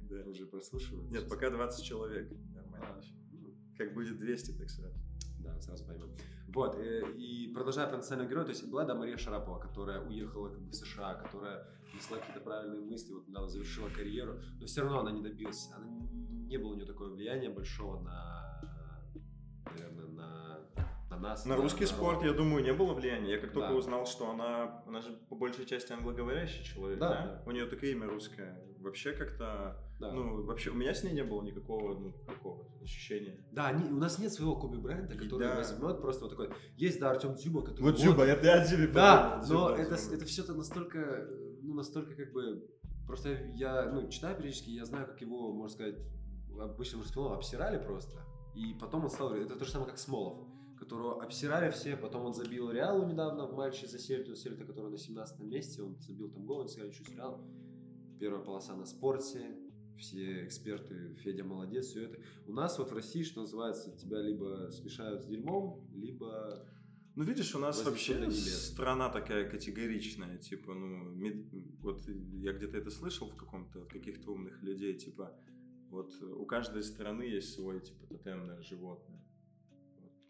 да. 0.00 0.22
уже 0.24 0.46
прослушивают. 0.46 1.10
Нет, 1.10 1.28
пока 1.28 1.50
20 1.50 1.84
человек. 1.84 2.30
Нормально. 2.54 2.86
А, 2.88 3.00
ну, 3.32 3.54
как 3.76 3.94
будет 3.94 4.18
200, 4.18 4.52
так 4.52 4.70
сразу. 4.70 4.98
Да, 5.54 5.60
сразу 5.60 5.84
поймем. 5.84 6.10
Вот, 6.48 6.78
и, 6.78 6.82
э, 6.82 7.12
и 7.16 7.52
продолжая 7.52 7.86
про 7.86 7.96
национального 7.96 8.30
героя, 8.30 8.44
то 8.44 8.50
есть 8.50 8.68
была, 8.68 8.84
да, 8.84 8.94
Мария 8.94 9.16
Шарапова, 9.16 9.58
которая 9.58 10.00
уехала 10.02 10.48
как 10.48 10.60
бы 10.60 10.70
в 10.70 10.74
США, 10.74 11.14
которая 11.14 11.66
несла 11.94 12.18
какие-то 12.18 12.40
правильные 12.40 12.80
мысли, 12.80 13.12
вот 13.12 13.28
недавно 13.28 13.48
завершила 13.48 13.88
карьеру, 13.88 14.40
но 14.58 14.66
все 14.66 14.82
равно 14.82 15.00
она 15.00 15.12
не 15.12 15.22
добилась, 15.22 15.70
она 15.74 15.86
не 15.86 16.56
было 16.58 16.72
у 16.72 16.74
нее 16.74 16.86
такое 16.86 17.10
влияния 17.10 17.50
большого 17.50 18.00
на, 18.00 18.60
наверное, 19.76 20.06
на 20.08 20.49
на 20.49 20.49
нас. 21.20 21.44
На 21.44 21.56
русский 21.56 21.84
народ. 21.84 21.96
спорт, 21.96 22.22
я 22.22 22.32
думаю, 22.32 22.64
не 22.64 22.72
было 22.72 22.94
влияния. 22.94 23.32
Я 23.32 23.38
как 23.38 23.52
только 23.52 23.68
да. 23.68 23.74
узнал, 23.74 24.06
что 24.06 24.30
она, 24.30 24.82
она 24.86 25.00
же 25.00 25.12
по 25.28 25.36
большей 25.36 25.66
части 25.66 25.92
англоговорящий 25.92 26.64
человек, 26.64 26.98
да? 26.98 27.08
да? 27.08 27.42
У 27.46 27.50
нее 27.50 27.66
такое 27.66 27.90
имя 27.90 28.06
русское. 28.06 28.62
Вообще 28.78 29.12
как-то, 29.12 29.76
да. 29.98 30.12
ну, 30.12 30.44
вообще 30.44 30.70
у 30.70 30.74
меня 30.74 30.94
с 30.94 31.04
ней 31.04 31.12
не 31.12 31.22
было 31.22 31.42
никакого, 31.42 31.98
ну, 31.98 32.12
такого 32.26 32.66
ощущения. 32.82 33.44
Да, 33.52 33.70
не, 33.72 33.90
у 33.90 33.96
нас 33.96 34.18
нет 34.18 34.32
своего 34.32 34.56
Коби 34.56 34.78
Брайанта, 34.78 35.16
который 35.16 35.48
да. 35.48 35.56
возьмет 35.56 36.00
просто 36.00 36.24
вот 36.24 36.30
такой. 36.30 36.50
Есть, 36.76 36.98
да, 36.98 37.10
Артем 37.10 37.34
Дзюба, 37.34 37.62
который... 37.62 37.82
Вот 37.82 37.96
Дзюба, 37.96 38.26
я, 38.26 38.38
я 38.40 38.64
Дзюбе 38.64 38.88
Да, 38.88 39.42
но 39.48 39.70
это, 39.76 39.94
это 39.94 40.24
все-то 40.24 40.54
настолько, 40.54 41.28
ну, 41.62 41.74
настолько 41.74 42.14
как 42.14 42.32
бы... 42.32 42.66
Просто 43.06 43.30
я, 43.54 43.90
ну, 43.90 44.08
читаю 44.08 44.36
периодически, 44.36 44.70
я 44.70 44.84
знаю, 44.84 45.06
как 45.06 45.20
его, 45.20 45.52
можно 45.52 45.74
сказать, 45.74 45.96
обычным 46.58 47.00
русским 47.00 47.22
обсирали 47.22 47.82
просто. 47.84 48.20
И 48.54 48.74
потом 48.80 49.04
он 49.04 49.10
стал... 49.10 49.34
Это 49.34 49.56
то 49.56 49.64
же 49.64 49.70
самое, 49.70 49.90
как 49.90 49.98
Смолов 49.98 50.49
которого 50.80 51.22
обсирали 51.22 51.70
все, 51.70 51.96
потом 51.96 52.24
он 52.24 52.34
забил 52.34 52.70
Реалу 52.70 53.06
недавно 53.06 53.46
в 53.46 53.54
матче 53.54 53.86
за 53.86 53.98
Сельту, 53.98 54.34
Сельта, 54.34 54.64
который 54.64 54.90
на 54.90 54.98
17 54.98 55.40
месте, 55.40 55.82
он 55.82 56.00
забил 56.00 56.30
там 56.30 56.46
гол, 56.46 56.60
он 56.60 56.68
сказали, 56.68 56.90
что 56.90 57.12
Реал. 57.12 57.46
Первая 58.18 58.42
полоса 58.42 58.74
на 58.74 58.86
спорте, 58.86 59.56
все 59.98 60.44
эксперты, 60.46 61.14
Федя 61.16 61.44
молодец, 61.44 61.86
все 61.86 62.04
это. 62.04 62.18
У 62.46 62.52
нас 62.52 62.78
вот 62.78 62.90
в 62.90 62.94
России, 62.94 63.22
что 63.22 63.42
называется, 63.42 63.96
тебя 63.96 64.20
либо 64.22 64.70
смешают 64.70 65.22
с 65.22 65.26
дерьмом, 65.26 65.86
либо 65.94 66.66
ну, 67.16 67.24
видишь, 67.24 67.54
у 67.54 67.58
нас 67.58 67.84
вообще 67.84 68.30
страна 68.30 69.10
такая 69.10 69.50
категоричная, 69.50 70.38
типа, 70.38 70.72
ну, 70.72 71.10
мед... 71.10 71.46
вот 71.80 72.08
я 72.08 72.52
где-то 72.52 72.78
это 72.78 72.90
слышал 72.90 73.28
в 73.28 73.36
каком-то, 73.36 73.84
каких-то 73.86 74.32
умных 74.32 74.62
людей, 74.62 74.96
типа, 74.96 75.36
вот 75.90 76.14
у 76.22 76.46
каждой 76.46 76.82
страны 76.84 77.24
есть 77.24 77.52
свой, 77.52 77.80
типа, 77.80 78.06
тотемное 78.06 78.62
животное 78.62 79.19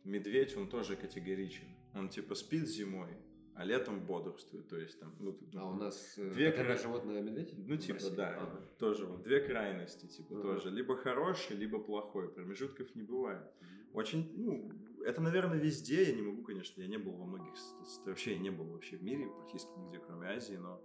медведь, 0.05 0.57
он 0.57 0.69
тоже 0.69 0.97
категоричен. 0.97 1.65
Он 1.95 2.09
типа 2.09 2.35
спит 2.35 2.69
зимой, 2.69 3.11
а 3.55 3.65
летом 3.65 4.05
бодрствует. 4.07 4.69
То 4.69 4.79
есть 4.79 4.99
там, 5.01 5.15
ну, 5.19 5.39
а 5.55 5.69
у 5.69 5.75
нас 5.75 6.15
э, 6.19 6.31
две 6.31 6.53
кра... 6.53 6.77
животное 6.77 7.23
медведь? 7.23 7.53
Ну, 7.57 7.77
типа, 7.77 7.95
России? 7.95 8.17
да, 8.17 8.37
ага. 8.37 8.63
тоже 8.79 9.07
вот 9.07 9.23
две 9.23 9.41
крайности, 9.41 10.07
типа, 10.07 10.35
ага. 10.35 10.43
тоже. 10.43 10.71
Либо 10.71 10.97
хороший, 10.97 11.57
либо 11.57 11.79
плохой. 11.79 12.33
Промежутков 12.33 12.95
не 12.95 13.03
бывает. 13.03 13.43
Очень, 13.93 14.33
ну, 14.37 14.71
это, 15.05 15.21
наверное, 15.21 15.59
везде. 15.59 16.05
Я 16.05 16.15
не 16.15 16.23
могу, 16.23 16.43
конечно, 16.43 16.81
я 16.81 16.87
не 16.87 16.99
был 16.99 17.13
во 17.13 17.25
многих, 17.25 17.55
вообще 18.07 18.35
я 18.35 18.39
не 18.39 18.51
был 18.51 18.67
вообще 18.67 18.97
в 18.97 19.03
мире, 19.03 19.29
практически 19.29 19.71
нигде, 19.79 19.99
кроме 19.99 20.29
Азии, 20.29 20.55
но 20.55 20.81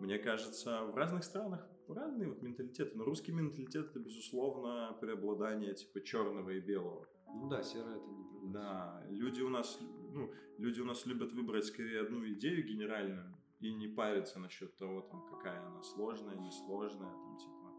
мне 0.00 0.18
кажется, 0.18 0.84
в 0.84 0.96
разных 0.96 1.24
странах 1.24 1.68
разные 1.88 2.28
вот 2.28 2.42
менталитеты. 2.42 2.96
Но 2.96 3.04
русский 3.04 3.32
менталитет 3.32 3.90
это, 3.90 3.98
безусловно, 3.98 4.96
преобладание 5.00 5.74
типа 5.74 6.00
черного 6.02 6.50
и 6.50 6.60
белого. 6.60 7.06
Ну 7.28 7.48
да, 7.48 7.62
серое 7.62 7.96
это 7.96 8.08
не 8.08 8.24
проблема. 8.24 8.52
Да, 8.52 9.06
люди 9.10 9.42
у 9.42 9.48
нас, 9.48 9.78
ну, 10.12 10.30
люди 10.58 10.80
у 10.80 10.84
нас 10.84 11.06
любят 11.06 11.32
выбрать 11.32 11.64
скорее 11.66 12.02
одну 12.02 12.26
идею 12.26 12.66
генеральную 12.66 13.34
и 13.60 13.72
не 13.72 13.88
париться 13.88 14.38
насчет 14.38 14.76
того, 14.76 15.00
там, 15.02 15.26
какая 15.26 15.66
она 15.66 15.82
сложная, 15.82 16.36
несложная, 16.36 17.10
там, 17.10 17.36
типа, 17.38 17.72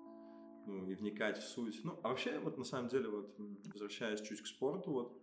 ну, 0.68 0.90
и 0.90 0.96
вникать 0.96 1.38
в 1.38 1.48
суть. 1.48 1.80
Ну, 1.84 2.00
а 2.04 2.10
вообще, 2.10 2.40
вот 2.40 2.58
на 2.58 2.64
самом 2.64 2.90
деле, 2.90 3.10
вот, 3.10 3.36
возвращаясь 3.66 4.22
чуть 4.22 4.42
к 4.42 4.48
спорту, 4.48 4.92
вот, 4.92 5.22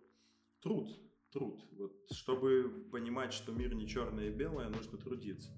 труд, 0.61 0.89
труд. 1.31 1.63
Вот, 1.73 1.93
чтобы 2.11 2.87
понимать, 2.91 3.33
что 3.33 3.51
мир 3.51 3.73
не 3.75 3.87
черное 3.87 4.29
и 4.29 4.33
белое, 4.33 4.69
нужно 4.69 4.97
трудиться. 4.97 5.51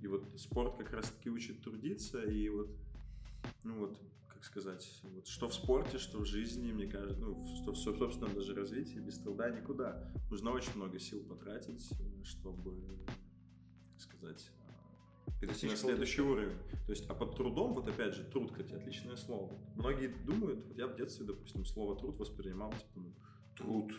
И 0.00 0.06
вот 0.06 0.38
спорт 0.38 0.76
как 0.76 0.92
раз-таки 0.92 1.30
учит 1.30 1.62
трудиться, 1.62 2.22
и 2.22 2.48
вот, 2.50 2.68
ну 3.64 3.78
вот, 3.78 3.98
как 4.44 4.62
сказать, 4.62 5.00
вот, 5.04 5.26
что 5.26 5.48
в 5.48 5.54
спорте, 5.54 5.98
что 5.98 6.18
в 6.18 6.26
жизни, 6.26 6.70
мне 6.70 6.86
кажется, 6.86 7.18
ну, 7.18 7.44
что 7.62 7.72
в 7.72 7.76
собственном 7.76 8.34
даже 8.34 8.54
развитии, 8.54 8.98
без 8.98 9.18
труда 9.18 9.48
никуда. 9.48 10.12
Нужно 10.30 10.50
очень 10.50 10.74
много 10.76 10.98
сил 10.98 11.24
потратить, 11.24 11.90
чтобы, 12.24 12.98
как 13.06 14.00
сказать, 14.00 14.50
перейти 15.40 15.66
на 15.68 15.76
следующий 15.76 16.20
уровень. 16.20 16.58
То 16.86 16.92
есть, 16.92 17.08
а 17.08 17.14
под 17.14 17.36
трудом, 17.36 17.72
вот 17.72 17.88
опять 17.88 18.14
же, 18.14 18.24
труд, 18.24 18.50
кстати, 18.50 18.74
отличное 18.74 19.16
слово. 19.16 19.58
Многие 19.76 20.08
думают, 20.08 20.66
вот 20.66 20.76
я 20.76 20.88
в 20.88 20.96
детстве, 20.96 21.24
допустим, 21.24 21.64
слово 21.64 21.98
труд 21.98 22.18
воспринимал, 22.18 22.70
типа, 22.72 22.92
ну, 22.96 23.14
труд, 23.56 23.92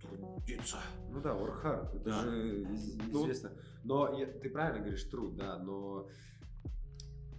трудиться. 0.00 0.78
Ну 1.10 1.20
да, 1.20 1.30
work 1.30 1.64
hard, 1.64 1.96
это 1.96 2.04
да. 2.04 2.22
же 2.22 2.66
ну 3.10 3.22
известно. 3.22 3.52
Но 3.82 4.16
я, 4.16 4.26
ты 4.26 4.50
правильно 4.50 4.80
говоришь, 4.80 5.02
труд, 5.04 5.36
да, 5.36 5.58
но 5.58 6.08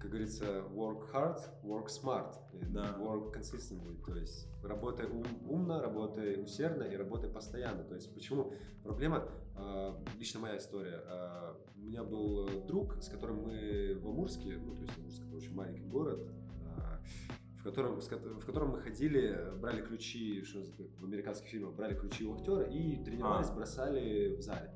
как 0.02 0.10
говорится, 0.10 0.64
work 0.74 1.12
hard, 1.14 1.40
work 1.64 1.88
smart, 1.88 2.34
да. 2.74 2.98
work 3.00 3.32
consistently, 3.38 4.04
то 4.04 4.16
есть 4.16 4.48
работай 4.64 5.06
ум, 5.06 5.24
умно, 5.48 5.80
работай 5.80 6.42
усердно 6.42 6.84
и 6.84 6.96
работай 6.96 7.30
постоянно. 7.30 7.84
То 7.84 7.94
есть 7.94 8.12
почему? 8.14 8.52
Проблема, 8.84 9.30
э, 9.56 9.94
лично 10.18 10.40
моя 10.40 10.58
история, 10.58 11.04
э, 11.06 11.54
у 11.76 11.80
меня 11.82 12.04
был 12.04 12.66
друг, 12.66 13.02
с 13.04 13.10
которым 13.10 13.44
мы 13.44 14.00
в 14.02 14.08
Амурске, 14.08 14.58
ну 14.58 14.76
то 14.76 14.82
есть 14.82 14.98
Амурск 14.98 15.24
это 15.28 15.36
очень 15.36 15.54
маленький 15.54 15.86
город, 15.86 16.28
э, 16.66 17.60
в 17.60 17.64
котором, 17.64 18.02
в 18.02 18.46
котором 18.46 18.72
мы 18.72 18.80
ходили, 18.80 19.54
брали 19.60 19.84
ключи, 19.84 20.42
что 20.44 20.64
в 21.00 21.06
американских 21.06 21.48
фильмах, 21.48 21.76
брали 21.76 21.94
ключи 21.94 22.26
у 22.26 22.34
актера 22.34 22.64
и 22.64 23.04
тренировались, 23.04 23.50
а. 23.50 23.54
бросали 23.54 24.36
в 24.36 24.42
зале. 24.42 24.74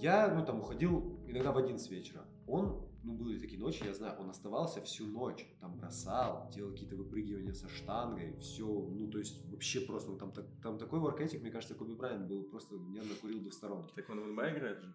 Я, 0.00 0.32
ну, 0.32 0.46
там, 0.46 0.60
уходил 0.60 1.20
иногда 1.26 1.52
в 1.52 1.58
11 1.58 1.90
вечера. 1.90 2.24
Он, 2.46 2.87
ну, 3.02 3.14
были 3.14 3.38
такие 3.38 3.60
ночи, 3.60 3.84
я 3.84 3.94
знаю, 3.94 4.18
он 4.18 4.30
оставался 4.30 4.80
всю 4.82 5.06
ночь, 5.06 5.46
там, 5.60 5.76
бросал, 5.76 6.50
делал 6.54 6.72
какие-то 6.72 6.96
выпрыгивания 6.96 7.52
со 7.52 7.68
штангой, 7.68 8.36
все, 8.40 8.66
ну, 8.66 9.08
то 9.08 9.18
есть, 9.18 9.48
вообще 9.50 9.80
просто, 9.80 10.10
ну, 10.10 10.18
там, 10.18 10.32
так, 10.32 10.46
там 10.62 10.78
такой 10.78 10.98
воркетик, 10.98 11.40
мне 11.40 11.50
кажется, 11.50 11.74
Коби 11.74 11.94
Брайан 11.94 12.26
был, 12.26 12.42
просто 12.44 12.74
нервно 12.76 13.14
курил 13.20 13.40
до 13.40 13.50
сторонки. 13.50 13.92
Так 13.94 14.08
он 14.10 14.20
в 14.20 14.26
НБА 14.28 14.50
играет 14.50 14.80
же? 14.82 14.94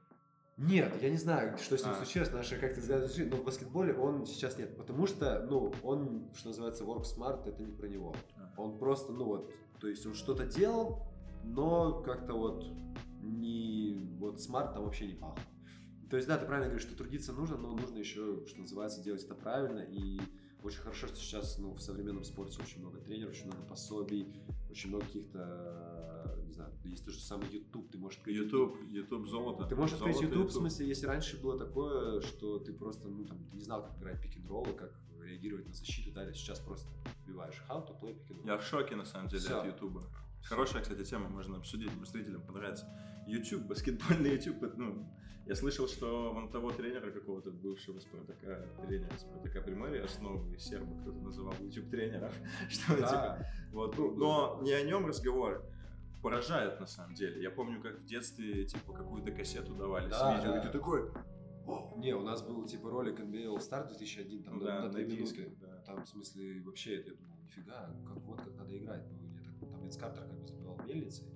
Нет, 0.58 0.94
я 1.02 1.10
не 1.10 1.18
знаю, 1.18 1.58
что 1.58 1.78
с 1.78 1.84
ним 1.84 1.94
а. 1.94 1.96
случилось, 1.96 2.32
наши 2.32 2.60
как-то 2.60 2.80
взгляды 2.80 3.26
но 3.26 3.38
в 3.38 3.44
баскетболе 3.44 3.94
он 3.96 4.26
сейчас 4.28 4.58
нет, 4.58 4.78
потому 4.78 5.08
что, 5.08 5.46
ну, 5.50 5.74
он, 5.82 6.30
что 6.36 6.50
называется, 6.50 6.84
work 6.84 7.04
smart, 7.04 7.48
это 7.48 7.64
не 7.64 7.72
про 7.72 7.88
него. 7.88 8.16
А. 8.38 8.54
Он 8.62 8.78
просто, 8.78 9.12
ну 9.14 9.26
вот, 9.26 9.52
то 9.80 9.88
есть 9.88 10.06
он 10.06 10.14
что-то 10.14 10.46
делал, 10.46 11.02
но 11.44 12.04
как-то 12.04 12.34
вот 12.34 12.68
не, 13.22 14.16
вот 14.20 14.36
smart 14.36 14.74
там 14.74 14.84
вообще 14.84 15.08
не 15.08 15.14
пахло. 15.14 15.42
То 16.10 16.18
есть, 16.18 16.28
да, 16.28 16.38
ты 16.38 16.46
правильно 16.46 16.70
говоришь, 16.70 16.88
что 16.88 16.96
трудиться 16.96 17.34
нужно, 17.34 17.58
но 17.58 17.76
нужно 17.76 17.98
еще, 17.98 18.46
что 18.48 18.62
называется, 18.62 19.02
делать 19.02 19.24
это 19.24 19.36
правильно. 19.36 19.80
И 19.80 20.20
очень 20.64 20.80
хорошо, 20.80 21.08
что 21.08 21.18
сейчас 21.18 21.58
ну, 21.58 21.74
в 21.74 21.82
современном 21.82 22.24
спорте 22.24 22.62
очень 22.62 22.80
много 22.80 23.00
тренеров, 23.00 23.32
очень 23.32 23.48
много 23.48 23.64
пособий, 23.64 24.34
очень 24.70 24.90
много 24.90 25.06
каких-то, 25.06 26.40
не 26.46 26.54
знаю, 26.54 26.72
есть 26.86 27.04
тот 27.04 27.14
же 27.14 27.20
самый 27.20 27.50
YouTube, 27.50 27.92
ты 27.92 27.98
можешь 27.98 28.20
открыть 28.20 28.38
YouTube, 28.38 28.78
YouTube 28.90 29.28
золото. 29.28 29.66
Ты 29.66 29.76
можешь 29.76 29.96
открыть 29.96 30.16
YouTube, 30.16 30.32
YouTube, 30.32 30.50
в 30.50 30.54
смысле, 30.54 30.88
если 30.88 31.06
раньше 31.06 31.42
было 31.42 31.58
такое, 31.58 32.22
что 32.22 32.60
ты 32.60 32.74
просто, 32.74 33.10
ну, 33.10 33.26
там, 33.26 33.38
не 33.54 33.62
знал, 33.62 33.84
как 33.84 33.98
играть 33.98 34.22
пик 34.22 34.38
н 34.38 34.76
как 34.76 34.94
реагировать 35.22 35.68
на 35.68 35.74
защиту, 35.74 36.12
да, 36.12 36.32
сейчас 36.34 36.60
просто 36.60 36.90
вбиваешь 37.26 37.62
how 37.70 37.86
to 37.86 38.00
play 38.00 38.14
pick 38.14 38.30
and 38.30 38.44
roll. 38.44 38.48
Я 38.48 38.58
в 38.58 38.64
шоке, 38.64 38.96
на 38.96 39.06
самом 39.06 39.28
деле, 39.28 39.42
Все. 39.42 39.60
от 39.60 39.66
YouTube. 39.66 40.04
Хорошая, 40.44 40.82
кстати, 40.82 41.04
тема, 41.04 41.30
можно 41.30 41.58
обсудить, 41.58 41.94
может, 41.96 42.14
зрителям 42.14 42.42
понравится. 42.42 42.86
YouTube, 43.28 43.64
баскетбольный 43.64 44.32
YouTube, 44.36 44.76
ну, 44.76 45.08
я 45.46 45.56
слышал, 45.56 45.88
что 45.88 46.34
вон 46.34 46.50
того 46.50 46.72
тренера 46.72 47.12
какого-то 47.12 47.52
бывшего 47.52 48.00
Спартака, 48.00 48.66
тренера 48.86 49.18
Спартака 49.18 49.62
Приморья, 49.62 50.04
основы 50.04 50.58
серба 50.58 51.00
кто-то 51.02 51.18
называл 51.20 51.54
YouTube 51.60 51.90
тренером, 51.90 52.32
что 52.70 52.98
да. 52.98 53.08
типа, 53.08 53.48
вот, 53.72 53.98
ну, 53.98 54.16
но 54.16 54.60
не 54.62 54.74
о 54.74 54.84
нем 54.84 55.06
разговор, 55.06 55.66
поражает 56.22 56.80
на 56.80 56.88
самом 56.88 57.14
деле. 57.16 57.42
Я 57.42 57.52
помню, 57.52 57.82
как 57.82 58.00
в 58.00 58.06
детстве, 58.06 58.66
типа, 58.66 58.94
какую-то 58.94 59.32
кассету 59.32 59.76
давали 59.76 60.10
да, 60.10 60.18
с 60.18 60.38
видео, 60.38 60.54
да. 60.54 60.60
и 60.60 60.62
ты 60.64 60.70
такой, 60.70 61.12
о. 61.66 61.94
Не, 61.98 62.14
у 62.14 62.22
нас 62.22 62.42
был 62.42 62.66
типа 62.66 62.90
ролик 62.90 63.20
NBA 63.20 63.46
All 63.46 63.58
Star 63.58 63.88
2001, 63.88 64.44
там 64.44 64.60
да, 64.60 64.80
на, 64.80 64.82
на 64.84 64.90
2 64.90 65.00
минуты. 65.02 65.56
Да. 65.62 65.78
Там, 65.86 66.04
в 66.04 66.08
смысле, 66.08 66.62
вообще, 66.62 66.98
я 66.98 67.14
думал, 67.14 67.38
нифига, 67.44 67.96
как 68.08 68.18
вот 68.24 68.42
как 68.42 68.56
надо 68.56 68.78
играть. 68.78 69.04
Ну, 69.12 69.23
я 69.84 69.92
так, 69.92 69.92
там 69.92 69.92
Винс 69.92 69.98
Картер 69.98 70.24
как 70.24 70.40
бы 70.40 70.48
забивал 70.48 70.78
мельницей 70.86 71.34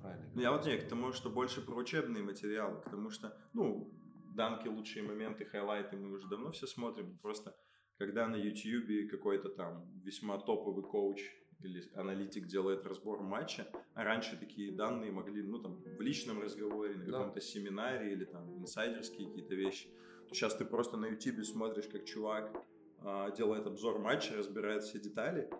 правильно. 0.00 0.30
Ну, 0.34 0.40
я 0.40 0.52
вот 0.52 0.66
не, 0.66 0.76
к 0.78 0.88
тому, 0.88 1.12
что 1.12 1.30
больше 1.30 1.60
про 1.60 1.74
учебные 1.76 2.22
материалы, 2.22 2.80
потому 2.80 3.10
что, 3.10 3.36
ну, 3.52 3.92
данки, 4.34 4.68
лучшие 4.68 5.02
моменты, 5.02 5.44
хайлайты 5.44 5.96
мы 5.96 6.12
уже 6.12 6.28
давно 6.28 6.50
все 6.50 6.66
смотрим. 6.66 7.18
Просто 7.18 7.56
когда 7.98 8.28
на 8.28 8.36
YouTube 8.36 9.10
какой-то 9.10 9.48
там 9.48 9.90
весьма 10.04 10.38
топовый 10.38 10.84
коуч 10.84 11.20
или 11.60 11.82
аналитик 11.94 12.46
делает 12.46 12.86
разбор 12.86 13.20
матча, 13.20 13.66
а 13.94 14.04
раньше 14.04 14.36
такие 14.36 14.70
данные 14.72 15.10
могли, 15.10 15.42
ну, 15.42 15.58
там, 15.58 15.82
в 15.82 16.00
личном 16.00 16.40
разговоре, 16.40 16.94
на 16.94 17.04
каком-то 17.04 17.34
да. 17.34 17.40
семинаре 17.40 18.12
или 18.12 18.24
там 18.24 18.60
инсайдерские 18.60 19.28
какие-то 19.28 19.54
вещи, 19.56 19.88
то 20.28 20.34
сейчас 20.34 20.54
ты 20.54 20.64
просто 20.64 20.96
на 20.96 21.06
YouTube 21.06 21.44
смотришь, 21.44 21.88
как 21.88 22.04
чувак 22.04 22.52
а, 23.00 23.30
делает 23.32 23.66
обзор 23.66 23.98
матча, 23.98 24.36
разбирает 24.36 24.84
все 24.84 25.00
детали, 25.00 25.50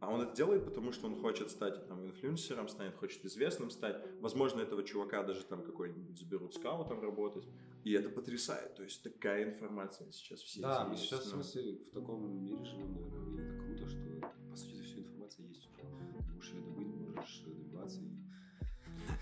а 0.00 0.10
он 0.10 0.20
это 0.20 0.34
делает, 0.34 0.64
потому 0.64 0.92
что 0.92 1.06
он 1.06 1.20
хочет 1.20 1.50
стать 1.50 1.86
там 1.88 2.06
инфлюенсером, 2.06 2.68
станет, 2.68 2.94
хочет 2.96 3.24
известным 3.24 3.70
стать. 3.70 4.00
Возможно, 4.20 4.60
этого 4.60 4.82
чувака 4.84 5.22
даже 5.22 5.44
там 5.44 5.62
какой-нибудь 5.62 6.18
заберут 6.18 6.54
скаутом 6.54 7.00
работать. 7.00 7.48
И 7.84 7.92
это 7.92 8.08
потрясает. 8.08 8.74
То 8.76 8.84
есть 8.84 9.02
такая 9.02 9.44
информация 9.44 10.10
сейчас 10.12 10.40
все 10.40 10.60
Да, 10.60 10.84
мы 10.84 10.96
сейчас 10.96 11.24
в 11.24 11.28
смысле 11.28 11.78
в 11.78 11.90
таком 11.90 12.44
мире 12.44 12.64
живем, 12.64 12.94
наверное, 12.94 13.36
и 13.36 13.44
это 13.44 13.64
круто, 13.64 13.88
что 13.88 14.20
по 14.20 14.37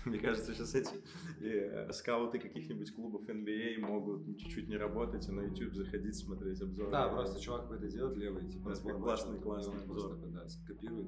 Мне 0.07 0.19
кажется, 0.19 0.53
сейчас 0.53 0.75
эти 0.75 0.95
э, 1.41 1.91
скауты 1.91 2.39
каких-нибудь 2.39 2.93
клубов 2.93 3.27
NBA 3.27 3.75
а 3.77 3.85
могут 3.85 4.37
чуть-чуть 4.39 4.67
не 4.67 4.77
работать, 4.77 5.27
а 5.29 5.31
на 5.31 5.41
YouTube 5.41 5.73
заходить, 5.73 6.15
смотреть 6.15 6.61
обзоры. 6.61 6.91
Да, 6.91 7.09
просто 7.09 7.39
чувак 7.39 7.67
будет 7.67 7.89
делать 7.89 8.17
левый, 8.17 8.49
типа, 8.49 8.73
да, 8.73 8.93
классный, 8.93 9.39
классный 9.39 9.81
обзор. 9.81 10.17
Просто, 10.17 10.27
да, 10.27 10.47
скопирует 10.47 11.07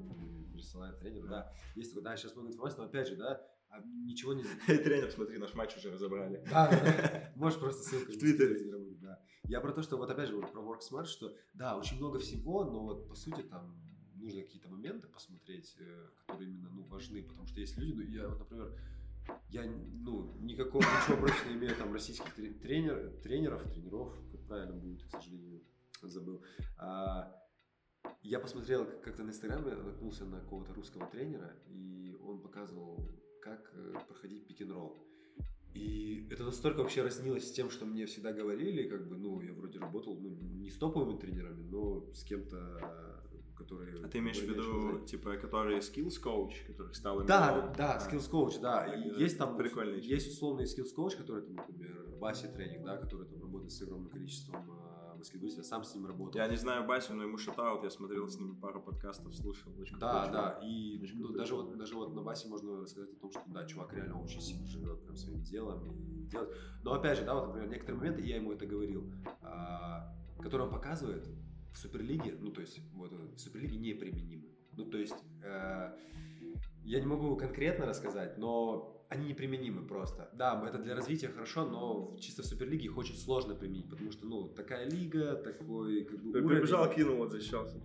присылает 0.60 0.98
тренеру, 0.98 1.26
да. 1.26 1.30
да. 1.30 1.52
Есть 1.74 1.90
такой, 1.90 2.04
да, 2.04 2.16
сейчас 2.16 2.34
много 2.34 2.48
информации, 2.48 2.78
но 2.78 2.84
опять 2.84 3.08
же, 3.08 3.16
да, 3.16 3.40
а 3.70 3.80
ничего 3.82 4.34
не... 4.34 4.44
Тренер, 4.66 5.10
смотри, 5.10 5.38
наш 5.38 5.54
матч 5.54 5.76
уже 5.76 5.90
разобрали. 5.90 6.44
Да, 6.50 6.68
да, 6.70 7.32
можешь 7.36 7.58
просто 7.58 7.82
ссылку 7.82 8.12
в 8.12 8.18
Твиттере. 8.18 8.70
Да. 9.00 9.18
Я 9.44 9.60
про 9.60 9.72
то, 9.72 9.82
что 9.82 9.96
вот 9.96 10.10
опять 10.10 10.28
же 10.28 10.36
вот 10.36 10.52
про 10.52 10.60
WorkSmart, 10.60 11.06
что 11.06 11.34
да, 11.54 11.76
очень 11.76 11.96
много 11.96 12.18
всего, 12.18 12.64
но 12.64 12.84
вот 12.84 13.08
по 13.08 13.14
сути 13.14 13.42
там 13.42 13.80
нужно 14.20 14.42
какие-то 14.42 14.68
моменты 14.68 15.08
посмотреть, 15.08 15.76
э, 15.78 16.08
которые 16.20 16.50
именно 16.50 16.70
ну, 16.70 16.82
важны, 16.84 17.22
потому 17.22 17.46
что 17.46 17.60
есть 17.60 17.76
люди, 17.78 17.92
ну, 17.92 18.02
я 18.02 18.28
вот, 18.28 18.38
например, 18.38 18.78
я 19.50 19.64
ну, 19.64 20.36
никакого 20.40 20.82
ничего 20.82 21.16
против 21.16 21.46
не 21.48 21.54
имею 21.54 21.76
там 21.76 21.92
российских 21.92 22.32
тренер, 22.34 22.56
тренеров, 23.22 23.62
тренеров, 23.72 24.18
как 24.32 24.40
правильно 24.46 24.74
будет, 24.74 25.02
к 25.04 25.10
сожалению, 25.10 25.62
забыл. 26.02 26.42
А, 26.78 27.36
я 28.22 28.40
посмотрел 28.40 28.86
как-то 29.02 29.22
на 29.22 29.30
Инстаграме, 29.30 29.74
наткнулся 29.74 30.24
на 30.24 30.40
какого-то 30.40 30.74
русского 30.74 31.06
тренера, 31.06 31.56
и 31.66 32.16
он 32.22 32.40
показывал, 32.40 32.98
как 33.42 33.72
э, 33.74 33.94
проходить 34.08 34.46
пик-н-ролл. 34.46 35.06
И 35.74 36.26
это 36.30 36.44
настолько 36.44 36.78
вообще 36.78 37.02
разнилось 37.02 37.48
с 37.48 37.52
тем, 37.52 37.70
что 37.70 37.86
мне 37.86 38.06
всегда 38.06 38.32
говорили, 38.32 38.88
как 38.88 39.08
бы, 39.08 39.16
ну, 39.16 39.40
я 39.40 39.52
вроде 39.52 39.78
работал, 39.78 40.18
ну, 40.18 40.30
не 40.30 40.70
с 40.70 40.76
топовыми 40.76 41.18
тренерами, 41.18 41.62
но 41.62 42.12
с 42.12 42.24
кем-то 42.24 43.19
которые... 43.60 43.94
А 44.04 44.08
ты 44.08 44.18
имеешь 44.18 44.38
в 44.38 44.48
виду, 44.48 45.04
типа, 45.06 45.36
которые 45.36 45.78
skills 45.78 46.22
coach, 46.22 46.66
который 46.66 46.94
стал 46.94 47.16
именно... 47.16 47.28
Да, 47.28 47.74
да, 47.76 47.92
а, 47.94 47.98
skills 47.98 48.30
coach, 48.30 48.60
да. 48.60 48.86
И 48.94 49.20
есть 49.20 49.38
там... 49.38 49.56
Прикольный. 49.56 50.00
Есть 50.00 50.28
условный 50.28 50.64
skills 50.64 50.94
coach, 50.96 51.16
который, 51.16 51.42
там, 51.42 51.56
например, 51.56 52.06
Баси 52.18 52.48
тренинг, 52.48 52.84
да, 52.84 52.96
который 52.96 53.26
там 53.26 53.40
работает 53.40 53.72
с 53.72 53.82
огромным 53.82 54.10
количеством 54.10 54.56
э, 54.56 55.16
баскетболистов. 55.18 55.64
Я 55.64 55.68
сам 55.68 55.84
с 55.84 55.94
ним 55.94 56.06
работал. 56.06 56.40
Я 56.40 56.48
не 56.48 56.56
знаю 56.56 56.86
Баси, 56.86 57.12
но 57.12 57.22
ему 57.22 57.38
шатаут, 57.38 57.82
я 57.84 57.90
смотрел 57.90 58.28
с 58.28 58.38
ним 58.38 58.56
пару 58.56 58.82
подкастов, 58.82 59.34
слушал. 59.34 59.72
Очень 59.78 59.98
да, 59.98 60.24
крутой, 60.24 60.32
да, 60.32 60.60
и 60.62 60.98
ну, 61.14 61.28
даже, 61.28 61.54
вот, 61.54 61.76
даже 61.76 61.94
вот 61.94 62.14
на 62.14 62.22
Басе 62.22 62.48
можно 62.48 62.86
сказать 62.86 63.10
о 63.10 63.20
том, 63.20 63.30
что, 63.30 63.42
да, 63.46 63.66
чувак 63.66 63.92
реально 63.94 64.20
очень 64.20 64.40
сильно 64.40 64.66
живет 64.66 65.02
прям 65.02 65.16
своим 65.16 65.42
делом 65.42 65.90
и 65.90 66.24
делает. 66.26 66.56
Но 66.82 66.92
опять 66.92 67.18
же, 67.18 67.24
да, 67.24 67.34
вот, 67.34 67.48
например, 67.48 67.68
некоторые 67.70 67.98
моменты, 67.98 68.22
я 68.22 68.36
ему 68.36 68.52
это 68.52 68.66
говорил, 68.66 69.12
а, 69.42 70.14
которые 70.42 70.68
он 70.68 70.72
показывает, 70.72 71.26
в 71.72 71.78
Суперлиге, 71.78 72.36
ну 72.40 72.50
то 72.50 72.60
есть 72.60 72.80
вот 72.94 73.12
в 73.12 73.38
Суперлиге 73.38 73.78
неприменимы. 73.78 74.48
Ну 74.76 74.84
то 74.84 74.98
есть 74.98 75.16
э, 75.42 75.92
я 76.84 77.00
не 77.00 77.06
могу 77.06 77.36
конкретно 77.36 77.86
рассказать, 77.86 78.38
но 78.38 79.00
они 79.08 79.28
неприменимы 79.28 79.86
просто. 79.86 80.30
Да, 80.32 80.62
это 80.66 80.78
для 80.78 80.94
развития 80.94 81.28
хорошо, 81.28 81.66
но 81.66 82.16
чисто 82.20 82.42
в 82.42 82.46
Суперлиге 82.46 82.86
их 82.86 82.96
очень 82.96 83.16
сложно 83.16 83.54
применить, 83.54 83.90
потому 83.90 84.12
что, 84.12 84.26
ну, 84.26 84.48
такая 84.48 84.88
лига, 84.88 85.34
такой 85.34 86.04
как 86.04 86.22
бы 86.22 86.32
Прибежал, 86.32 86.88
кинул, 86.92 87.16
вот 87.16 87.32
защищался. 87.32 87.76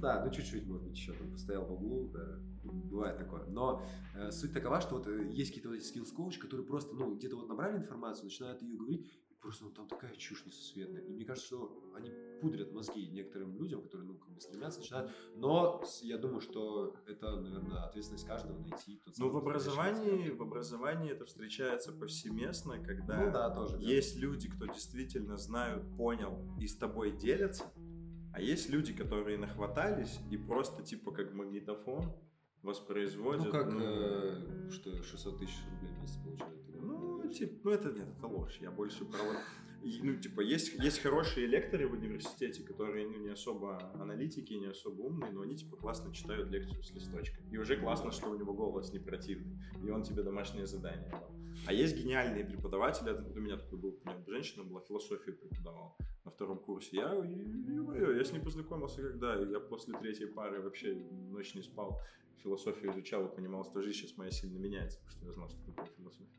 Да, 0.00 0.24
ну 0.24 0.30
чуть-чуть, 0.30 0.64
может 0.66 0.84
быть, 0.84 0.96
еще 0.96 1.12
там 1.12 1.32
постоял 1.32 1.64
в 1.64 1.72
углу, 1.72 2.08
да, 2.08 2.38
бывает 2.62 3.18
такое. 3.18 3.44
Но 3.46 3.82
э, 4.14 4.30
суть 4.30 4.54
такова, 4.54 4.80
что 4.80 4.96
вот 4.96 5.08
э, 5.08 5.28
есть 5.30 5.50
какие-то 5.50 5.68
вот 5.68 5.76
эти 5.76 5.84
скиллс-коучи, 5.84 6.38
которые 6.38 6.66
просто, 6.66 6.94
ну, 6.94 7.14
где-то 7.14 7.36
вот 7.36 7.48
набрали 7.48 7.76
информацию, 7.76 8.24
начинают 8.26 8.62
ее 8.62 8.76
говорить, 8.76 9.10
просто 9.40 9.64
ну, 9.64 9.70
там 9.70 9.88
такая 9.88 10.14
чушь 10.16 10.44
несусветная. 10.46 11.02
И 11.02 11.12
мне 11.12 11.24
кажется, 11.24 11.46
что 11.46 11.92
они 11.94 12.12
пудрят 12.40 12.72
мозги 12.72 13.06
некоторым 13.08 13.56
людям, 13.56 13.82
которые, 13.82 14.08
ну, 14.08 14.18
как 14.18 14.30
бы 14.30 14.40
стремятся, 14.40 14.80
начинают. 14.80 15.12
Но 15.34 15.82
я 16.02 16.18
думаю, 16.18 16.40
что 16.40 16.94
это, 17.06 17.40
наверное, 17.40 17.84
ответственность 17.84 18.26
каждого 18.26 18.58
найти 18.58 19.00
тот 19.04 19.14
Ну, 19.18 19.30
в 19.30 19.36
образовании, 19.36 20.30
в 20.30 20.42
образовании 20.42 21.12
это 21.12 21.24
встречается 21.24 21.92
повсеместно, 21.92 22.82
когда 22.82 23.24
ну, 23.24 23.32
да, 23.32 23.50
тоже, 23.50 23.78
есть 23.80 24.16
да. 24.16 24.22
люди, 24.22 24.48
кто 24.48 24.66
действительно 24.66 25.36
знают, 25.36 25.84
понял 25.96 26.56
и 26.60 26.66
с 26.66 26.76
тобой 26.76 27.12
делятся, 27.16 27.64
а 28.32 28.40
есть 28.40 28.68
люди, 28.68 28.92
которые 28.92 29.38
нахватались 29.38 30.18
и 30.30 30.36
просто 30.36 30.82
типа 30.82 31.12
как 31.12 31.32
магнитофон 31.32 32.14
воспроизводят. 32.62 33.46
Ну, 33.46 33.50
как, 33.50 33.72
ну, 33.72 33.80
э, 33.82 34.70
что 34.70 35.02
600 35.02 35.38
тысяч 35.38 35.56
рублей 35.70 35.94
в 35.94 36.00
месяц 36.00 36.16
получают. 36.22 36.68
Ну, 36.68 36.97
типа, 37.28 37.54
ну 37.64 37.70
это 37.70 37.90
нет, 37.90 38.08
это 38.16 38.26
ложь. 38.26 38.58
Я 38.60 38.70
больше 38.70 39.04
про 39.04 39.18
ну, 39.82 40.16
типа, 40.16 40.40
есть, 40.40 40.74
есть 40.74 41.00
хорошие 41.00 41.46
лекторы 41.46 41.86
в 41.86 41.92
университете, 41.92 42.62
которые 42.62 43.06
ну, 43.06 43.18
не 43.18 43.30
особо 43.30 43.92
аналитики, 43.94 44.52
не 44.54 44.66
особо 44.66 45.02
умные, 45.02 45.30
но 45.30 45.42
они, 45.42 45.56
типа, 45.56 45.76
классно 45.76 46.12
читают 46.12 46.50
лекцию 46.50 46.82
с 46.82 46.90
листочка. 46.92 47.40
И 47.50 47.56
уже 47.56 47.76
классно, 47.76 48.10
что 48.10 48.30
у 48.30 48.36
него 48.36 48.52
голос 48.52 48.92
не 48.92 48.98
противный, 48.98 49.56
и 49.82 49.90
он 49.90 50.02
тебе 50.02 50.22
домашнее 50.22 50.66
задание 50.66 51.08
дал. 51.10 51.30
А 51.66 51.72
есть 51.72 51.96
гениальные 51.96 52.44
преподаватели, 52.44 53.10
у 53.10 53.40
меня 53.40 53.56
такой 53.56 53.78
был, 53.78 54.00
у 54.04 54.08
меня 54.08 54.22
женщина 54.26 54.64
была, 54.64 54.80
философию 54.80 55.36
преподавал 55.36 55.96
на 56.24 56.30
втором 56.30 56.58
курсе. 56.58 56.96
Я, 56.96 57.14
я, 57.14 58.12
я 58.12 58.24
с 58.24 58.32
ней 58.32 58.40
познакомился 58.40 59.02
когда, 59.02 59.36
я 59.36 59.60
после 59.60 59.96
третьей 59.98 60.26
пары 60.26 60.60
вообще 60.60 60.94
ночь 60.94 61.54
не 61.54 61.62
спал, 61.62 62.00
философию 62.42 62.92
изучал 62.92 63.26
и 63.26 63.34
понимал, 63.34 63.64
что 63.64 63.80
жизнь 63.80 63.98
сейчас 63.98 64.16
моя 64.16 64.30
сильно 64.30 64.58
меняется, 64.58 64.98
потому 64.98 65.10
что 65.10 65.26
я 65.26 65.32
знал, 65.32 65.48
что 65.48 65.64
такое 65.64 65.86
философия. 65.96 66.37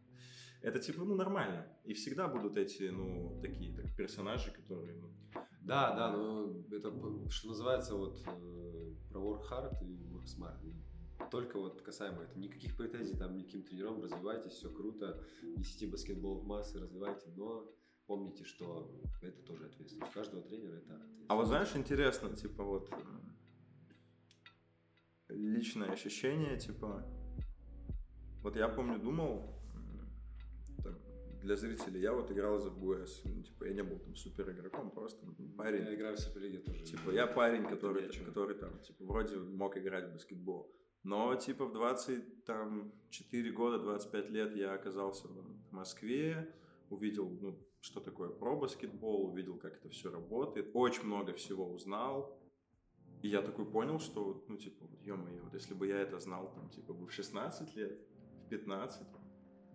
Это 0.62 0.80
типа, 0.80 1.04
ну, 1.04 1.16
нормально. 1.16 1.66
И 1.86 1.94
всегда 1.94 2.28
будут 2.28 2.58
эти, 2.58 2.84
ну, 2.90 3.40
такие 3.42 3.74
так, 3.76 3.96
персонажи, 3.96 4.52
которые, 4.52 4.96
ну... 4.96 5.10
Да, 5.62 5.96
да, 5.96 6.12
но 6.12 6.54
это, 6.72 6.92
что 7.30 7.48
называется, 7.50 7.96
вот, 7.96 8.22
э, 8.26 8.94
про 9.10 9.20
work 9.20 9.44
hard 9.50 9.78
и 9.84 10.06
work 10.08 10.26
smart. 10.26 10.60
Только 11.32 11.60
вот 11.60 11.82
касаемо 11.82 12.24
этого, 12.24 12.40
никаких 12.40 12.76
претензий 12.76 13.16
там 13.16 13.36
никаким 13.36 13.64
тренером, 13.64 14.02
развивайтесь, 14.02 14.54
все 14.54 14.70
круто, 14.72 15.24
несите 15.44 15.88
баскетбол 15.88 16.40
в 16.40 16.46
массы, 16.46 16.80
развивайте, 16.80 17.30
но 17.36 17.72
помните, 18.08 18.44
что 18.46 18.92
это 19.22 19.42
тоже 19.44 19.66
ответственность. 19.66 20.10
У 20.10 20.14
каждого 20.14 20.42
тренера 20.42 20.78
это 20.78 20.96
ответственность. 20.96 21.26
А 21.30 21.36
вот 21.36 21.48
знаешь, 21.48 21.76
интересно, 21.76 22.36
типа 22.36 22.64
вот 22.64 22.90
личное 25.30 25.92
ощущение, 25.92 26.58
типа, 26.58 27.06
вот 28.42 28.56
я 28.56 28.68
помню, 28.68 29.00
думал, 29.00 29.59
для 31.42 31.56
зрителей, 31.56 32.02
я 32.02 32.14
вот 32.14 32.32
играл 32.32 32.60
за 32.60 32.70
БУС, 32.70 33.22
ну, 33.26 33.42
типа, 33.44 33.66
я 33.66 33.74
не 33.74 33.84
был 33.84 34.00
там 34.00 34.16
супер 34.16 34.50
игроком, 34.52 34.92
просто 34.92 35.26
парень. 35.58 35.84
Я 35.86 35.96
играю 35.96 36.16
в 36.16 36.20
Суперлиге 36.20 36.60
тоже. 36.60 36.84
Типа, 36.84 37.12
я 37.12 37.28
парень, 37.28 37.66
который, 37.66 38.10
там, 38.10 38.26
который 38.26 38.56
там, 38.56 38.80
типа, 38.80 39.06
вроде 39.06 39.38
мог 39.38 39.78
играть 39.78 40.10
в 40.10 40.14
баскетбол. 40.14 40.72
Но, 41.04 41.36
типа, 41.36 41.66
в 41.66 41.72
24 41.72 43.52
года, 43.52 43.80
25 43.80 44.30
лет 44.30 44.56
я 44.56 44.74
оказался 44.74 45.28
в 45.28 45.72
Москве, 45.72 46.54
увидел, 46.90 47.30
ну, 47.30 47.58
что 47.80 48.02
такое 48.02 48.30
про-баскетбол, 48.30 49.32
увидел, 49.32 49.58
как 49.58 49.78
это 49.78 49.90
все 49.90 50.12
работает, 50.12 50.72
очень 50.74 51.06
много 51.06 51.34
всего 51.34 51.72
узнал, 51.72 52.38
и 53.22 53.30
я 53.30 53.42
такой 53.42 53.66
понял, 53.66 54.00
что, 54.00 54.44
ну, 54.50 54.58
типа, 54.58 54.86
вот, 54.86 55.02
ё-моё, 55.02 55.44
вот 55.44 55.54
если 55.54 55.74
бы 55.74 55.88
я 55.88 56.00
это 56.00 56.20
знал, 56.20 56.54
там, 56.54 56.70
типа, 56.70 56.94
в 56.94 57.10
16 57.10 57.76
лет, 57.76 57.98
в 58.46 58.50
15, 58.50 59.08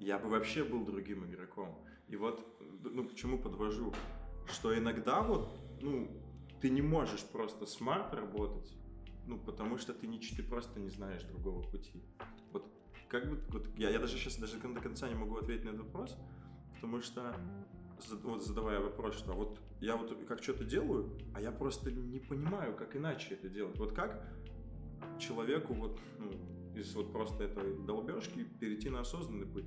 я 0.05 0.19
бы 0.19 0.29
вообще 0.29 0.65
был 0.65 0.85
другим 0.85 1.25
игроком. 1.25 1.79
И 2.09 2.17
вот, 2.17 2.47
ну, 2.83 3.09
к 3.09 3.15
чему 3.15 3.39
подвожу, 3.39 3.93
что 4.47 4.77
иногда 4.77 5.23
вот, 5.23 5.59
ну, 5.81 6.09
ты 6.61 6.69
не 6.69 6.83
можешь 6.83 7.23
просто 7.25 7.67
смарт 7.67 8.13
работать, 8.13 8.71
ну, 9.27 9.39
потому 9.39 9.79
что 9.79 9.95
ты, 9.95 10.07
не, 10.07 10.19
ты 10.19 10.43
просто 10.43 10.79
не 10.81 10.91
знаешь 10.91 11.23
другого 11.23 11.63
пути. 11.63 12.03
Вот, 12.53 12.71
как 13.09 13.31
бы, 13.31 13.43
вот 13.49 13.67
я, 13.79 13.91
я 13.91 13.99
даже 13.99 14.19
сейчас 14.19 14.37
даже 14.37 14.59
до 14.59 14.81
конца 14.81 15.09
не 15.09 15.15
могу 15.15 15.37
ответить 15.37 15.65
на 15.65 15.71
этот 15.71 15.87
вопрос, 15.87 16.17
потому 16.75 17.01
что 17.01 17.35
вот 18.23 18.45
задавая 18.45 18.81
вопрос, 18.81 19.17
что 19.17 19.33
вот 19.33 19.59
я 19.81 19.97
вот 19.97 20.15
как 20.27 20.43
что-то 20.43 20.65
делаю, 20.65 21.19
а 21.35 21.41
я 21.41 21.51
просто 21.51 21.91
не 21.91 22.19
понимаю, 22.19 22.77
как 22.77 22.95
иначе 22.97 23.35
это 23.35 23.49
делать. 23.49 23.79
Вот 23.79 23.93
как 23.93 24.23
человеку 25.19 25.73
вот 25.73 25.99
ну, 26.19 26.31
из 26.75 26.95
вот 26.95 27.13
просто 27.13 27.45
этой 27.45 27.79
долбежки 27.87 28.45
перейти 28.61 28.91
на 28.91 29.01
осознанный 29.01 29.47
путь. 29.47 29.65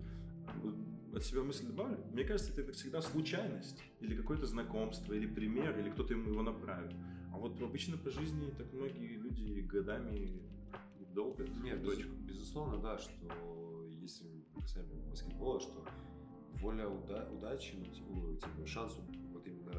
От 1.14 1.24
себя 1.24 1.42
мысль 1.42 1.66
добавлю. 1.68 1.98
Мне 2.12 2.24
кажется, 2.24 2.60
это 2.62 2.72
всегда 2.74 3.02
случайность, 3.02 3.82
или 4.02 4.16
какое-то 4.16 4.46
знакомство, 4.46 5.14
или 5.14 5.26
пример, 5.26 5.78
или 5.80 5.90
кто-то 5.90 6.14
ему 6.14 6.30
его 6.30 6.44
направит. 6.44 6.94
А 7.34 7.38
вот 7.38 7.60
обычно 7.62 7.98
по 7.98 8.10
жизни 8.12 8.52
так 8.58 8.72
многие 8.74 9.16
люди 9.16 9.62
годами 9.62 10.42
долбят 11.14 11.50
Нет, 11.64 11.84
точку. 11.84 12.12
безусловно, 12.28 12.78
да, 12.78 12.98
что 13.00 13.88
если 14.00 14.28
мы 14.54 14.62
касаемо 14.62 14.94
баскетбола, 15.10 15.60
что 15.60 15.86
воля 16.62 16.88
уда- 16.88 17.28
удачи, 17.32 17.76
ну, 17.78 17.86
типа, 17.86 18.38
типа 18.38 18.68
шанс 18.68 18.96
вот 19.34 19.48
именно, 19.48 19.72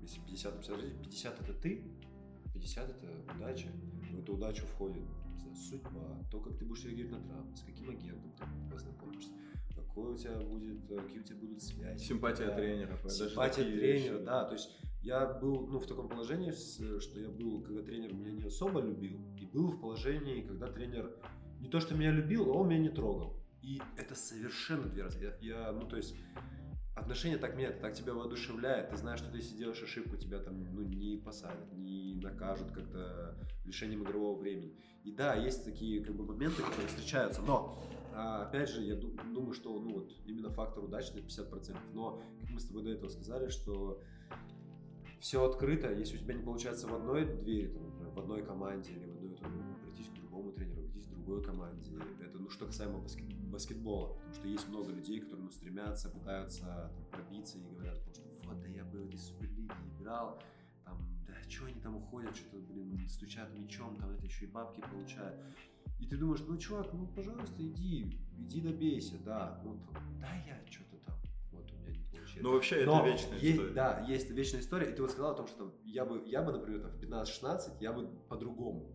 если 0.00 0.20
50 0.22 0.56
на 0.56 0.62
50, 0.62 1.02
50 1.02 1.40
это 1.40 1.54
ты, 1.54 1.84
50 2.52 2.90
это 2.90 3.32
удача, 3.36 3.68
в 4.10 4.18
эту 4.18 4.34
удачу 4.34 4.66
входит 4.66 5.04
знаю, 5.50 5.56
судьба, 5.56 6.18
то, 6.30 6.40
как 6.40 6.56
ты 6.58 6.64
будешь 6.64 6.84
реагировать 6.84 7.22
на 7.22 7.28
травмы, 7.28 7.56
с 7.56 7.62
каким 7.62 7.90
агентом 7.90 8.32
ты 8.36 8.44
познакомишься, 8.70 9.30
какой 9.90 10.14
у 10.14 10.16
тебя 10.16 10.38
будет, 10.38 10.90
э, 10.90 10.96
какие 10.96 11.20
у 11.20 11.24
тебя 11.24 11.38
будут 11.38 11.62
связи. 11.62 12.04
Симпатия 12.04 12.46
да, 12.46 12.56
тренера. 12.56 13.08
Симпатия 13.08 13.64
тренера, 13.64 14.18
вещи. 14.18 14.24
да, 14.24 14.44
то 14.44 14.52
есть 14.54 14.70
я 15.02 15.26
был 15.26 15.66
ну, 15.66 15.78
в 15.80 15.86
таком 15.86 16.08
положении, 16.08 16.52
что 16.52 17.18
я 17.18 17.28
был, 17.28 17.62
когда 17.62 17.82
тренер 17.82 18.12
меня 18.14 18.32
не 18.32 18.44
особо 18.44 18.80
любил, 18.80 19.18
и 19.38 19.46
был 19.46 19.70
в 19.70 19.80
положении, 19.80 20.42
когда 20.42 20.68
тренер 20.68 21.10
не 21.60 21.68
то, 21.68 21.80
что 21.80 21.94
меня 21.94 22.12
любил, 22.12 22.50
а 22.50 22.54
он 22.54 22.68
меня 22.68 22.80
не 22.80 22.88
трогал. 22.90 23.36
И 23.62 23.80
это 23.96 24.14
совершенно 24.14 24.88
две 24.88 25.02
разные. 25.02 25.34
Я, 25.42 25.66
я, 25.66 25.72
ну, 25.72 25.86
то 25.86 25.96
есть, 25.96 26.16
отношения 26.94 27.38
так 27.38 27.56
меняют, 27.56 27.80
так 27.80 27.94
тебя 27.94 28.14
воодушевляет. 28.14 28.90
Ты 28.90 28.96
знаешь, 28.96 29.20
что 29.20 29.30
ты 29.30 29.38
если 29.38 29.56
делаешь 29.56 29.82
ошибку, 29.82 30.16
тебя 30.16 30.38
там 30.38 30.64
ну, 30.72 30.82
не 30.82 31.16
посадят, 31.16 31.72
не 31.72 32.14
накажут 32.14 32.72
как-то 32.72 33.36
лишением 33.64 34.04
игрового 34.04 34.38
времени. 34.38 34.76
И 35.04 35.12
да, 35.12 35.34
есть 35.34 35.64
такие 35.64 36.04
как 36.04 36.14
бы 36.14 36.24
моменты, 36.24 36.62
которые 36.62 36.88
встречаются, 36.88 37.42
но 37.42 37.82
а, 38.12 38.42
опять 38.42 38.68
же, 38.68 38.82
я 38.82 38.96
думаю, 38.96 39.54
что 39.54 39.78
ну, 39.78 39.94
вот, 39.94 40.12
именно 40.26 40.50
фактор 40.50 40.84
удачи 40.84 41.10
это 41.10 41.20
50%. 41.20 41.76
Но, 41.92 42.22
как 42.40 42.50
мы 42.50 42.60
с 42.60 42.66
тобой 42.66 42.82
до 42.82 42.90
этого 42.90 43.08
сказали, 43.08 43.48
что 43.48 44.02
все 45.20 45.44
открыто, 45.44 45.92
если 45.92 46.16
у 46.16 46.18
тебя 46.18 46.34
не 46.34 46.42
получается 46.42 46.88
в 46.88 46.94
одной 46.94 47.24
двери, 47.24 47.68
там, 47.68 48.10
в 48.14 48.18
одной 48.18 48.42
команде 48.44 48.92
или 48.92 49.04
в 49.06 49.19
там, 49.40 49.76
прийти 49.82 50.04
к 50.04 50.14
другому 50.14 50.52
тренеру, 50.52 50.88
прийти 50.88 51.08
к 51.08 51.14
другой 51.14 51.42
команде, 51.42 51.98
это 52.20 52.38
ну, 52.38 52.48
что 52.50 52.66
касаемо 52.66 52.98
баскет, 52.98 53.32
баскетбола, 53.50 54.14
потому 54.14 54.34
что 54.34 54.48
есть 54.48 54.68
много 54.68 54.92
людей, 54.92 55.20
которые 55.20 55.44
ну, 55.44 55.50
стремятся, 55.50 56.10
пытаются 56.10 56.92
там, 56.94 57.04
пробиться 57.10 57.58
и 57.58 57.62
говорят, 57.62 57.96
что 57.96 58.10
вот, 58.44 58.60
да 58.60 58.68
я 58.68 58.84
бы 58.84 59.02
в 59.02 59.08
этой 59.08 59.18
суперлиге 59.18 59.74
играл, 59.98 60.42
там, 60.84 60.98
да 61.26 61.34
что 61.48 61.66
они 61.66 61.80
там 61.80 61.96
уходят, 61.96 62.36
что-то, 62.36 62.58
блин, 62.58 63.08
стучат 63.08 63.52
мячом, 63.58 63.96
там 63.96 64.10
это 64.10 64.24
еще 64.24 64.46
и 64.46 64.48
бабки 64.48 64.80
получают. 64.80 65.40
И 65.98 66.06
ты 66.06 66.16
думаешь, 66.16 66.40
ну, 66.46 66.56
чувак, 66.56 66.92
ну, 66.92 67.06
пожалуйста, 67.08 67.54
иди, 67.58 68.18
иди 68.38 68.60
добейся, 68.60 69.18
да, 69.24 69.60
ну, 69.64 69.78
там, 69.92 70.02
да, 70.18 70.34
я 70.46 70.58
что-то 70.70 70.96
там, 71.04 71.14
вот 71.52 71.70
у 71.72 71.76
меня 71.76 71.98
не 71.98 72.04
получается. 72.04 72.42
Ну, 72.42 72.52
вообще, 72.52 72.84
Но 72.86 73.00
это 73.00 73.10
вечная 73.10 73.38
есть, 73.38 73.54
история. 73.54 73.72
Да, 73.74 74.06
есть 74.08 74.30
вечная 74.30 74.60
история, 74.60 74.90
и 74.90 74.94
ты 74.94 75.02
вот 75.02 75.10
сказал 75.10 75.32
о 75.32 75.34
том, 75.34 75.46
что 75.46 75.58
там, 75.58 75.74
я 75.84 76.06
бы, 76.06 76.22
я 76.26 76.42
бы, 76.42 76.52
например, 76.52 76.80
там, 76.80 76.90
в 76.90 76.98
15-16, 76.98 77.76
я 77.80 77.92
бы 77.92 78.08
по-другому. 78.28 78.90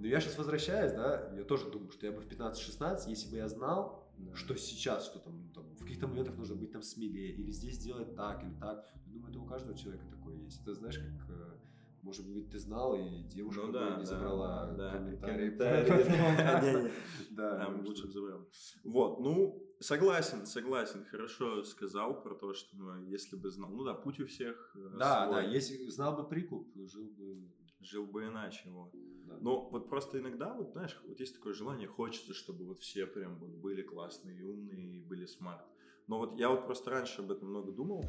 Но 0.00 0.06
я 0.06 0.18
сейчас 0.18 0.38
возвращаюсь, 0.38 0.92
да, 0.92 1.30
я 1.36 1.44
тоже 1.44 1.70
думаю, 1.70 1.90
что 1.92 2.06
я 2.06 2.12
бы 2.12 2.22
в 2.22 2.26
15-16, 2.26 3.08
если 3.08 3.30
бы 3.30 3.36
я 3.36 3.48
знал, 3.48 4.10
да. 4.16 4.34
что 4.34 4.56
сейчас, 4.56 5.04
что 5.04 5.18
там, 5.18 5.52
там 5.54 5.64
в 5.76 5.80
каких-то 5.80 6.08
моментах 6.08 6.36
нужно 6.36 6.56
быть 6.56 6.72
там 6.72 6.82
смелее, 6.82 7.32
или 7.32 7.50
здесь 7.50 7.78
делать 7.78 8.16
так, 8.16 8.42
или 8.42 8.54
так. 8.58 8.86
Я 9.06 9.12
думаю, 9.12 9.30
это 9.30 9.40
у 9.40 9.44
каждого 9.44 9.76
человека 9.76 10.06
такое 10.10 10.36
есть. 10.36 10.62
Это 10.62 10.74
знаешь, 10.74 10.96
как 10.96 11.28
э, 11.28 11.58
может 12.02 12.26
быть, 12.26 12.50
ты 12.50 12.58
знал, 12.58 12.94
и 12.94 13.24
девушка 13.24 13.66
ну, 13.66 13.72
да, 13.72 13.96
не 13.96 14.04
забрала 14.04 14.72
да, 14.72 14.92
комментарий. 14.92 15.50
Да, 17.30 17.58
там 17.58 17.84
лучше 17.84 18.06
бы 18.06 18.12
забрал. 18.12 18.48
Вот, 18.84 19.20
ну, 19.20 19.62
согласен, 19.80 20.46
согласен, 20.46 21.04
хорошо 21.04 21.62
сказал 21.62 22.22
про 22.22 22.34
то, 22.34 22.54
что 22.54 22.74
ну, 22.74 23.04
если 23.04 23.36
бы 23.36 23.50
знал, 23.50 23.70
ну 23.70 23.84
да, 23.84 23.92
путь 23.92 24.18
у 24.20 24.26
всех 24.26 24.74
э, 24.76 24.96
Да, 24.98 25.30
да, 25.30 25.42
если 25.42 25.86
знал 25.88 26.16
бы 26.16 26.26
прикуп, 26.26 26.74
жил 26.86 27.04
бы... 27.04 27.52
Жил 27.80 28.06
бы 28.06 28.26
иначе, 28.26 28.68
вот. 28.70 28.90
Да. 29.24 29.38
Но 29.40 29.68
вот 29.70 29.88
просто 29.88 30.18
иногда, 30.18 30.52
вот 30.54 30.72
знаешь, 30.72 31.00
вот 31.06 31.18
есть 31.20 31.34
такое 31.34 31.54
желание, 31.54 31.88
хочется, 31.88 32.34
чтобы 32.34 32.64
вот 32.64 32.80
все 32.80 33.06
прям 33.06 33.38
вот 33.38 33.50
были 33.50 33.82
классные 33.82 34.38
и 34.38 34.42
умные, 34.42 34.96
и 34.96 35.00
были 35.00 35.26
смарт. 35.26 35.64
Но 36.06 36.18
вот 36.18 36.38
я 36.38 36.50
вот 36.50 36.66
просто 36.66 36.90
раньше 36.90 37.22
об 37.22 37.30
этом 37.30 37.48
много 37.48 37.72
думал. 37.72 38.04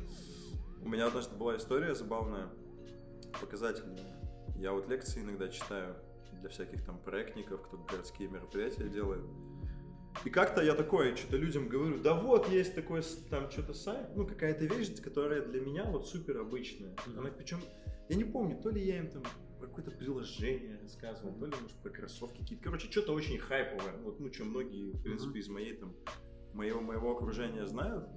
У 0.82 0.90
меня 0.90 1.08
однажды 1.08 1.36
была 1.36 1.58
история 1.58 1.94
забавная, 1.96 2.50
показательная. 3.40 4.20
Я 4.58 4.74
вот 4.74 4.90
лекции 4.90 5.22
иногда 5.22 5.48
читаю 5.48 5.96
для 6.40 6.50
всяких 6.50 6.84
там 6.84 7.00
проектников, 7.00 7.62
кто 7.62 7.78
городские 7.78 8.28
мероприятия 8.28 8.90
делает. 8.90 9.24
И 10.26 10.30
как-то 10.30 10.62
я 10.62 10.76
такое 10.76 11.16
что-то 11.16 11.38
людям 11.38 11.68
говорю, 11.68 12.00
да 12.00 12.14
вот 12.14 12.50
есть 12.50 12.76
такой 12.76 13.02
там 13.30 13.50
что-то 13.50 13.74
сайт, 13.74 14.16
ну 14.16 14.28
какая-то 14.28 14.66
вещь, 14.66 15.00
которая 15.02 15.42
для 15.42 15.62
меня 15.62 15.86
вот 15.86 16.08
супер 16.08 16.40
обычная. 16.40 16.90
Mm-hmm. 16.90 17.18
Она 17.18 17.30
причем, 17.32 17.60
я 18.10 18.16
не 18.16 18.24
помню, 18.24 18.62
то 18.62 18.70
ли 18.70 18.84
я 18.84 19.00
им 19.00 19.10
там 19.10 19.24
про 19.62 19.68
какое-то 19.68 19.92
приложение 19.92 20.80
рассказывал, 20.82 21.34
то 21.34 21.46
ли, 21.46 21.54
может, 21.62 21.78
про 21.78 21.92
кроссовки 21.92 22.40
какие-то. 22.40 22.64
Короче, 22.64 22.90
что-то 22.90 23.14
очень 23.14 23.38
хайповое. 23.38 23.96
Вот, 24.04 24.20
ну, 24.20 24.34
что 24.34 24.46
многие, 24.46 24.92
в 24.92 25.04
принципе, 25.04 25.40
из 25.40 25.50
моей 25.50 25.76
там, 25.76 25.94
моего, 26.54 26.82
моего 26.82 27.12
окружения 27.12 27.66
знают. 27.68 28.08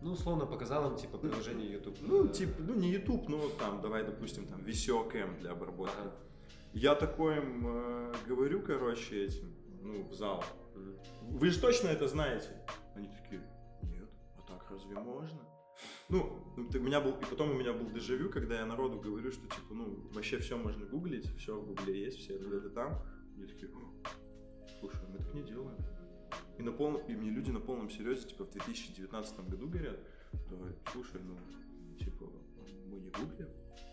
Ну, 0.00 0.12
условно 0.12 0.46
показал 0.46 0.90
им, 0.90 0.96
типа, 0.96 1.18
приложение 1.18 1.70
YouTube. 1.70 1.98
Ну, 2.00 2.28
типа, 2.28 2.54
ну, 2.60 2.74
не 2.74 2.90
YouTube, 2.90 3.28
но 3.28 3.48
там, 3.50 3.82
давай, 3.82 4.04
допустим, 4.04 4.46
там, 4.46 4.60
VCOCam 4.62 5.38
для 5.40 5.52
обработки. 5.52 5.94
Ага. 6.00 6.12
Я 6.72 6.94
такое 6.94 7.40
им 7.40 7.66
э, 7.66 8.14
говорю, 8.26 8.62
короче, 8.62 9.26
этим, 9.26 9.54
ну, 9.82 10.08
в 10.08 10.14
зал. 10.14 10.42
Вы 11.20 11.50
же 11.50 11.60
точно 11.60 11.88
это 11.88 12.08
знаете? 12.08 12.48
Они 12.94 13.08
такие, 13.08 13.42
нет, 13.82 14.08
а 14.38 14.42
так 14.50 14.70
разве 14.70 14.94
можно? 14.94 15.51
Ну, 16.08 16.54
у 16.56 16.78
меня 16.78 17.00
был, 17.00 17.12
и 17.12 17.24
потом 17.24 17.50
у 17.50 17.54
меня 17.54 17.72
был 17.72 17.90
дежавю, 17.90 18.28
когда 18.28 18.56
я 18.56 18.66
народу 18.66 19.00
говорю, 19.00 19.30
что 19.30 19.42
типа, 19.42 19.72
ну, 19.72 20.10
вообще 20.12 20.38
все 20.38 20.56
можно 20.56 20.84
гуглить, 20.86 21.26
все 21.38 21.58
в 21.58 21.66
гугле 21.66 22.04
есть, 22.04 22.18
все 22.18 22.36
ответы 22.36 22.70
там. 22.70 23.02
Они 23.36 23.46
такие, 23.46 23.70
слушай, 24.78 25.00
мы 25.08 25.18
так 25.18 25.34
не 25.34 25.42
делаем. 25.42 25.78
И, 26.58 26.62
на 26.62 26.72
полном, 26.72 27.00
и 27.06 27.14
мне 27.14 27.30
люди 27.30 27.50
на 27.50 27.60
полном 27.60 27.90
серьезе, 27.90 28.28
типа, 28.28 28.44
в 28.44 28.50
2019 28.50 29.48
году 29.48 29.68
говорят, 29.68 29.98
да, 30.32 30.56
слушай, 30.92 31.20
ну, 31.24 31.36
типа, 31.98 32.26
мы 32.86 33.00
не 33.00 33.10
гуглим. 33.10 33.48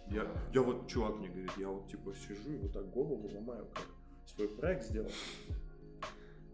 Я, 0.09 0.27
я 0.53 0.61
вот, 0.61 0.87
чувак 0.87 1.17
мне 1.17 1.29
говорит, 1.29 1.51
я 1.57 1.69
вот, 1.69 1.87
типа, 1.87 2.13
сижу 2.13 2.51
и 2.51 2.57
вот 2.57 2.73
так 2.73 2.89
голову 2.89 3.29
ломаю, 3.33 3.67
как 3.73 3.85
свой 4.25 4.49
проект 4.49 4.85
сделал. 4.85 5.11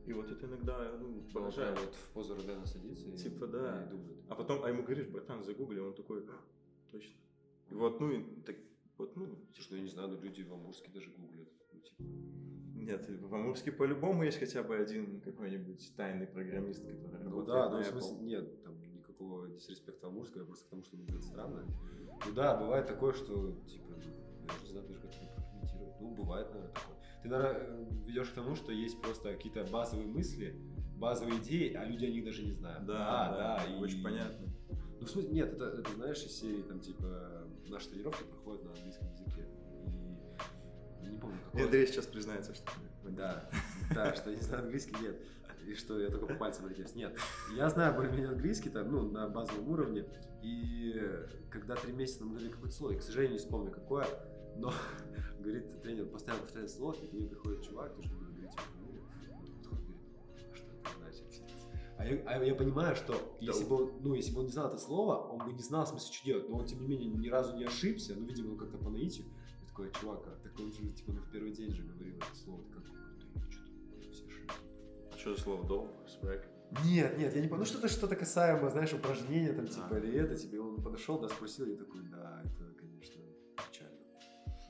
И 0.06 0.14
вот 0.14 0.30
это 0.30 0.46
иногда, 0.46 0.98
ну, 1.00 1.24
поражает. 1.34 1.80
вот 1.80 1.96
в 1.96 2.10
позу 2.14 2.36
Родена 2.36 2.66
садится 2.66 3.08
и, 3.08 3.18
типа, 3.18 3.48
да. 3.48 3.84
и 3.84 3.90
думает. 3.90 4.20
А 4.30 4.36
потом, 4.36 4.64
а 4.64 4.70
ему 4.70 4.84
говоришь, 4.84 5.08
братан, 5.08 5.44
загугли, 5.44 5.80
он 5.80 5.94
такой, 5.96 6.24
а, 6.30 6.42
точно. 6.92 7.16
И 7.72 7.74
вот, 7.74 8.00
ну, 8.00 8.12
и 8.12 8.24
так, 8.42 8.56
вот, 8.98 9.16
ну. 9.16 9.28
Что 9.54 9.76
я 9.76 9.82
не 9.82 9.90
знаю, 9.90 10.10
но 10.10 10.20
люди 10.20 10.44
в 10.44 10.54
Амурске 10.54 10.92
даже 10.92 11.10
гуглят. 11.10 11.50
Ну, 11.74 11.80
типа. 11.82 12.04
Нет, 12.76 13.10
в 13.10 13.34
Амурске 13.34 13.72
по-любому 13.72 14.24
есть 14.24 14.38
хотя 14.38 14.62
бы 14.62 14.76
один 14.76 15.22
какой-нибудь 15.22 15.94
тайный 15.98 16.28
программист, 16.28 16.86
который 16.86 17.24
ну, 17.24 17.30
работает 17.32 17.48
да, 17.48 17.70
на 17.70 17.78
ну, 17.78 17.84
в 17.84 17.88
смысле, 17.88 18.18
нет, 18.18 18.64
там 18.64 18.80
никакого 18.94 19.48
дисреспекта 19.48 20.08
Амурска, 20.08 20.46
просто 20.46 20.66
потому 20.66 20.84
что 20.84 20.98
выглядит 20.98 21.24
странно. 21.24 21.66
Ну 22.26 22.34
да, 22.34 22.56
бывает 22.56 22.86
такое, 22.86 23.14
что, 23.14 23.54
типа, 23.66 23.94
я 23.94 24.62
не 24.62 24.68
знаю 24.68 24.88
даже, 24.88 25.00
как 25.00 25.12
это 25.12 25.28
прокомментировать. 25.36 26.00
Ну, 26.00 26.14
бывает, 26.14 26.48
наверное, 26.50 26.74
такое 26.74 26.96
ты, 27.26 27.30
наверное, 27.30 27.88
ведешь 28.06 28.30
к 28.30 28.34
тому, 28.34 28.56
что 28.56 28.72
есть 28.72 29.02
просто 29.02 29.34
какие-то 29.34 29.64
базовые 29.66 30.08
мысли, 30.08 30.56
базовые 30.96 31.40
идеи, 31.40 31.74
а 31.74 31.84
люди 31.84 32.06
о 32.06 32.12
них 32.12 32.24
даже 32.24 32.44
не 32.44 32.52
знают. 32.52 32.86
Да, 32.86 32.94
да, 32.94 33.38
да, 33.38 33.66
да 33.68 33.78
очень 33.80 34.00
и... 34.00 34.04
понятно. 34.04 34.48
Ну, 35.00 35.06
в 35.06 35.10
смысле, 35.10 35.32
нет, 35.32 35.54
это, 35.54 35.66
это 35.66 35.92
знаешь, 35.94 36.24
из 36.24 36.40
серии, 36.40 36.62
там, 36.62 36.80
типа, 36.80 37.48
наши 37.68 37.90
тренировки 37.90 38.24
проходят 38.24 38.64
на 38.64 38.72
английском 38.72 39.12
языке. 39.12 39.48
И 41.02 41.08
не 41.08 41.18
помню, 41.18 41.38
какой... 41.46 41.64
Андрей 41.64 41.88
сейчас 41.88 42.06
признается, 42.06 42.54
что... 42.54 42.72
Да, 43.10 43.50
да, 43.94 44.16
что 44.16 44.30
я 44.30 44.36
не 44.36 44.42
знаю 44.42 44.64
английский, 44.64 44.96
нет. 45.02 45.20
И 45.66 45.74
что 45.74 46.00
я 46.00 46.10
только 46.10 46.28
по 46.28 46.36
пальцам 46.36 46.66
ориентируюсь. 46.66 46.96
Нет, 46.96 47.18
я 47.56 47.70
знаю 47.70 47.96
более-менее 47.96 48.30
английский, 48.30 48.70
там, 48.70 48.92
ну, 48.92 49.10
на 49.10 49.28
базовом 49.28 49.68
уровне. 49.70 50.06
И 50.44 50.94
когда 51.50 51.76
три 51.76 51.92
месяца 51.92 52.24
нам 52.24 52.36
дали 52.36 52.50
какое-то 52.50 52.76
слово, 52.76 52.92
я, 52.92 53.00
к 53.00 53.02
сожалению, 53.02 53.34
не 53.34 53.40
вспомню, 53.40 53.72
какое, 53.72 54.06
но 54.58 54.74
говорит, 55.40 55.82
тренер 55.82 56.08
постоянно 56.08 56.44
повторяет 56.44 56.72
слово, 56.72 56.94
и 56.94 57.08
к 57.08 57.14
нему 57.14 57.30
приходит 57.30 57.64
чувак, 57.64 57.96
тоже 57.96 58.10
будет 58.10 58.30
говорить 58.30 58.54
его 58.54 58.64
фамилию, 58.74 59.04
он 59.04 59.48
подходит 59.48 59.86
говорит, 59.86 60.56
что 60.56 60.66
это 60.72 60.98
значит? 60.98 61.44
А 61.98 62.06
я, 62.06 62.22
а 62.26 62.44
я 62.44 62.56
понимаю, 62.56 62.96
что 62.96 63.38
если 63.40 63.64
бы, 63.64 63.76
он, 63.76 63.94
ну, 64.02 64.16
если 64.16 64.34
бы 64.34 64.40
он 64.40 64.46
не 64.48 64.52
знал 64.52 64.68
это 64.68 64.78
слово, 64.78 65.16
он 65.16 65.46
бы 65.46 65.54
не 65.54 65.64
знал, 65.64 65.86
в 65.86 65.90
смысле, 65.90 66.14
что 66.14 66.26
делать, 66.26 66.50
но 66.50 66.58
он, 66.58 66.66
тем 66.66 66.82
не 66.82 66.88
менее, 66.88 67.08
ни 67.08 67.30
разу 67.30 67.56
не 67.56 67.64
ошибся, 67.64 68.16
ну, 68.16 68.26
видимо, 68.26 68.58
как-то 68.58 68.78
по 68.78 68.90
наитию. 68.90 69.28
Я 69.62 69.68
такой, 69.68 69.92
чувак, 69.94 70.24
а 70.28 70.38
так 70.44 70.60
он 70.60 70.72
же, 70.72 70.92
типа, 70.92 71.14
ну, 71.14 71.22
в 71.22 71.32
первый 71.32 71.52
день 71.52 71.72
же 71.72 71.84
говорил 71.84 72.18
это 72.18 72.36
слово, 72.36 72.62
ты 72.64 72.74
как, 72.74 72.84
да 72.84 73.52
что-то 73.52 74.02
все 74.02 74.10
ошибки. 74.10 74.52
А 75.14 75.18
что 75.18 75.36
за 75.36 75.42
слово 75.42 75.66
долг, 75.66 75.90
свек? 76.08 76.50
Нет, 76.84 77.18
нет, 77.18 77.34
я 77.34 77.42
не 77.42 77.48
понял. 77.48 77.60
Ну, 77.62 77.66
что-то 77.66 77.88
что-то 77.88 78.16
касаемо, 78.16 78.70
знаешь, 78.70 78.94
упражнения 78.94 79.54
там, 79.54 79.68
типа, 79.68 79.88
а. 79.92 79.98
или 80.00 80.20
это, 80.20 80.36
тебе 80.36 80.60
он 80.60 80.82
подошел, 80.82 81.20
да, 81.20 81.30
спросил, 81.30 81.66
я 81.68 81.78
такой, 81.78 82.02
да. 82.04 82.35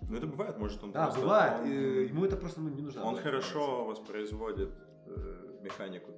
Ну, 0.10 0.18
это 0.18 0.28
бывает, 0.28 0.58
может, 0.58 0.84
он 0.84 0.92
Да, 0.92 1.06
просто, 1.06 1.22
бывает. 1.22 1.62
Он, 1.62 1.68
и, 1.68 2.08
ему 2.08 2.26
это 2.26 2.38
просто 2.38 2.62
ну, 2.62 2.70
не 2.70 2.82
нужно. 2.82 3.04
Он 3.04 3.16
хорошо 3.16 3.86
воспроизводит 3.86 4.72
э, 5.08 5.60
механику 5.62 6.12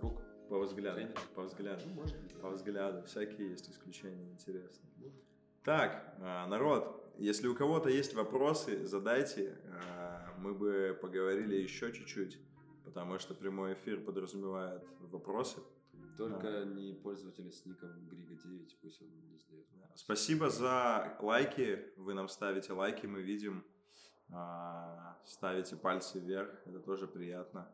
рук 0.00 0.22
по 0.48 0.60
взгляду. 0.60 0.96
Тренер. 0.96 1.18
По 1.34 1.42
взгляду. 1.42 1.82
Ну, 1.86 1.94
может 1.94 2.20
быть. 2.20 2.34
По 2.40 2.50
взгляду. 2.50 3.02
Всякие 3.04 3.50
есть 3.50 3.70
исключения 3.70 4.30
интересные. 4.30 5.12
Так, 5.64 6.14
э, 6.18 6.46
народ, 6.46 7.02
если 7.18 7.48
у 7.48 7.54
кого-то 7.54 7.88
есть 7.88 8.14
вопросы, 8.14 8.84
задайте. 8.84 9.56
Э, 9.64 10.26
мы 10.38 10.52
бы 10.52 10.98
поговорили 11.00 11.56
еще 11.56 11.92
чуть-чуть, 11.92 12.38
потому 12.84 13.18
что 13.18 13.34
прямой 13.34 13.72
эфир 13.72 14.00
подразумевает 14.00 14.84
вопросы. 15.00 15.60
Только 16.16 16.62
а. 16.62 16.64
не 16.64 16.94
пользователи 16.94 17.50
с 17.50 17.66
ником 17.66 17.90
Грига9, 18.08 18.76
пусть 18.80 19.02
он 19.02 19.08
не 19.30 19.38
сдает. 19.38 19.66
Спасибо 19.94 20.50
за 20.50 21.16
лайки. 21.20 21.92
Вы 21.96 22.14
нам 22.14 22.28
ставите 22.28 22.72
лайки, 22.72 23.06
мы 23.06 23.22
видим. 23.22 23.64
А, 24.30 25.18
ставите 25.24 25.76
пальцы 25.76 26.18
вверх, 26.18 26.50
это 26.66 26.80
тоже 26.80 27.06
приятно. 27.06 27.68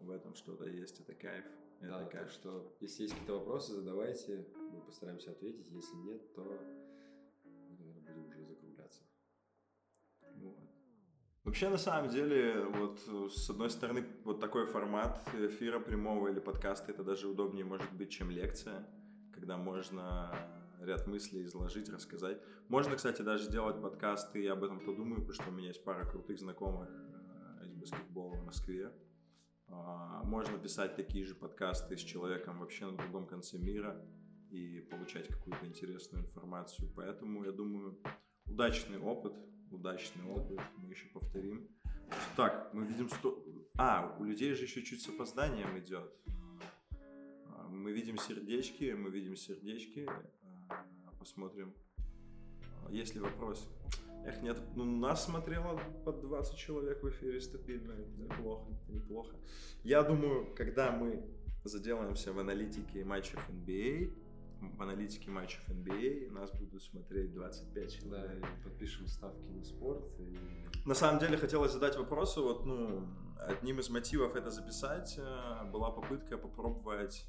В 0.00 0.10
этом 0.10 0.34
что-то 0.34 0.66
есть, 0.66 1.00
это 1.00 1.14
кайф. 1.14 1.44
Это 1.80 1.90
да, 1.90 2.04
кайф. 2.04 2.12
так 2.12 2.30
что, 2.30 2.76
если 2.80 3.02
есть 3.02 3.14
какие-то 3.14 3.38
вопросы, 3.38 3.72
задавайте, 3.72 4.46
мы 4.72 4.80
постараемся 4.80 5.30
ответить. 5.30 5.68
Если 5.70 5.96
нет, 5.96 6.34
то 6.34 6.60
Вообще, 11.44 11.68
на 11.68 11.78
самом 11.78 12.08
деле, 12.08 12.64
вот 12.64 13.00
с 13.32 13.50
одной 13.50 13.68
стороны, 13.68 14.06
вот 14.24 14.38
такой 14.40 14.66
формат 14.66 15.28
эфира 15.34 15.80
прямого 15.80 16.28
или 16.28 16.38
подкаста, 16.38 16.92
это 16.92 17.02
даже 17.02 17.28
удобнее 17.28 17.64
может 17.64 17.92
быть, 17.92 18.10
чем 18.10 18.30
лекция, 18.30 18.86
когда 19.34 19.56
можно 19.56 20.30
ряд 20.80 21.08
мыслей 21.08 21.44
изложить, 21.44 21.88
рассказать. 21.88 22.40
Можно, 22.68 22.94
кстати, 22.94 23.22
даже 23.22 23.44
сделать 23.44 23.80
подкасты, 23.82 24.40
я 24.40 24.52
об 24.52 24.62
этом 24.62 24.78
подумаю, 24.80 25.16
потому 25.16 25.32
что 25.32 25.50
у 25.50 25.52
меня 25.52 25.68
есть 25.68 25.82
пара 25.82 26.04
крутых 26.04 26.38
знакомых 26.38 26.88
э, 26.90 27.66
из 27.66 27.74
баскетбола 27.74 28.36
в 28.36 28.44
Москве. 28.44 28.92
А, 29.68 30.22
можно 30.24 30.58
писать 30.58 30.94
такие 30.96 31.24
же 31.24 31.34
подкасты 31.34 31.96
с 31.96 32.00
человеком 32.00 32.60
вообще 32.60 32.86
на 32.86 32.96
другом 32.96 33.26
конце 33.26 33.58
мира 33.58 34.00
и 34.50 34.80
получать 34.80 35.28
какую-то 35.28 35.66
интересную 35.66 36.24
информацию. 36.24 36.88
Поэтому, 36.94 37.44
я 37.44 37.52
думаю, 37.52 37.98
удачный 38.46 38.98
опыт, 38.98 39.34
удачный 39.72 40.24
опыт. 40.24 40.60
Мы 40.76 40.90
еще 40.90 41.06
повторим. 41.08 41.68
Так, 42.36 42.70
мы 42.72 42.84
видим 42.84 43.08
сто... 43.08 43.42
А, 43.76 44.16
у 44.18 44.24
людей 44.24 44.54
же 44.54 44.64
еще 44.64 44.82
чуть 44.82 45.02
с 45.02 45.08
опозданием 45.08 45.78
идет. 45.78 46.12
А, 47.46 47.68
мы 47.68 47.92
видим 47.92 48.18
сердечки, 48.18 48.92
мы 48.92 49.10
видим 49.10 49.36
сердечки. 49.36 50.08
А, 50.68 50.84
посмотрим, 51.18 51.74
а, 52.84 52.90
есть 52.90 53.14
ли 53.14 53.20
вопросы. 53.20 53.66
Эх, 54.24 54.40
нет, 54.42 54.60
ну 54.76 54.84
нас 54.84 55.24
смотрело 55.24 55.80
под 56.04 56.20
20 56.20 56.56
человек 56.56 57.02
в 57.02 57.08
эфире 57.08 57.40
стабильно. 57.40 57.92
Неплохо, 58.16 58.70
неплохо. 58.88 59.34
Я 59.82 60.02
думаю, 60.02 60.54
когда 60.54 60.92
мы 60.92 61.24
заделаемся 61.64 62.32
в 62.32 62.38
аналитике 62.38 63.04
матчев 63.04 63.40
NBA, 63.48 64.12
в 64.70 64.82
аналитике 64.82 65.30
матчев 65.30 65.60
NBA, 65.68 66.30
нас 66.30 66.50
будут 66.52 66.82
смотреть 66.82 67.32
25 67.32 67.92
человек. 67.92 68.40
Да, 68.40 68.48
подпишем 68.64 69.06
ставки 69.06 69.50
на 69.50 69.64
спорт. 69.64 70.04
И... 70.18 70.38
На 70.86 70.94
самом 70.94 71.20
деле 71.20 71.36
хотелось 71.36 71.72
задать 71.72 71.96
вопрос, 71.96 72.36
вот, 72.36 72.64
ну, 72.64 73.06
одним 73.38 73.80
из 73.80 73.90
мотивов 73.90 74.36
это 74.36 74.50
записать 74.50 75.18
э, 75.18 75.64
была 75.70 75.90
попытка 75.90 76.38
попробовать 76.38 77.26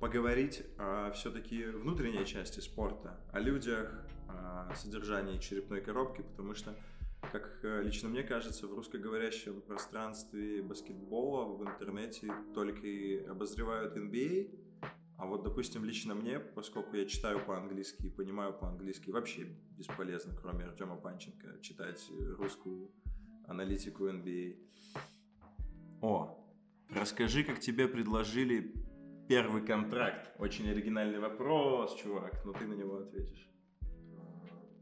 поговорить 0.00 0.62
о 0.78 1.10
все-таки 1.12 1.64
внутренней 1.66 2.24
части 2.24 2.60
спорта, 2.60 3.20
о 3.32 3.38
людях, 3.38 4.06
о 4.28 4.74
содержании 4.74 5.38
черепной 5.38 5.82
коробки, 5.82 6.22
потому 6.22 6.54
что, 6.54 6.74
как 7.32 7.58
э, 7.62 7.82
лично 7.82 8.08
мне 8.08 8.22
кажется, 8.22 8.66
в 8.66 8.74
русскоговорящем 8.74 9.60
пространстве 9.60 10.62
баскетбола 10.62 11.54
в 11.54 11.62
интернете 11.62 12.32
только 12.54 12.86
и 12.86 13.24
обозревают 13.26 13.94
NBA, 13.96 14.69
а 15.20 15.26
вот, 15.26 15.42
допустим, 15.42 15.84
лично 15.84 16.14
мне, 16.14 16.40
поскольку 16.40 16.96
я 16.96 17.04
читаю 17.04 17.44
по-английски 17.44 18.06
и 18.06 18.08
понимаю 18.08 18.54
по-английски, 18.54 19.10
вообще 19.10 19.54
бесполезно, 19.76 20.34
кроме 20.34 20.64
Артема 20.64 20.96
Панченко, 20.96 21.60
читать 21.60 22.02
русскую 22.38 22.90
аналитику 23.46 24.08
NBA. 24.08 24.56
О, 26.00 26.42
расскажи, 26.88 27.44
как 27.44 27.60
тебе 27.60 27.86
предложили 27.86 28.74
первый 29.28 29.60
контракт. 29.60 30.30
Очень 30.38 30.70
оригинальный 30.70 31.18
вопрос, 31.18 31.96
чувак, 31.96 32.42
но 32.46 32.54
ты 32.54 32.66
на 32.66 32.72
него 32.72 32.96
ответишь. 32.96 33.46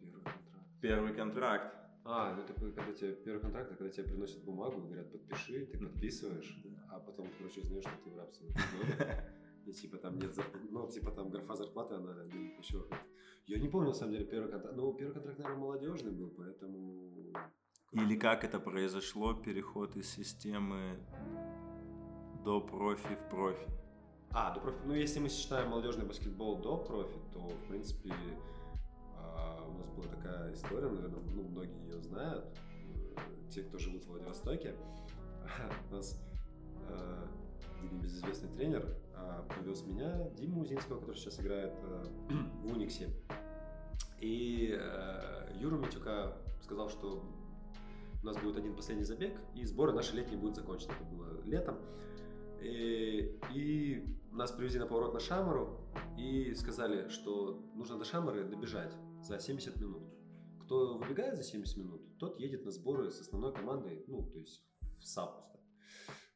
Первый 0.00 0.12
контракт. 0.12 0.38
Первый 0.80 1.14
контракт. 1.14 1.76
А, 2.04 2.36
ну 2.36 2.42
это 2.42 2.52
когда 2.52 2.92
тебе 2.92 3.14
первый 3.14 3.40
контракт, 3.40 3.70
когда 3.70 3.90
тебе 3.90 4.04
приносят 4.04 4.44
бумагу 4.44 4.82
и 4.82 4.84
говорят, 4.84 5.10
подпиши, 5.10 5.66
ты 5.66 5.78
подписываешь, 5.78 6.62
а 6.90 7.00
потом, 7.00 7.26
короче, 7.38 7.60
узнаешь, 7.60 7.82
что 7.82 7.92
ты 8.04 8.10
в 8.10 8.16
рабстве. 8.16 8.48
И 9.68 9.72
типа 9.72 9.98
там 9.98 10.18
нет 10.18 10.34
зарплаты, 10.34 10.66
ну 10.70 10.88
типа 10.88 11.10
там 11.10 11.28
графа 11.28 11.54
зарплаты, 11.54 11.94
она 11.94 12.10
еще... 12.58 12.86
Я 13.46 13.58
не 13.58 13.68
помню, 13.68 13.88
на 13.88 13.94
самом 13.94 14.12
деле, 14.12 14.24
первый 14.24 14.50
контракт. 14.50 14.76
Ну, 14.76 14.94
первый 14.94 15.12
контракт, 15.12 15.38
наверное, 15.38 15.60
молодежный 15.60 16.12
был, 16.12 16.30
поэтому... 16.30 17.32
Или 17.92 18.16
как 18.16 18.44
это 18.44 18.60
произошло, 18.60 19.34
переход 19.34 19.96
из 19.96 20.08
системы 20.08 20.98
до 22.44 22.60
профи 22.60 23.14
в 23.14 23.30
профи? 23.30 23.68
А, 24.30 24.54
до 24.54 24.60
профи. 24.60 24.78
Ну, 24.86 24.94
если 24.94 25.20
мы 25.20 25.28
считаем 25.28 25.68
молодежный 25.68 26.06
баскетбол 26.06 26.62
до 26.62 26.78
профи, 26.78 27.18
то, 27.32 27.40
в 27.40 27.68
принципе, 27.68 28.12
а, 29.16 29.66
у 29.68 29.78
нас 29.78 29.90
была 29.90 30.06
такая 30.06 30.52
история, 30.54 30.88
наверное, 30.88 31.20
ну, 31.34 31.42
многие 31.42 31.92
ее 31.92 32.00
знают, 32.00 32.44
э, 33.16 33.50
те, 33.50 33.62
кто 33.62 33.78
живут 33.78 34.04
в 34.04 34.08
Владивостоке. 34.08 34.74
У 35.90 35.94
нас 35.94 36.18
э, 37.80 37.86
один 37.86 38.00
безызвестный 38.00 38.50
тренер 38.50 38.96
а, 39.14 39.42
повез 39.54 39.82
меня, 39.82 40.30
Диму 40.30 40.62
Узинского, 40.62 41.00
который 41.00 41.16
сейчас 41.16 41.40
играет 41.40 41.74
э, 41.82 42.04
в 42.62 42.72
Униксе. 42.72 43.08
И 44.20 44.76
Юру 45.60 45.78
Митюка 45.78 46.36
сказал, 46.60 46.88
что 46.88 47.24
у 48.20 48.26
нас 48.26 48.36
будет 48.38 48.56
один 48.56 48.74
последний 48.74 49.04
забег, 49.04 49.38
и 49.54 49.64
сборы 49.64 49.92
наши 49.92 50.16
летние 50.16 50.38
будут 50.38 50.56
закончены. 50.56 50.92
Это 50.92 51.04
было 51.04 51.40
летом. 51.44 51.78
И, 52.60 53.38
и 53.54 54.18
нас 54.32 54.50
привезли 54.52 54.80
на 54.80 54.86
поворот 54.86 55.14
на 55.14 55.20
Шамару 55.20 55.80
и 56.16 56.54
сказали, 56.54 57.08
что 57.08 57.62
нужно 57.74 57.98
до 57.98 58.04
Шамары 58.04 58.44
добежать 58.44 58.92
за 59.22 59.38
70 59.38 59.76
минут. 59.80 60.02
Кто 60.64 60.98
выбегает 60.98 61.36
за 61.36 61.44
70 61.44 61.76
минут, 61.76 62.18
тот 62.18 62.38
едет 62.40 62.64
на 62.64 62.70
сборы 62.70 63.10
с 63.10 63.20
основной 63.20 63.54
командой, 63.54 64.04
ну, 64.06 64.22
то 64.22 64.38
есть 64.38 64.64
в 65.00 65.06
Сапуста. 65.06 65.58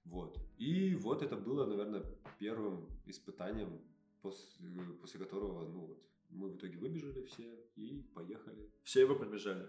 Вот. 0.05 0.39
И 0.59 0.95
вот 0.95 1.23
это 1.23 1.37
было, 1.37 1.67
наверное, 1.67 2.05
первым 2.39 2.89
испытанием, 3.07 3.81
после, 4.21 4.69
после 5.01 5.21
которого, 5.21 5.69
ну 5.69 5.87
вот, 5.87 6.03
мы 6.31 6.49
в 6.51 6.57
итоге 6.57 6.79
выбежали 6.79 7.25
все 7.25 7.45
и 7.77 8.03
поехали. 8.15 8.71
Все 8.83 9.07
вы 9.07 9.17
пробежали? 9.17 9.67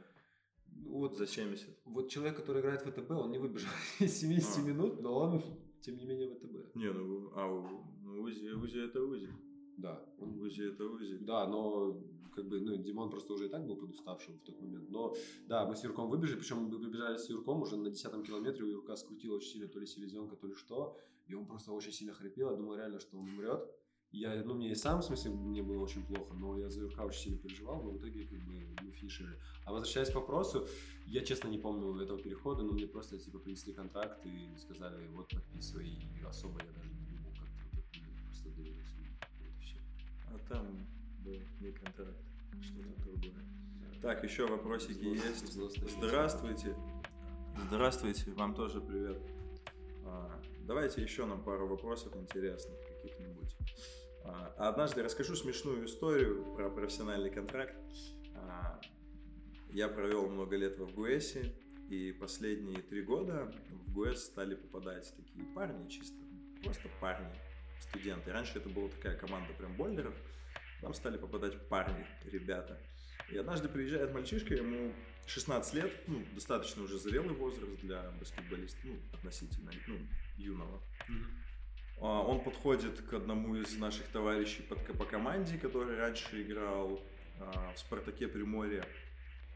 Ну, 0.67 0.97
вот, 0.99 1.17
за 1.17 1.27
70. 1.27 1.81
Вот 1.85 2.09
человек, 2.09 2.37
который 2.37 2.61
играет 2.61 2.81
в 2.81 2.91
ВТБ, 2.91 3.11
он 3.11 3.31
не 3.31 3.37
выбежал 3.37 3.71
из 3.99 4.19
70 4.19 4.57
а. 4.57 4.61
минут, 4.61 5.01
но 5.01 5.15
он, 5.15 5.43
тем 5.81 5.97
не 5.97 6.05
менее, 6.05 6.29
в 6.29 6.35
ВТБ. 6.35 6.75
Не, 6.75 6.91
ну, 6.91 7.31
а 7.35 7.47
ну, 7.47 8.21
УЗИ, 8.21 8.49
УЗИ 8.49 8.85
это 8.85 9.01
УЗИ. 9.03 9.29
Да. 9.77 10.03
Он... 10.19 10.39
УЗИ 10.39 10.73
это 10.73 10.85
УЗИ. 10.85 11.17
Да, 11.21 11.47
но 11.47 11.97
как 12.35 12.47
бы, 12.47 12.59
ну, 12.59 12.75
Димон 12.77 13.09
просто 13.09 13.33
уже 13.33 13.45
и 13.45 13.49
так 13.49 13.65
был 13.65 13.75
подуставшим 13.75 14.37
в 14.37 14.41
тот 14.41 14.59
момент. 14.61 14.89
Но, 14.89 15.15
да, 15.47 15.65
мы 15.65 15.75
с 15.75 15.83
Юрком 15.83 16.09
выбежали, 16.09 16.39
причем 16.39 16.63
мы 16.63 16.77
выбежали 16.77 17.17
с 17.17 17.29
Юрком 17.29 17.61
уже 17.61 17.77
на 17.77 17.89
десятом 17.89 18.23
километре, 18.23 18.65
у 18.65 18.67
Юрка 18.67 18.95
скрутила 18.95 19.35
очень 19.35 19.49
сильно 19.49 19.67
то 19.67 19.79
ли 19.79 19.85
селезенка, 19.85 20.35
то 20.35 20.47
ли 20.47 20.55
что, 20.55 20.97
и 21.27 21.33
он 21.35 21.45
просто 21.45 21.71
очень 21.71 21.91
сильно 21.91 22.13
хрипел, 22.13 22.51
я 22.51 22.57
думал 22.57 22.75
реально, 22.75 22.99
что 22.99 23.17
он 23.17 23.29
умрет. 23.29 23.69
Я, 24.11 24.43
ну, 24.43 24.53
мне 24.53 24.71
и 24.71 24.75
сам, 24.75 25.01
в 25.01 25.05
смысле, 25.05 25.31
мне 25.31 25.63
было 25.63 25.81
очень 25.81 26.05
плохо, 26.05 26.35
но 26.35 26.55
я 26.59 26.69
за 26.69 26.81
Юрка 26.81 27.01
очень 27.01 27.21
сильно 27.21 27.37
переживал, 27.39 27.81
но 27.81 27.89
в 27.89 27.97
итоге, 27.97 28.27
как 28.27 28.39
бы, 28.45 28.53
мы 28.83 28.91
финишировали. 28.91 29.39
А 29.65 29.71
возвращаясь 29.71 30.11
к 30.11 30.15
вопросу, 30.15 30.67
я, 31.07 31.25
честно, 31.25 31.47
не 31.47 31.57
помню 31.57 31.99
этого 31.99 32.19
перехода, 32.19 32.61
но 32.61 32.73
мне 32.73 32.85
просто, 32.85 33.17
типа, 33.17 33.39
принесли 33.39 33.73
контракт 33.73 34.23
и 34.23 34.55
сказали, 34.59 35.07
вот, 35.07 35.29
подписывай, 35.29 35.87
и 35.87 36.23
особо 36.23 36.59
я 36.61 36.71
даже 36.73 36.91
не 36.91 37.02
А 40.33 40.39
там 40.49 40.87
был 41.19 41.39
не 41.59 41.71
контракт, 41.71 42.17
что-то 42.61 43.01
другое. 43.03 43.45
Так, 44.01 44.23
еще 44.23 44.47
вопросики 44.47 45.03
есть. 45.03 45.53
Здравствуйте. 45.53 46.75
Здравствуйте, 47.67 48.31
вам 48.31 48.55
тоже 48.55 48.81
привет. 48.81 49.21
А, 50.05 50.41
давайте 50.61 51.01
еще 51.03 51.25
нам 51.25 51.43
пару 51.43 51.67
вопросов 51.67 52.15
интересных 52.17 52.75
каких-нибудь. 52.87 53.55
А, 54.25 54.53
однажды 54.57 55.03
расскажу 55.03 55.35
смешную 55.35 55.85
историю 55.85 56.43
про 56.55 56.69
профессиональный 56.69 57.29
контракт. 57.29 57.75
А, 58.35 58.81
я 59.69 59.87
провел 59.87 60.27
много 60.29 60.55
лет 60.57 60.79
в 60.79 60.93
ГУЭСе, 60.93 61.53
и 61.89 62.11
последние 62.11 62.81
три 62.81 63.03
года 63.03 63.53
в 63.69 63.93
ГУЭС 63.93 64.25
стали 64.25 64.55
попадать 64.55 65.13
такие 65.15 65.45
парни 65.53 65.87
чисто, 65.89 66.17
просто 66.63 66.89
парни, 66.99 67.29
студенты. 67.83 68.31
Раньше 68.31 68.57
это 68.57 68.69
была 68.69 68.89
такая 68.89 69.15
команда 69.15 69.53
прям 69.53 69.75
больдеров, 69.75 70.13
там 70.81 70.93
стали 70.93 71.17
попадать 71.17 71.67
парни, 71.69 72.05
ребята. 72.25 72.77
И 73.29 73.37
однажды 73.37 73.69
приезжает 73.69 74.13
мальчишка, 74.13 74.53
ему 74.53 74.93
16 75.27 75.73
лет, 75.75 75.91
ну, 76.07 76.23
достаточно 76.33 76.83
уже 76.83 76.97
зрелый 76.99 77.35
возраст 77.35 77.79
для 77.81 78.01
баскетболиста, 78.19 78.79
ну, 78.83 78.99
относительно, 79.13 79.71
ну, 79.87 79.97
юного. 80.37 80.81
Mm-hmm. 81.07 81.43
Он 81.99 82.43
подходит 82.43 83.01
к 83.01 83.13
одному 83.13 83.55
из 83.55 83.77
наших 83.77 84.07
товарищей 84.07 84.63
по 84.63 85.05
команде, 85.05 85.57
который 85.57 85.95
раньше 85.97 86.41
играл 86.41 87.01
а, 87.39 87.71
в 87.73 87.79
«Спартаке 87.79 88.27
Приморье», 88.27 88.85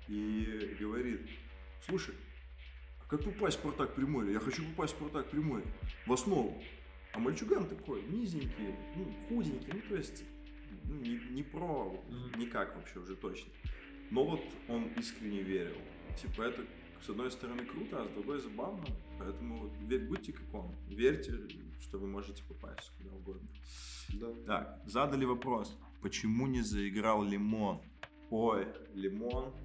и 0.08 0.78
говорит, 0.80 1.30
слушай, 1.86 2.16
а 3.02 3.10
как 3.10 3.24
попасть 3.24 3.58
в 3.58 3.60
«Спартак 3.60 3.96
Приморье? 3.96 4.34
Я 4.34 4.40
хочу 4.40 4.64
попасть 4.70 4.94
в 4.94 4.98
«Спартак 4.98 5.30
Приморье» 5.30 5.68
в 6.06 6.14
основу. 6.14 6.64
А 7.18 7.20
мальчуган 7.20 7.68
такой, 7.68 8.04
низенький, 8.04 8.76
ну, 8.96 9.12
худенький, 9.28 9.74
ну, 9.74 9.82
то 9.90 9.96
есть, 9.96 10.24
ну, 10.84 10.98
не, 10.98 11.20
не 11.32 11.42
про 11.42 12.00
никак 12.38 12.76
вообще 12.76 13.00
уже 13.00 13.16
точно. 13.16 13.52
Но 14.12 14.24
вот 14.24 14.42
он 14.70 14.84
искренне 15.00 15.42
верил. 15.42 15.78
Типа, 16.22 16.44
это 16.44 16.64
с 17.02 17.10
одной 17.10 17.32
стороны 17.32 17.66
круто, 17.66 18.04
а 18.04 18.08
с 18.08 18.12
другой 18.12 18.40
забавно. 18.40 18.86
Поэтому 19.18 19.68
будьте 20.08 20.32
как 20.32 20.54
он. 20.54 20.76
Верьте, 20.88 21.34
что 21.82 21.98
вы 21.98 22.06
можете 22.06 22.44
попасть 22.44 22.92
куда 23.00 23.16
угодно. 23.16 23.50
Да. 24.10 24.28
Так, 24.46 24.82
задали 24.86 25.26
вопрос. 25.26 25.76
Почему 26.04 26.46
не 26.46 26.62
заиграл 26.62 27.24
Лимон? 27.24 27.82
Ой, 28.30 28.68
Лимон. 28.94 29.56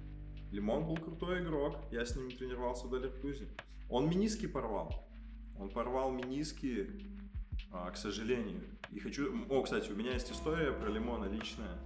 Лимон 0.51 0.87
был 0.87 0.97
крутой 0.97 1.43
игрок. 1.43 1.77
Я 1.91 2.03
с 2.03 2.15
ним 2.15 2.31
тренировался 2.31 2.87
в 2.87 2.89
Далеркузе. 2.89 3.47
Он 3.91 4.09
миниски 4.09 4.47
порвал. 4.47 5.07
Он 5.59 5.69
порвал 5.69 6.11
миниски, 6.11 6.89
а, 7.71 7.91
к 7.91 7.97
сожалению. 7.97 8.61
И 8.91 8.99
хочу... 8.99 9.45
О, 9.49 9.61
кстати, 9.63 9.91
у 9.91 9.95
меня 9.95 10.13
есть 10.13 10.31
история 10.31 10.71
про 10.71 10.89
Лимона 10.89 11.25
личная. 11.25 11.79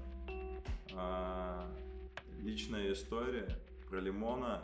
А, 0.94 1.66
личная 2.40 2.94
история 2.94 3.48
про 3.90 4.00
Лимона. 4.00 4.62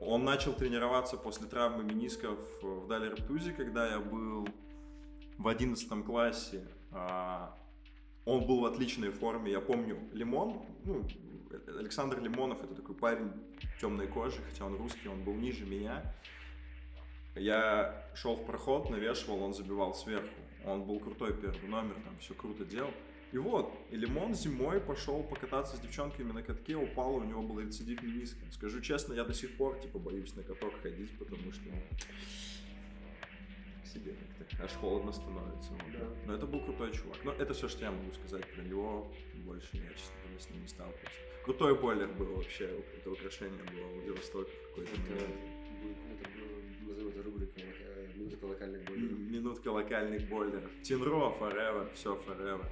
Он 0.00 0.24
начал 0.24 0.52
тренироваться 0.52 1.16
после 1.16 1.46
травмы 1.46 1.84
менисков 1.84 2.38
в 2.62 2.86
Дали 2.88 3.14
когда 3.52 3.88
я 3.88 4.00
был 4.00 4.48
в 5.38 5.48
11 5.48 6.04
классе. 6.04 6.66
А, 6.90 7.56
он 8.24 8.46
был 8.46 8.60
в 8.60 8.64
отличной 8.66 9.10
форме. 9.10 9.52
Я 9.52 9.60
помню, 9.60 9.98
Лимон, 10.12 10.62
ну, 10.84 11.06
Александр 11.78 12.20
Лимонов, 12.20 12.62
это 12.62 12.74
такой 12.74 12.94
парень 12.94 13.30
темной 13.80 14.06
кожи, 14.06 14.40
хотя 14.50 14.64
он 14.64 14.76
русский, 14.76 15.08
он 15.08 15.22
был 15.22 15.34
ниже 15.34 15.64
меня. 15.64 16.02
Я 17.34 18.04
шел 18.14 18.36
в 18.36 18.46
проход, 18.46 18.90
навешивал, 18.90 19.42
он 19.42 19.54
забивал 19.54 19.94
сверху. 19.94 20.28
Он 20.64 20.84
был 20.84 21.00
крутой 21.00 21.34
первый 21.34 21.68
номер, 21.68 21.94
там 22.04 22.16
все 22.18 22.34
круто 22.34 22.64
делал. 22.64 22.92
И 23.32 23.38
вот, 23.38 23.74
и 23.90 23.96
Лимон 23.96 24.32
зимой 24.34 24.80
пошел 24.80 25.24
покататься 25.24 25.76
с 25.76 25.80
девчонками 25.80 26.30
на 26.30 26.42
катке, 26.42 26.76
упал, 26.76 27.16
у 27.16 27.24
него 27.24 27.42
был 27.42 27.58
рецидив 27.58 28.00
мениска. 28.00 28.38
Скажу 28.52 28.80
честно, 28.80 29.14
я 29.14 29.24
до 29.24 29.34
сих 29.34 29.56
пор, 29.56 29.80
типа, 29.80 29.98
боюсь 29.98 30.36
на 30.36 30.44
каток 30.44 30.80
ходить, 30.80 31.18
потому 31.18 31.52
что 31.52 31.64
ну, 31.64 31.82
себе 33.92 34.14
как-то 34.38 34.64
аж 34.64 34.72
холодно 34.74 35.12
становится. 35.12 35.72
Да. 35.92 36.06
Но 36.26 36.34
это 36.34 36.46
был 36.46 36.60
крутой 36.60 36.92
чувак. 36.92 37.18
Но 37.24 37.32
это 37.32 37.54
все, 37.54 37.68
что 37.68 37.84
я 37.84 37.90
могу 37.90 38.12
сказать 38.12 38.48
про 38.54 38.62
него. 38.62 39.12
Больше 39.34 39.68
я, 39.72 39.92
честно 39.94 40.14
говоря, 40.22 40.38
с 40.38 40.50
ним 40.50 40.62
не 40.62 40.68
сталкивался. 40.68 41.18
Крутой 41.44 41.74
бойлер 41.74 42.08
был 42.12 42.36
вообще, 42.36 42.70
это 42.96 43.10
украшение 43.10 43.64
было 43.64 43.86
в 43.86 43.94
Владивостоке 43.94 44.52
в 44.52 44.68
какой-то 44.68 45.00
момент. 45.00 45.34
Это, 45.82 46.30
это, 46.30 46.30
назовем 46.94 47.08
это 47.08 47.22
рубрика 47.22 47.60
«Минутка 48.14 48.44
локальных 48.44 48.84
бойлеров». 48.84 49.18
Минутка 49.18 49.68
локальных 49.68 50.28
бойлеров. 50.28 50.70
Тинро, 50.82 51.34
forever, 51.40 51.92
все 51.94 52.14
forever. 52.14 52.64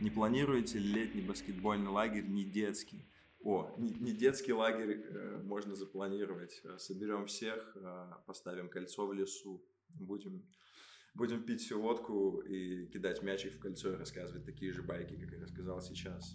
Не 0.00 0.10
планируете 0.10 0.78
летний 0.78 1.22
баскетбольный 1.22 1.90
лагерь, 1.90 2.26
не 2.26 2.44
детский? 2.44 3.06
О, 3.40 3.74
не, 3.78 4.12
детский 4.12 4.52
лагерь 4.52 5.04
э, 5.08 5.42
можно 5.44 5.74
запланировать. 5.74 6.62
Соберем 6.78 7.26
всех, 7.26 7.76
э, 7.76 8.12
поставим 8.26 8.68
кольцо 8.68 9.06
в 9.06 9.12
лесу, 9.12 9.62
будем, 10.00 10.42
будем 11.14 11.42
пить 11.44 11.70
водку 11.70 12.40
и 12.40 12.86
кидать 12.86 13.22
мячик 13.22 13.54
в 13.54 13.58
кольцо 13.60 13.92
и 13.92 13.96
рассказывать 13.96 14.44
такие 14.44 14.72
же 14.72 14.82
байки, 14.82 15.16
как 15.16 15.32
я 15.32 15.40
рассказал 15.40 15.80
сейчас. 15.82 16.34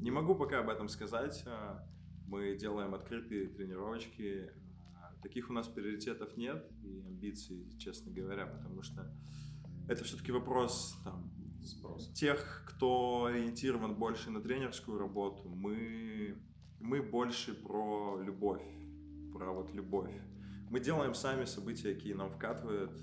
Не 0.00 0.10
могу 0.10 0.34
пока 0.34 0.60
об 0.60 0.70
этом 0.70 0.88
сказать. 0.88 1.42
Э, 1.46 1.80
мы 2.26 2.56
делаем 2.56 2.94
открытые 2.94 3.48
тренировочки. 3.48 4.52
Таких 5.22 5.50
у 5.50 5.52
нас 5.52 5.68
приоритетов 5.68 6.36
нет 6.36 6.70
и 6.82 7.00
амбиций, 7.00 7.70
честно 7.78 8.12
говоря, 8.12 8.46
потому 8.46 8.82
что 8.82 9.12
это 9.88 10.04
все-таки 10.04 10.32
вопрос 10.32 10.96
там, 11.04 11.30
спрос. 11.64 12.12
Тех, 12.12 12.64
кто 12.68 13.24
ориентирован 13.24 13.94
больше 13.94 14.30
на 14.30 14.40
тренерскую 14.40 14.98
работу, 14.98 15.48
мы 15.48 16.36
мы 16.80 17.02
больше 17.02 17.54
про 17.54 18.20
любовь, 18.22 18.62
про 19.32 19.52
вот 19.52 19.72
любовь. 19.74 20.14
Мы 20.70 20.80
делаем 20.80 21.14
сами 21.14 21.44
события, 21.44 21.94
какие 21.94 22.12
нам 22.12 22.30
вкатывают. 22.30 23.00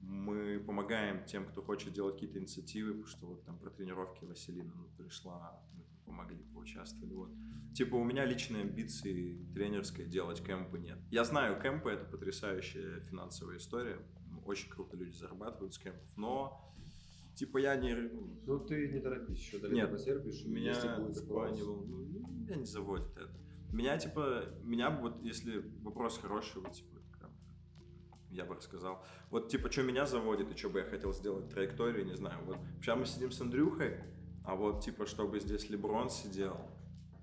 Мы 0.00 0.60
помогаем 0.60 1.24
тем, 1.24 1.46
кто 1.46 1.62
хочет 1.62 1.92
делать 1.92 2.14
какие-то 2.14 2.38
инициативы, 2.38 2.90
потому 2.90 3.06
что 3.06 3.26
вот 3.26 3.44
там 3.44 3.58
про 3.58 3.70
тренировки 3.70 4.24
Василина 4.24 4.72
пришла, 4.96 5.60
мы 5.74 5.84
помогли, 6.04 6.44
поучаствовали. 6.54 7.14
Вот. 7.14 7.30
Типа 7.74 7.96
у 7.96 8.04
меня 8.04 8.24
личные 8.24 8.62
амбиции 8.62 9.38
тренерской 9.54 10.04
делать 10.04 10.44
кемпы 10.44 10.78
нет. 10.78 10.98
Я 11.10 11.24
знаю, 11.24 11.60
кемпы 11.60 11.90
это 11.90 12.04
потрясающая 12.04 13.00
финансовая 13.00 13.56
история. 13.56 13.98
Очень 14.44 14.70
круто 14.70 14.96
люди 14.96 15.14
зарабатывают 15.16 15.74
с 15.74 15.78
кемпов, 15.78 16.02
но 16.16 16.74
типа 17.34 17.58
я 17.58 17.76
не... 17.76 17.94
Ну 18.46 18.58
ты 18.60 18.88
не 18.88 19.00
торопись, 19.00 19.38
еще 19.38 19.58
далеко 19.58 19.76
Нет, 19.76 19.90
потерпишь. 19.90 20.44
меня 20.44 20.72
не 20.72 21.62
вол- 21.62 21.84
ну, 21.86 22.26
меня 22.28 22.56
не 22.56 22.64
заводит 22.64 23.16
это. 23.16 23.32
Меня 23.72 23.96
типа, 23.98 24.44
меня 24.64 24.90
вот, 24.90 25.22
если 25.22 25.64
вопрос 25.82 26.18
хороший, 26.18 26.60
вот 26.60 26.72
типа, 26.72 26.92
я 28.32 28.44
бы 28.44 28.54
рассказал. 28.54 29.04
Вот 29.30 29.50
типа, 29.50 29.70
что 29.70 29.82
меня 29.82 30.06
заводит 30.06 30.50
и 30.50 30.56
что 30.56 30.70
бы 30.70 30.80
я 30.80 30.84
хотел 30.84 31.12
сделать, 31.12 31.48
траекторию, 31.50 32.06
не 32.06 32.16
знаю. 32.16 32.44
Вот 32.44 32.58
сейчас 32.80 32.98
мы 32.98 33.06
сидим 33.06 33.30
с 33.30 33.40
Андрюхой, 33.40 33.98
а 34.44 34.54
вот 34.54 34.82
типа, 34.84 35.06
чтобы 35.06 35.40
здесь 35.40 35.70
Леброн 35.70 36.08
сидел, 36.10 36.56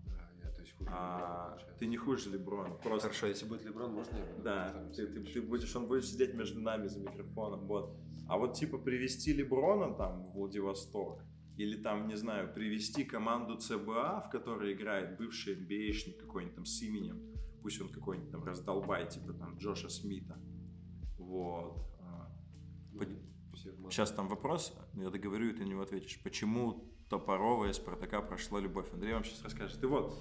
Да, 0.06 0.30
я 0.44 0.52
то 0.52 0.62
есть 0.62 0.74
хуже 0.78 0.90
а, 0.94 1.50
получается. 1.50 1.76
ты 1.80 1.86
не 1.88 1.98
хуже 1.98 2.30
Леброна, 2.30 2.76
просто 2.76 3.08
Хорошо, 3.08 3.28
если 3.28 3.46
будет 3.46 3.64
Леброн, 3.66 3.94
можно 3.94 4.18
я 4.18 4.26
буду 4.26 4.42
Да, 4.44 4.70
там 4.72 4.92
ты, 4.94 5.08
ты- 5.08 5.24
ты 5.24 5.42
будешь, 5.42 5.76
он 5.76 5.88
будет 5.88 6.06
сидеть 6.06 6.34
между 6.34 6.60
нами 6.62 6.88
за 6.88 7.00
микрофоном, 7.00 7.68
вот. 7.68 7.96
А 8.28 8.38
вот 8.38 8.54
типа 8.56 8.78
привести 8.78 9.34
Леброна 9.34 9.94
там 9.96 10.24
в 10.26 10.34
Владивосток, 10.34 11.24
или 11.58 11.82
там, 11.82 12.08
не 12.08 12.16
знаю, 12.16 12.54
привести 12.54 13.04
команду 13.04 13.58
ЦБА, 13.58 14.22
в 14.22 14.30
которой 14.30 14.74
играет 14.74 15.18
бывший 15.18 15.56
NBA-шник 15.56 16.18
какой-нибудь 16.20 16.56
там 16.56 16.66
с 16.66 16.82
именем, 16.82 17.22
пусть 17.62 17.82
он 17.82 17.90
какой-нибудь 17.90 18.32
там 18.32 18.44
раздолбай, 18.46 19.10
типа 19.10 19.34
там 19.34 19.58
Джоша 19.58 19.90
Смита. 19.90 20.40
Вот. 21.18 21.82
А, 22.00 22.32
Ну, 22.94 23.90
Сейчас 23.92 24.12
там 24.12 24.28
вопрос, 24.30 24.74
я 24.94 25.10
договорю, 25.10 25.50
и 25.50 25.54
ты 25.54 25.64
на 25.66 25.70
него 25.70 25.82
ответишь. 25.82 26.22
Почему 26.24 26.86
Топорова 27.10 27.66
из 27.66 27.78
Спартака 27.78 28.22
прошла 28.22 28.60
любовь? 28.60 28.88
Андрей 28.94 29.14
вам 29.14 29.24
сейчас 29.24 29.44
расскажет. 29.44 29.82
И 29.84 29.86
вот, 29.88 30.16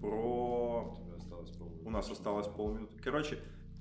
про 0.00 0.96
У 1.82 1.88
у 1.88 1.90
нас 1.90 2.10
осталось 2.10 2.46
полминуты. 2.46 2.96
Короче, 3.02 3.38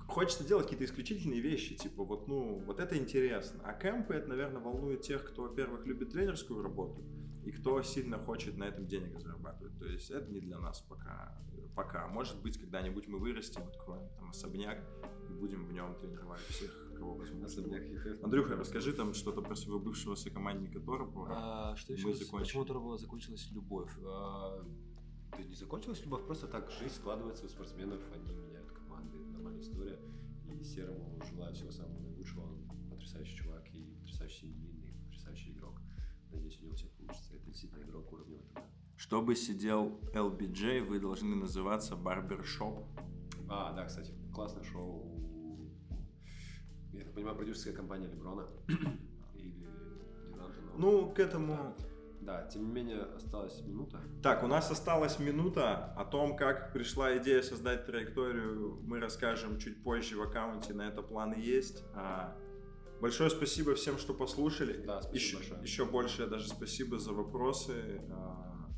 хочется 0.08 0.44
делать 0.44 0.66
какие-то 0.66 0.86
исключительные 0.86 1.40
вещи, 1.40 1.76
типа 1.76 2.04
вот, 2.04 2.28
ну, 2.28 2.60
вот 2.66 2.80
это 2.80 2.98
интересно. 2.98 3.62
А 3.64 3.74
кемпы, 3.74 4.16
это, 4.16 4.28
наверное, 4.28 4.60
волнует 4.60 5.02
тех, 5.02 5.24
кто, 5.24 5.44
во-первых, 5.44 5.86
любит 5.86 6.12
тренерскую 6.12 6.64
работу, 6.64 7.04
и 7.44 7.52
кто 7.52 7.82
сильно 7.82 8.18
хочет 8.18 8.58
на 8.58 8.66
этом 8.66 8.88
денег 8.88 9.20
зарабатывать. 9.20 9.78
То 9.80 9.86
есть 9.86 10.10
это 10.12 10.32
не 10.32 10.40
для 10.40 10.60
нас 10.60 10.82
пока. 10.82 11.38
Пока. 11.76 12.08
Может 12.08 12.42
быть, 12.42 12.60
когда-нибудь 12.60 13.08
мы 13.08 13.18
вырастем, 13.18 13.64
откроем 13.64 14.10
там 14.18 14.30
особняк 14.30 14.80
и 15.30 15.34
будем 15.34 15.66
в 15.66 15.72
нем 15.72 15.96
тренировать 15.96 16.42
всех, 16.42 16.94
кого 16.98 17.16
возможно. 17.16 17.66
Андрюха, 18.24 18.56
расскажи 18.56 18.94
там 18.94 19.14
что-то 19.14 19.42
про 19.42 19.56
своего 19.56 19.80
бывшего 19.80 20.16
сокомандника 20.16 20.80
Торопова. 20.80 21.28
А, 21.32 21.76
что 21.78 21.94
Мы 21.94 21.98
еще? 21.98 22.14
закончили. 22.14 22.40
Почему 22.44 22.66
Торопова 22.66 22.98
закончилась 22.98 23.50
любовь? 23.52 23.90
А, 24.06 24.62
Да 25.38 25.44
не 25.44 25.56
закончилась 25.56 26.04
любовь, 26.04 26.26
просто 26.26 26.48
так 26.48 26.70
жизнь 26.72 26.94
складывается 26.96 27.46
у 27.46 27.50
спортсменов, 27.50 28.02
они 28.14 28.32
меняют 28.34 28.70
команды, 28.74 29.18
нормальная 29.18 29.62
история. 29.62 29.98
И 30.60 30.64
Серому 30.64 31.18
желаю 31.32 31.54
всего 31.56 31.72
самого 31.72 32.00
наилучшего, 32.02 32.42
он 32.42 32.90
потрясающий 32.90 33.38
чувак 33.38 33.66
и 33.74 33.96
потрясающий 34.02 34.48
семьянин, 34.48 34.84
и 34.84 35.04
потрясающий 35.06 35.52
игрок. 35.54 35.80
Надеюсь, 36.32 36.60
у 36.60 36.66
него 36.66 36.76
все 36.76 36.88
получится. 37.12 37.36
Это 37.36 37.46
действительно 37.46 37.84
игрок 37.84 38.12
уровня 38.14 38.38
ВТБ. 38.40 38.60
Чтобы 38.98 39.36
сидел 39.36 40.00
LBJ, 40.14 40.84
вы 40.84 41.00
должны 41.00 41.36
называться 41.36 41.96
барбершоп. 41.96 42.86
А, 43.50 43.74
да, 43.74 43.86
кстати, 43.86 44.14
классное 44.34 44.64
шоу. 44.64 45.04
у, 45.04 45.70
Я 46.94 47.04
так 47.04 47.14
понимаю, 47.14 47.36
продюсерская 47.36 47.74
компания 47.74 48.08
Леброна 48.08 48.48
или 49.36 49.68
Дюранта. 50.32 50.62
но- 50.62 50.78
Ну, 50.78 51.12
к 51.12 51.20
этому... 51.20 51.76
Да, 52.22 52.46
тем 52.46 52.66
не 52.66 52.72
менее, 52.72 53.02
осталась 53.02 53.60
минута. 53.64 54.00
Так, 54.22 54.44
у 54.44 54.48
нас 54.48 54.70
осталась 54.70 55.18
минута. 55.18 55.92
О 55.98 56.06
том, 56.06 56.38
как 56.38 56.72
пришла 56.72 57.18
идея 57.18 57.42
создать 57.42 57.88
траекторию, 57.88 58.80
мы 58.84 59.00
расскажем 59.00 59.58
чуть 59.58 59.84
позже 59.84 60.18
в 60.18 60.22
аккаунте. 60.22 60.76
На 60.76 60.84
это 60.88 61.02
планы 61.02 61.34
есть. 61.34 61.84
Большое 63.02 63.32
спасибо 63.32 63.74
всем, 63.74 63.98
что 63.98 64.14
послушали. 64.14 64.86
Да, 64.86 65.02
спасибо 65.02 65.16
еще, 65.18 65.36
большое. 65.38 65.62
еще 65.64 65.86
большее 65.86 66.30
даже 66.30 66.48
спасибо 66.48 67.00
за 67.00 67.14
вопросы. 67.14 68.00
А, 68.12 68.70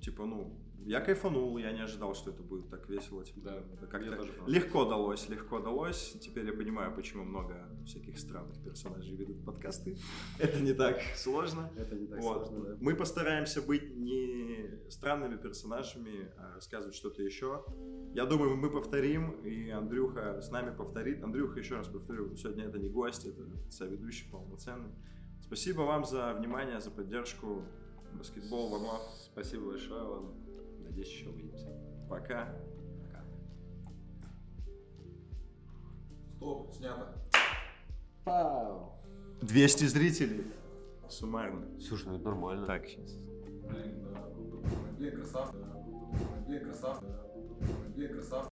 Типа, 0.00 0.24
ну, 0.24 0.59
я 0.84 1.00
кайфанул, 1.00 1.58
я 1.58 1.72
не 1.72 1.80
ожидал, 1.80 2.14
что 2.14 2.30
это 2.30 2.42
будет 2.42 2.68
так 2.68 2.88
весело. 2.88 3.24
Типа, 3.24 3.40
Да, 3.40 3.86
как-то 3.86 4.26
легко 4.46 4.84
далось, 4.84 5.28
легко 5.28 5.60
далось. 5.60 6.16
Теперь 6.20 6.46
я 6.46 6.52
понимаю, 6.52 6.94
почему 6.94 7.24
много 7.24 7.68
всяких 7.86 8.18
странных 8.18 8.62
персонажей 8.62 9.16
ведут 9.16 9.44
подкасты. 9.44 9.96
Это 10.38 10.60
не 10.60 10.72
так 10.72 11.00
сложно. 11.16 11.70
Это 11.76 11.94
не 11.94 12.06
так 12.06 12.20
Вот. 12.20 12.46
сложно, 12.46 12.68
да. 12.68 12.76
Мы 12.80 12.94
постараемся 12.94 13.62
быть 13.62 13.96
не 13.96 14.90
странными 14.90 15.36
персонажами, 15.36 16.32
а 16.36 16.54
рассказывать 16.54 16.94
что-то 16.94 17.22
еще. 17.22 17.64
Я 18.14 18.26
думаю, 18.26 18.56
мы 18.56 18.70
повторим, 18.70 19.32
и 19.42 19.70
Андрюха 19.70 20.40
с 20.40 20.50
нами 20.50 20.74
повторит. 20.74 21.22
Андрюха, 21.22 21.58
еще 21.60 21.76
раз 21.76 21.88
повторю, 21.88 22.34
сегодня 22.36 22.64
это 22.64 22.78
не 22.78 22.88
гость, 22.88 23.26
это 23.26 23.42
соведущий 23.70 24.30
полноценный. 24.30 24.90
Спасибо 25.42 25.82
вам 25.82 26.04
за 26.04 26.32
внимание, 26.34 26.80
за 26.80 26.90
поддержку. 26.90 27.64
Баскетбол, 28.12 28.70
вам 28.70 29.00
Спасибо 29.32 29.70
большое 29.70 30.02
вам. 30.02 30.34
Надеюсь, 30.90 31.08
еще 31.08 31.28
увидимся. 31.28 31.68
Пока. 32.08 32.52
Пока. 33.04 33.24
Стоп, 36.34 36.72
снято. 36.72 37.14
Пау! 38.24 38.98
200 39.40 39.84
зрителей. 39.84 40.44
Суммарно. 41.08 41.80
Слушай, 41.80 42.08
ну 42.08 42.16
это 42.16 42.24
нормально. 42.24 42.66
Так, 42.66 42.88
сейчас. 42.88 43.12
Блин, 43.12 44.02
да, 44.12 44.20
круто. 44.34 44.56
Блин, 44.98 45.14
красавцы. 45.14 45.58
Блин, 46.48 46.64
красавцы. 46.64 47.06
Блин, 47.94 48.12
красавцы. 48.14 48.48